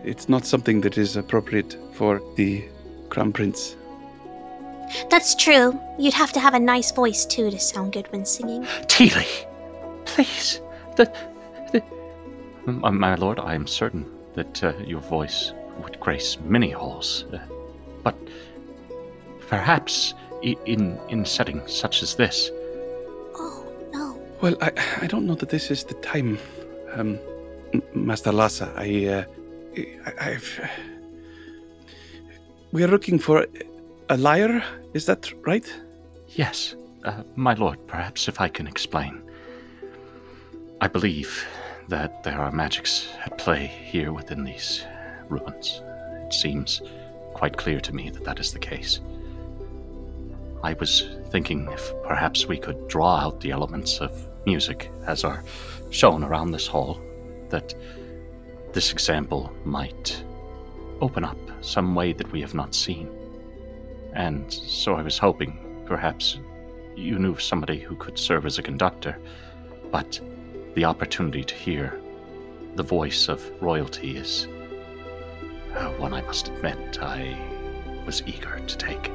it's 0.03 0.27
not 0.27 0.45
something 0.45 0.81
that 0.81 0.97
is 0.97 1.15
appropriate 1.15 1.77
for 1.93 2.21
the 2.35 2.67
crown 3.09 3.31
prince. 3.31 3.77
That's 5.09 5.33
true. 5.33 5.79
You'd 5.97 6.13
have 6.13 6.33
to 6.33 6.39
have 6.39 6.53
a 6.53 6.59
nice 6.59 6.91
voice 6.91 7.25
too 7.25 7.49
to 7.49 7.59
sound 7.59 7.93
good 7.93 8.11
when 8.11 8.25
singing. 8.25 8.65
Teely, 8.87 9.27
please. 10.05 10.61
The, 10.97 11.11
the, 11.71 11.81
my, 12.65 12.91
my 12.91 13.15
lord, 13.15 13.39
I 13.39 13.55
am 13.55 13.65
certain 13.65 14.05
that 14.33 14.63
uh, 14.63 14.73
your 14.85 14.99
voice 14.99 15.53
would 15.81 15.99
grace 15.99 16.37
many 16.43 16.71
halls, 16.71 17.25
uh, 17.33 17.39
but 18.05 18.15
perhaps 19.49 20.13
in 20.41 20.97
in 21.09 21.25
settings 21.25 21.73
such 21.73 22.03
as 22.03 22.15
this. 22.15 22.51
Oh 23.35 23.65
no. 23.91 24.17
Well, 24.41 24.55
I, 24.61 24.71
I 25.01 25.07
don't 25.07 25.25
know 25.25 25.35
that 25.35 25.49
this 25.49 25.69
is 25.71 25.83
the 25.83 25.95
time, 25.95 26.39
um, 26.93 27.19
Master 27.93 28.31
Lassa. 28.31 28.71
I, 28.77 28.89
uh, 29.07 29.23
I, 30.07 30.29
I've. 30.29 30.49
We 32.71 32.83
are 32.83 32.87
looking 32.87 33.19
for 33.19 33.45
a 34.09 34.17
liar. 34.17 34.63
Is 34.93 35.05
that 35.05 35.33
right? 35.45 35.67
Yes, 36.29 36.75
uh, 37.03 37.23
my 37.35 37.53
lord. 37.55 37.79
Perhaps 37.87 38.27
if 38.27 38.39
I 38.39 38.49
can 38.49 38.67
explain. 38.67 39.21
I 40.81 40.87
believe 40.87 41.45
that 41.87 42.23
there 42.23 42.39
are 42.39 42.51
magics 42.51 43.07
at 43.25 43.37
play 43.37 43.65
here 43.65 44.11
within 44.11 44.43
these 44.43 44.83
ruins. 45.29 45.81
It 46.25 46.33
seems 46.33 46.81
quite 47.35 47.57
clear 47.57 47.81
to 47.81 47.93
me 47.93 48.09
that 48.09 48.23
that 48.23 48.39
is 48.39 48.53
the 48.53 48.59
case. 48.59 49.01
I 50.63 50.73
was 50.79 51.09
thinking 51.31 51.67
if 51.69 51.93
perhaps 52.01 52.47
we 52.47 52.57
could 52.57 52.87
draw 52.87 53.17
out 53.17 53.41
the 53.41 53.51
elements 53.51 53.99
of 53.99 54.11
music 54.45 54.89
as 55.05 55.25
are 55.25 55.43
shown 55.89 56.23
around 56.23 56.51
this 56.51 56.65
hall, 56.65 56.99
that 57.49 57.75
this 58.71 58.93
example 58.93 59.51
might 59.65 60.23
open 61.01 61.25
up 61.25 61.37
some 61.59 61.93
way 61.93 62.13
that 62.13 62.31
we 62.31 62.39
have 62.39 62.53
not 62.53 62.73
seen. 62.73 63.09
And 64.13 64.51
so 64.51 64.95
I 64.95 65.01
was 65.01 65.17
hoping 65.17 65.83
perhaps 65.85 66.39
you 66.95 67.19
knew 67.19 67.37
somebody 67.37 67.79
who 67.79 67.97
could 67.97 68.17
serve 68.17 68.45
as 68.45 68.57
a 68.57 68.63
conductor, 68.63 69.19
but 69.91 70.21
the 70.73 70.85
opportunity 70.85 71.43
to 71.43 71.53
hear 71.53 71.99
the 72.75 72.83
voice 72.83 73.27
of 73.27 73.43
royalty 73.61 74.15
is 74.15 74.47
one 75.97 76.13
I 76.13 76.21
must 76.21 76.47
admit 76.47 76.99
I 77.01 77.37
was 78.05 78.23
eager 78.25 78.59
to 78.59 78.77
take. 78.77 79.11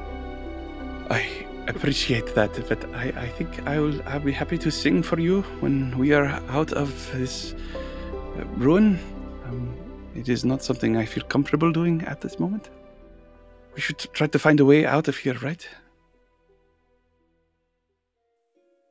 I 1.11 1.47
appreciate 1.67 2.35
that, 2.35 2.53
but 2.69 2.85
I, 2.95 3.13
I 3.17 3.29
think 3.29 3.67
I 3.67 3.79
will 3.79 4.01
I'll 4.07 4.21
be 4.21 4.33
happy 4.33 4.59
to 4.59 4.71
sing 4.71 5.03
for 5.03 5.19
you 5.19 5.43
when 5.61 5.97
we 5.99 6.13
are 6.13 6.27
out 6.49 6.73
of 6.73 6.91
this 7.13 7.55
uh, 8.37 8.45
ruin. 8.57 8.99
Um, 9.47 9.75
it 10.15 10.29
is 10.29 10.45
not 10.45 10.63
something 10.63 10.97
I 10.97 11.05
feel 11.05 11.25
comfortable 11.25 11.73
doing 11.73 12.03
at 12.03 12.21
this 12.21 12.39
moment. 12.39 12.71
We 13.75 13.81
should 13.81 13.99
try 13.99 14.27
to 14.27 14.39
find 14.39 14.61
a 14.61 14.65
way 14.65 14.85
out 14.85 15.09
of 15.09 15.17
here, 15.17 15.35
right? 15.43 15.67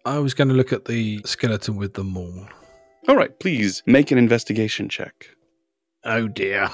I 0.05 0.17
was 0.19 0.33
going 0.33 0.47
to 0.47 0.53
look 0.53 0.71
at 0.71 0.85
the 0.85 1.21
skeleton 1.25 1.75
with 1.75 1.93
the 1.93 2.03
maul. 2.03 2.47
All 3.07 3.15
right, 3.15 3.37
please 3.39 3.83
make 3.85 4.11
an 4.11 4.17
investigation 4.17 4.89
check. 4.89 5.29
Oh 6.05 6.27
dear. 6.27 6.69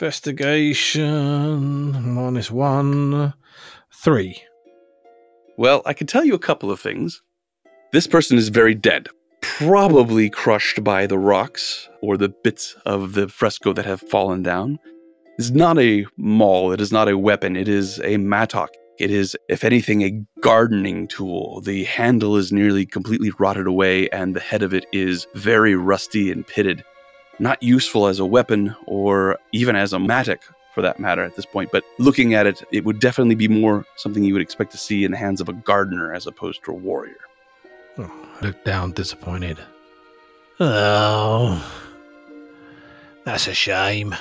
Investigation 0.00 1.92
minus 2.14 2.50
one, 2.50 3.34
three. 3.92 4.42
Well, 5.58 5.82
I 5.84 5.92
can 5.92 6.06
tell 6.06 6.24
you 6.24 6.32
a 6.32 6.38
couple 6.38 6.70
of 6.70 6.80
things. 6.80 7.20
This 7.92 8.06
person 8.06 8.38
is 8.38 8.48
very 8.48 8.74
dead, 8.74 9.08
probably 9.42 10.30
crushed 10.30 10.82
by 10.82 11.06
the 11.06 11.18
rocks 11.18 11.86
or 12.00 12.16
the 12.16 12.30
bits 12.30 12.74
of 12.86 13.12
the 13.12 13.28
fresco 13.28 13.74
that 13.74 13.84
have 13.84 14.00
fallen 14.00 14.42
down. 14.42 14.78
It's 15.38 15.50
not 15.50 15.78
a 15.78 16.06
maul, 16.16 16.72
it 16.72 16.80
is 16.80 16.92
not 16.92 17.10
a 17.10 17.18
weapon, 17.18 17.54
it 17.54 17.68
is 17.68 18.00
a 18.02 18.16
mattock. 18.16 18.70
It 18.98 19.10
is, 19.10 19.36
if 19.50 19.64
anything, 19.64 20.00
a 20.00 20.18
gardening 20.40 21.08
tool. 21.08 21.60
The 21.60 21.84
handle 21.84 22.38
is 22.38 22.52
nearly 22.52 22.86
completely 22.86 23.32
rotted 23.38 23.66
away, 23.66 24.08
and 24.08 24.34
the 24.34 24.40
head 24.40 24.62
of 24.62 24.72
it 24.72 24.86
is 24.92 25.26
very 25.34 25.74
rusty 25.74 26.32
and 26.32 26.46
pitted. 26.46 26.82
Not 27.40 27.60
useful 27.62 28.06
as 28.06 28.18
a 28.20 28.26
weapon 28.26 28.76
or 28.86 29.38
even 29.52 29.74
as 29.74 29.92
a 29.92 29.98
mattock 29.98 30.40
for 30.74 30.82
that 30.82 31.00
matter 31.00 31.24
at 31.24 31.34
this 31.34 31.46
point, 31.46 31.70
but 31.72 31.82
looking 31.98 32.34
at 32.34 32.46
it, 32.46 32.62
it 32.70 32.84
would 32.84 33.00
definitely 33.00 33.34
be 33.34 33.48
more 33.48 33.84
something 33.96 34.22
you 34.22 34.34
would 34.34 34.42
expect 34.42 34.70
to 34.72 34.78
see 34.78 35.04
in 35.04 35.10
the 35.10 35.16
hands 35.16 35.40
of 35.40 35.48
a 35.48 35.52
gardener 35.52 36.14
as 36.14 36.26
opposed 36.28 36.62
to 36.64 36.70
a 36.70 36.74
warrior. 36.74 37.16
Oh, 37.98 38.52
down, 38.64 38.92
disappointed. 38.92 39.58
Oh, 40.60 41.60
That's 43.24 43.48
a 43.48 43.54
shame. 43.54 44.14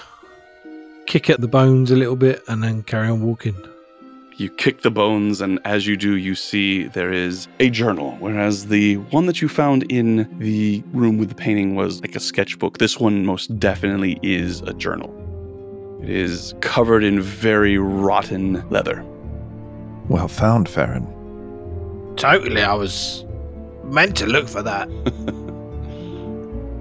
kick 1.06 1.30
at 1.30 1.42
the 1.42 1.48
bones 1.48 1.92
a 1.92 1.96
little 1.96 2.16
bit 2.16 2.42
and 2.48 2.64
then 2.64 2.84
carry 2.84 3.10
on 3.10 3.22
walking. 3.22 3.56
You 4.40 4.50
kick 4.50 4.84
the 4.84 4.90
bones, 4.90 5.42
and 5.42 5.60
as 5.66 5.86
you 5.86 5.98
do, 5.98 6.16
you 6.16 6.34
see 6.34 6.88
there 6.88 7.12
is 7.12 7.50
a 7.60 7.70
journal. 7.70 8.16
Whereas 8.22 8.68
the 8.68 8.96
one 9.12 9.26
that 9.26 9.42
you 9.42 9.50
found 9.50 9.84
in 9.92 10.34
the 10.40 10.82
room 10.94 11.18
with 11.18 11.28
the 11.28 11.36
painting 11.36 11.76
was 11.76 12.00
like 12.00 12.16
a 12.16 12.22
sketchbook, 12.22 12.78
this 12.78 12.98
one 12.98 13.26
most 13.26 13.60
definitely 13.60 14.18
is 14.24 14.62
a 14.62 14.74
journal. 14.74 15.14
It 16.02 16.10
is 16.10 16.56
covered 16.62 17.04
in 17.04 17.20
very 17.20 17.78
rotten 17.78 18.66
leather. 18.70 19.04
Well 20.08 20.30
found, 20.30 20.70
Farron. 20.70 21.06
Totally, 22.16 22.64
I 22.64 22.76
was 22.76 23.26
meant 23.84 24.16
to 24.18 24.26
look 24.26 24.48
for 24.48 24.64
that. 24.64 24.88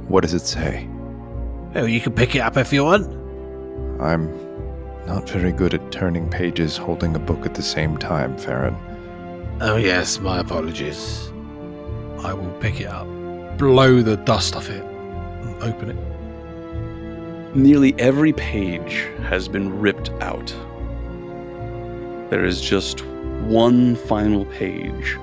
What 0.09 0.23
does 0.23 0.33
it 0.33 0.47
say? 0.47 0.89
Oh, 1.75 1.85
you 1.85 2.01
can 2.01 2.15
pick 2.15 2.35
it 2.35 2.39
up 2.39 2.57
if 2.57 2.73
you 2.73 2.85
want. 2.85 3.07
I'm 4.01 4.48
not 5.09 5.29
very 5.31 5.53
good 5.53 5.73
at 5.73 5.91
turning 5.91 6.29
pages 6.29 6.77
holding 6.77 7.17
a 7.17 7.19
book 7.19 7.47
at 7.47 7.55
the 7.55 7.63
same 7.63 7.97
time, 7.97 8.37
Farron. 8.37 8.77
Oh, 9.61 9.77
yes, 9.77 10.21
my 10.21 10.39
apologies. 10.39 11.33
I 12.23 12.35
will 12.35 12.53
pick 12.61 12.81
it 12.83 12.89
up, 12.89 13.07
blow 13.57 14.03
the 14.03 14.19
dust 14.19 14.55
off 14.55 14.69
it, 14.69 14.85
and 14.85 15.63
open 15.63 15.91
it. 15.91 17.57
Nearly 17.57 17.99
every 17.99 18.35
page 18.35 19.07
has 19.23 19.49
been 19.49 19.81
ripped 19.81 20.11
out. 20.21 20.55
There 22.29 22.45
is 22.45 22.61
just 22.61 23.03
one 23.47 23.97
final 23.97 24.45
page 24.45 25.17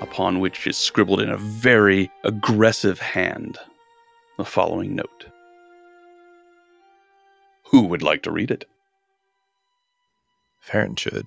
upon 0.00 0.40
which 0.40 0.66
is 0.66 0.76
scribbled 0.76 1.20
in 1.20 1.30
a 1.30 1.36
very 1.36 2.10
aggressive 2.24 2.98
hand 2.98 3.56
the 4.36 4.44
following 4.44 4.96
note 4.96 5.26
Who 7.66 7.82
would 7.82 8.02
like 8.02 8.22
to 8.22 8.32
read 8.32 8.50
it? 8.50 8.64
Farron 10.68 10.96
should. 10.96 11.26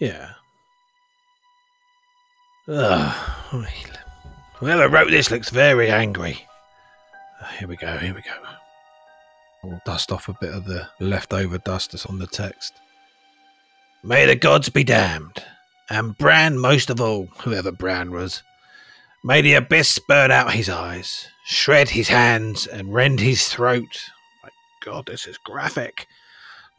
Yeah. 0.00 0.30
Ugh. 2.66 3.64
Whoever 4.56 4.88
wrote 4.88 5.10
this 5.10 5.30
looks 5.30 5.50
very 5.50 5.90
angry. 5.90 6.46
Uh, 7.40 7.46
Here 7.58 7.68
we 7.68 7.76
go, 7.76 7.96
here 7.98 8.14
we 8.14 8.22
go. 8.22 8.32
I'll 9.62 9.80
dust 9.86 10.10
off 10.10 10.28
a 10.28 10.36
bit 10.40 10.52
of 10.52 10.64
the 10.64 10.88
leftover 10.98 11.58
dust 11.58 11.92
that's 11.92 12.06
on 12.06 12.18
the 12.18 12.26
text. 12.26 12.72
May 14.02 14.26
the 14.26 14.34
gods 14.36 14.68
be 14.68 14.82
damned, 14.82 15.44
and 15.90 16.16
Bran 16.18 16.58
most 16.58 16.90
of 16.90 17.00
all, 17.00 17.26
whoever 17.40 17.70
Bran 17.70 18.10
was. 18.10 18.42
May 19.22 19.42
the 19.42 19.54
abyss 19.54 19.98
burn 20.08 20.30
out 20.30 20.54
his 20.54 20.70
eyes, 20.70 21.28
shred 21.44 21.90
his 21.90 22.08
hands, 22.08 22.66
and 22.66 22.92
rend 22.92 23.20
his 23.20 23.48
throat. 23.48 24.00
My 24.42 24.48
God, 24.82 25.06
this 25.06 25.26
is 25.26 25.36
graphic. 25.38 26.06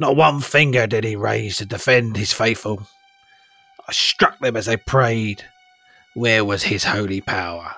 Not 0.01 0.15
one 0.15 0.39
finger 0.41 0.87
did 0.87 1.03
he 1.03 1.15
raise 1.15 1.57
to 1.57 1.65
defend 1.67 2.17
his 2.17 2.33
faithful. 2.33 2.87
I 3.87 3.91
struck 3.91 4.39
them 4.39 4.57
as 4.57 4.65
they 4.65 4.75
prayed. 4.75 5.45
Where 6.15 6.43
was 6.43 6.63
his 6.63 6.83
holy 6.83 7.21
power? 7.21 7.75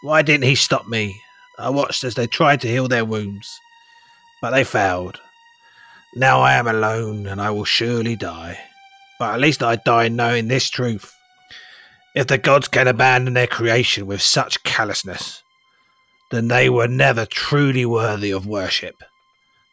Why 0.00 0.22
didn't 0.22 0.46
he 0.46 0.54
stop 0.54 0.88
me? 0.88 1.14
I 1.58 1.68
watched 1.68 2.04
as 2.04 2.14
they 2.14 2.26
tried 2.26 2.62
to 2.62 2.68
heal 2.68 2.88
their 2.88 3.04
wounds, 3.04 3.54
but 4.40 4.52
they 4.52 4.64
failed. 4.64 5.20
Now 6.14 6.40
I 6.40 6.54
am 6.54 6.66
alone 6.66 7.26
and 7.26 7.38
I 7.38 7.50
will 7.50 7.66
surely 7.66 8.16
die. 8.16 8.58
But 9.18 9.34
at 9.34 9.40
least 9.40 9.62
I 9.62 9.76
die 9.76 10.08
knowing 10.08 10.48
this 10.48 10.70
truth. 10.70 11.14
If 12.14 12.28
the 12.28 12.38
gods 12.38 12.66
can 12.66 12.88
abandon 12.88 13.34
their 13.34 13.46
creation 13.46 14.06
with 14.06 14.22
such 14.22 14.62
callousness, 14.62 15.42
then 16.30 16.48
they 16.48 16.70
were 16.70 16.88
never 16.88 17.26
truly 17.26 17.84
worthy 17.84 18.30
of 18.30 18.46
worship. 18.46 18.94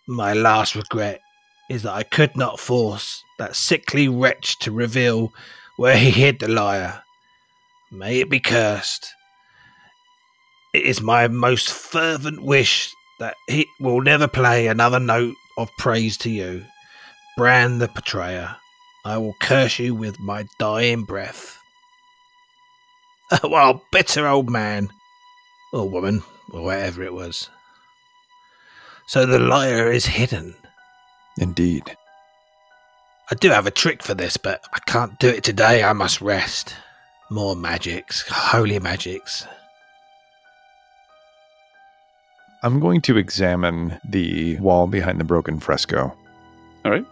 My 0.09 0.33
last 0.33 0.75
regret 0.75 1.21
is 1.69 1.83
that 1.83 1.93
I 1.93 2.03
could 2.03 2.35
not 2.35 2.59
force 2.59 3.23
that 3.37 3.55
sickly 3.55 4.07
wretch 4.07 4.59
to 4.59 4.71
reveal 4.71 5.33
where 5.77 5.97
he 5.97 6.09
hid 6.09 6.39
the 6.39 6.47
lyre. 6.47 7.03
May 7.91 8.19
it 8.19 8.29
be 8.29 8.39
cursed. 8.39 9.13
It 10.73 10.83
is 10.83 11.01
my 11.01 11.27
most 11.27 11.71
fervent 11.71 12.43
wish 12.43 12.91
that 13.19 13.35
he 13.47 13.65
will 13.79 14.01
never 14.01 14.27
play 14.27 14.67
another 14.67 14.99
note 14.99 15.35
of 15.57 15.69
praise 15.77 16.17
to 16.17 16.29
you. 16.29 16.65
Bran 17.37 17.79
the 17.79 17.87
betrayer, 17.87 18.55
I 19.05 19.17
will 19.17 19.35
curse 19.39 19.79
you 19.79 19.95
with 19.95 20.19
my 20.19 20.45
dying 20.59 21.03
breath. 21.03 21.55
Oh, 23.43 23.47
well, 23.47 23.83
bitter 23.91 24.27
old 24.27 24.49
man, 24.49 24.89
or 25.71 25.87
woman, 25.87 26.23
or 26.51 26.63
whatever 26.63 27.03
it 27.03 27.13
was. 27.13 27.47
So 29.05 29.27
the 29.27 29.37
lyre 29.37 29.91
is 29.91 30.07
hidden. 30.07 30.55
Indeed. 31.37 31.95
I 33.31 33.35
do 33.35 33.49
have 33.49 33.67
a 33.67 33.71
trick 33.71 34.01
for 34.01 34.13
this, 34.13 34.37
but 34.37 34.63
I 34.73 34.79
can't 34.79 35.19
do 35.19 35.29
it 35.29 35.43
today. 35.43 35.83
I 35.83 35.93
must 35.93 36.19
rest. 36.21 36.75
More 37.29 37.55
magics, 37.55 38.27
holy 38.27 38.79
magics. 38.79 39.45
I'm 42.63 42.79
going 42.79 43.01
to 43.01 43.17
examine 43.17 43.99
the 44.03 44.57
wall 44.57 44.87
behind 44.87 45.19
the 45.19 45.23
broken 45.23 45.59
fresco. 45.59 46.13
All 46.83 46.91
right. 46.91 47.05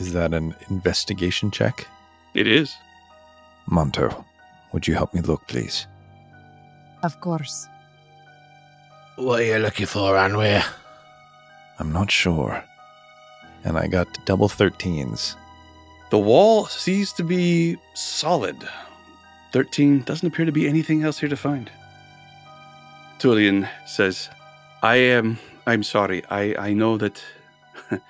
Is 0.00 0.12
that 0.12 0.34
an 0.34 0.54
investigation 0.68 1.50
check? 1.50 1.86
It 2.34 2.46
is. 2.46 2.74
Monto, 3.70 4.24
would 4.72 4.88
you 4.88 4.94
help 4.94 5.14
me 5.14 5.20
look, 5.20 5.46
please? 5.46 5.86
Of 7.02 7.20
course. 7.20 7.68
What 9.16 9.40
are 9.40 9.44
you 9.44 9.58
looking 9.58 9.86
for, 9.86 10.14
Onweir? 10.14 10.64
I'm 11.78 11.92
not 11.92 12.10
sure. 12.10 12.64
And 13.64 13.78
I 13.78 13.86
got 13.86 14.08
double 14.24 14.48
13s. 14.48 15.36
The 16.10 16.18
wall 16.18 16.66
seems 16.66 17.12
to 17.14 17.24
be 17.24 17.78
solid. 17.94 18.56
13 19.52 20.02
doesn't 20.02 20.26
appear 20.26 20.44
to 20.44 20.52
be 20.52 20.68
anything 20.68 21.04
else 21.04 21.18
here 21.18 21.28
to 21.28 21.36
find. 21.36 21.70
Tulian 23.18 23.68
says, 23.86 24.28
I 24.82 24.96
am 24.96 25.38
I'm 25.66 25.82
sorry. 25.82 26.24
I, 26.28 26.54
I 26.58 26.72
know 26.72 26.96
that 26.98 27.22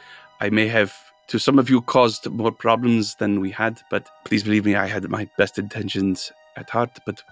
I 0.40 0.50
may 0.50 0.68
have, 0.68 0.94
to 1.28 1.38
some 1.38 1.58
of 1.58 1.68
you, 1.68 1.82
caused 1.82 2.30
more 2.30 2.52
problems 2.52 3.16
than 3.16 3.40
we 3.40 3.50
had, 3.50 3.80
but 3.90 4.08
please 4.24 4.42
believe 4.42 4.64
me, 4.64 4.74
I 4.74 4.86
had 4.86 5.08
my 5.08 5.28
best 5.36 5.58
intentions 5.58 6.32
at 6.56 6.70
heart. 6.70 6.98
But 7.04 7.22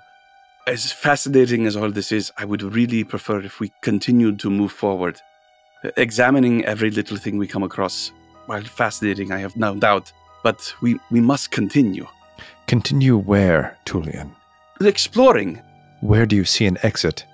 as 0.66 0.92
fascinating 0.92 1.66
as 1.66 1.74
all 1.74 1.90
this 1.90 2.12
is, 2.12 2.30
I 2.36 2.44
would 2.44 2.62
really 2.62 3.02
prefer 3.02 3.40
if 3.40 3.60
we 3.60 3.72
continued 3.80 4.38
to 4.40 4.50
move 4.50 4.72
forward, 4.72 5.20
examining 5.96 6.64
every 6.64 6.90
little 6.90 7.16
thing 7.16 7.38
we 7.38 7.46
come 7.46 7.62
across. 7.62 8.12
While 8.46 8.62
fascinating, 8.62 9.32
I 9.32 9.38
have 9.38 9.56
no 9.56 9.74
doubt, 9.74 10.12
but 10.42 10.74
we, 10.80 10.98
we 11.10 11.20
must 11.20 11.50
continue. 11.50 12.06
Continue 12.66 13.16
where, 13.16 13.76
Tulian? 13.84 14.34
Exploring. 14.80 15.60
Where 16.00 16.26
do 16.26 16.36
you 16.36 16.44
see 16.44 16.66
an 16.66 16.78
exit? 16.82 17.24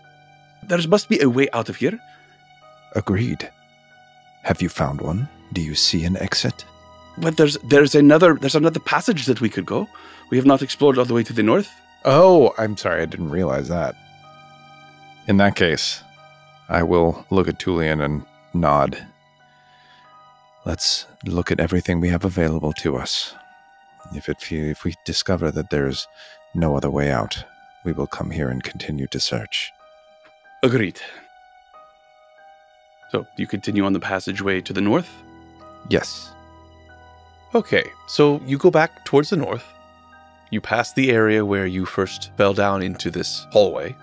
There 0.65 0.79
must 0.89 1.09
be 1.09 1.21
a 1.21 1.29
way 1.29 1.49
out 1.53 1.69
of 1.69 1.77
here. 1.77 1.99
Agreed. 2.95 3.51
Have 4.43 4.63
you 4.63 4.69
found 4.69 5.01
one? 5.01 5.29
Do 5.53 5.61
you 5.61 5.75
see 5.75 6.05
an 6.05 6.17
exit? 6.17 6.65
But 7.19 7.37
there's 7.37 7.57
there's 7.69 7.95
another 7.95 8.35
there's 8.35 8.55
another 8.55 8.81
passage 8.81 9.27
that 9.27 9.41
we 9.41 9.49
could 9.49 9.65
go. 9.65 9.89
We 10.31 10.37
have 10.37 10.47
not 10.47 10.63
explored 10.63 10.99
all 10.99 11.05
the 11.05 11.15
way 11.15 11.23
to 11.23 11.33
the 11.33 11.43
north. 11.43 11.71
Oh, 12.05 12.53
I'm 12.59 12.77
sorry, 12.77 13.03
I 13.03 13.07
didn't 13.07 13.31
realize 13.31 13.69
that. 13.69 13.95
In 15.27 15.39
that 15.39 15.57
case, 15.57 16.03
I 16.69 16.83
will 16.83 17.25
look 17.31 17.49
at 17.49 17.59
Tulian 17.59 18.05
and 18.05 18.25
nod. 18.57 19.07
Let's 20.65 21.07
look 21.25 21.53
at 21.53 21.61
everything 21.61 22.01
we 22.01 22.09
have 22.09 22.25
available 22.25 22.73
to 22.75 22.97
us. 22.97 23.35
If 24.15 24.29
it 24.29 24.39
if 24.51 24.85
we 24.85 24.95
discover 25.05 25.51
that 25.51 25.71
there's 25.71 26.09
no 26.55 26.77
other 26.77 26.91
way 26.91 27.11
out, 27.11 27.45
we 27.85 27.93
will 27.93 28.07
come 28.07 28.31
here 28.31 28.49
and 28.49 28.63
continue 28.63 29.07
to 29.09 29.21
search. 29.21 29.71
Agreed. 30.63 31.01
So 33.11 33.27
you 33.37 33.47
continue 33.47 33.85
on 33.85 33.93
the 33.93 34.01
passageway 34.01 34.61
to 34.63 34.73
the 34.73 34.81
north? 34.81 35.11
Yes. 35.89 36.31
Okay, 37.55 37.85
so 38.09 38.41
you 38.45 38.59
go 38.59 38.71
back 38.71 39.05
towards 39.05 39.31
the 39.31 39.37
north. 39.37 39.65
You 40.51 40.61
pass 40.61 40.93
the 40.93 41.11
area 41.11 41.45
where 41.45 41.67
you 41.67 41.87
first 41.87 42.31
fell 42.37 42.55
down 42.55 42.83
into 42.83 43.11
this 43.11 43.47
hallway. 43.53 43.95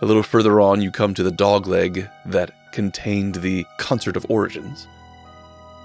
A 0.00 0.06
little 0.06 0.22
further 0.22 0.60
on, 0.60 0.82
you 0.82 0.90
come 0.90 1.14
to 1.14 1.22
the 1.22 1.30
dogleg 1.30 2.10
that 2.26 2.50
contained 2.72 3.36
the 3.36 3.64
Concert 3.76 4.16
of 4.16 4.26
Origins. 4.28 4.86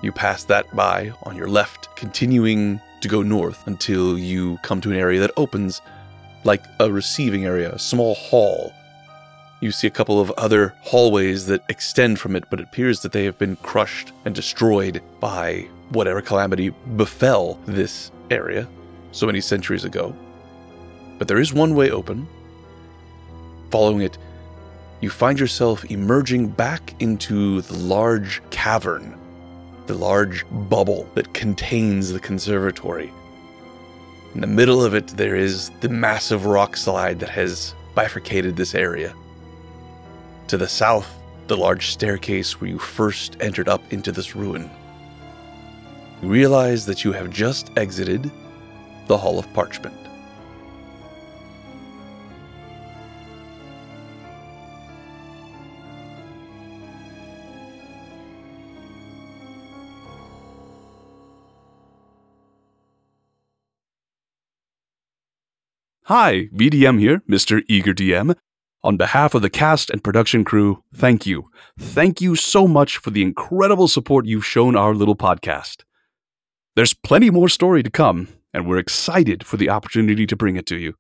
You 0.02 0.12
pass 0.12 0.44
that 0.46 0.74
by 0.76 1.12
on 1.24 1.36
your 1.36 1.48
left, 1.48 1.96
continuing 1.96 2.80
to 3.02 3.08
go 3.08 3.22
north 3.22 3.66
until 3.68 4.18
you 4.18 4.58
come 4.64 4.82
to 4.82 4.92
an 4.92 4.98
area 4.98 5.20
that 5.20 5.32
opens 5.38 5.82
like 6.44 6.64
a 6.80 6.92
receiving 6.92 7.46
area, 7.46 7.72
a 7.72 7.80
small 7.80 8.16
hall. 8.16 8.74
You 9.60 9.72
see 9.72 9.88
a 9.88 9.92
couple 9.92 10.20
of 10.20 10.32
other 10.32 10.76
hallways 10.82 11.48
that 11.48 11.64
extend 11.70 12.20
from 12.20 12.36
it, 12.36 12.46
but 12.50 12.60
it 12.60 12.64
appears 12.64 13.02
that 13.02 13.12
they 13.12 13.26
have 13.26 13.38
been 13.38 13.56
crushed 13.58 14.12
and 14.26 14.36
destroyed 14.36 15.02
by 15.20 15.68
whatever 15.90 16.22
calamity 16.22 16.70
befell 16.96 17.60
this 17.66 18.12
area 18.30 18.68
so 19.12 19.26
many 19.26 19.42
centuries 19.42 19.84
ago. 19.84 20.16
But 21.18 21.28
there 21.28 21.40
is 21.40 21.54
one 21.54 21.74
way 21.74 21.90
open. 21.90 22.28
Following 23.72 24.02
it, 24.02 24.18
you 25.02 25.10
find 25.10 25.40
yourself 25.40 25.86
emerging 25.86 26.48
back 26.48 26.96
into 27.00 27.62
the 27.62 27.78
large 27.78 28.42
cavern, 28.50 29.18
the 29.86 29.94
large 29.94 30.46
bubble 30.70 31.08
that 31.14 31.34
contains 31.34 32.12
the 32.12 32.20
conservatory. 32.20 33.12
In 34.34 34.42
the 34.42 34.48
middle 34.48 34.84
of 34.84 34.94
it, 34.94 35.08
there 35.08 35.36
is 35.36 35.70
the 35.82 35.90
massive 35.90 36.46
rock 36.46 36.76
slide 36.76 37.20
that 37.20 37.30
has 37.30 37.76
bifurcated 37.96 38.56
this 38.56 38.76
area. 38.76 39.14
To 40.48 40.58
the 40.58 40.68
south, 40.68 41.08
the 41.48 41.58
large 41.58 41.88
staircase 41.88 42.60
where 42.60 42.70
you 42.70 42.80
first 42.80 43.38
entered 43.40 43.70
up 43.70 43.82
into 43.94 44.12
this 44.12 44.36
ruin. 44.36 44.70
You 46.22 46.30
realize 46.30 46.86
that 46.88 47.04
you 47.04 47.12
have 47.12 47.30
just 47.30 47.72
exited 47.78 48.32
the 49.08 49.18
Hall 49.18 49.40
of 49.40 49.52
Parchment. 49.54 50.07
Hi, 66.08 66.48
VDM 66.56 67.02
here, 67.02 67.22
Mr. 67.30 67.64
Eager 67.68 67.94
DM. 67.94 68.34
On 68.82 68.96
behalf 68.96 69.34
of 69.34 69.42
the 69.42 69.50
cast 69.50 69.90
and 69.90 70.02
production 70.02 70.46
crew, 70.46 70.82
thank 70.96 71.26
you. 71.26 71.50
Thank 71.78 72.22
you 72.22 72.38
so 72.38 72.66
much 72.66 72.96
for 72.96 73.10
the 73.10 73.22
incredible 73.22 73.90
support 73.90 74.26
you've 74.26 74.46
shown 74.46 74.78
our 74.78 74.94
little 74.94 75.18
podcast. 75.18 75.84
There's 76.78 76.94
plenty 76.94 77.30
more 77.30 77.50
story 77.50 77.84
to 77.84 77.90
come, 77.90 78.30
and 78.54 78.66
we're 78.66 78.78
excited 78.78 79.46
for 79.46 79.58
the 79.58 79.70
opportunity 79.70 80.26
to 80.28 80.36
bring 80.38 80.56
it 80.56 80.66
to 80.68 80.78
you. 80.78 80.94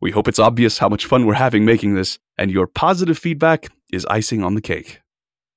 We 0.00 0.12
hope 0.12 0.26
it's 0.26 0.38
obvious 0.38 0.78
how 0.78 0.88
much 0.88 1.04
fun 1.04 1.26
we're 1.26 1.34
having 1.34 1.66
making 1.66 1.94
this, 1.94 2.18
and 2.38 2.50
your 2.50 2.66
positive 2.66 3.18
feedback 3.18 3.68
is 3.92 4.06
icing 4.06 4.42
on 4.42 4.54
the 4.54 4.62
cake. 4.62 5.02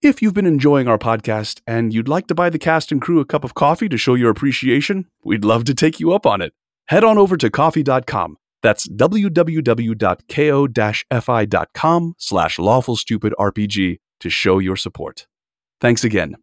If 0.01 0.21
you've 0.21 0.33
been 0.33 0.45
enjoying 0.45 0.89
our 0.89 0.99
podcast 0.99 1.61
and 1.65 1.93
you'd 1.93 2.09
like 2.09 2.27
to 2.27 2.35
buy 2.35 2.49
the 2.49 2.59
cast 2.59 2.91
and 2.91 3.01
crew 3.01 3.21
a 3.21 3.25
cup 3.25 3.45
of 3.45 3.53
coffee 3.53 3.87
to 3.87 3.97
show 3.97 4.15
your 4.15 4.31
appreciation, 4.31 5.07
we'd 5.23 5.45
love 5.45 5.63
to 5.63 5.73
take 5.73 6.01
you 6.01 6.11
up 6.11 6.25
on 6.25 6.41
it. 6.41 6.51
Head 6.87 7.05
on 7.05 7.17
over 7.17 7.37
to 7.37 7.49
ko-fi.com. 7.49 8.35
That's 8.61 8.87
www.ko-fi.com 8.87 9.33
slash 12.17 12.57
lawfulstupidrpg 12.57 13.99
to 14.19 14.29
show 14.29 14.59
your 14.59 14.75
support. 14.75 15.27
Thanks 15.79 16.03
again. 16.03 16.35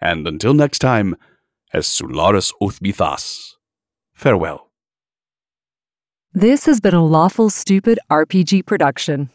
And 0.00 0.26
until 0.26 0.54
next 0.54 0.78
time, 0.78 1.16
as 1.72 1.86
Sularis 1.86 2.52
Uthbithas. 2.62 3.54
Farewell. 4.14 4.70
This 6.32 6.66
has 6.66 6.80
been 6.80 6.94
a 6.94 7.04
Lawful 7.04 7.50
Stupid 7.50 7.98
RPG 8.10 8.66
production. 8.66 9.30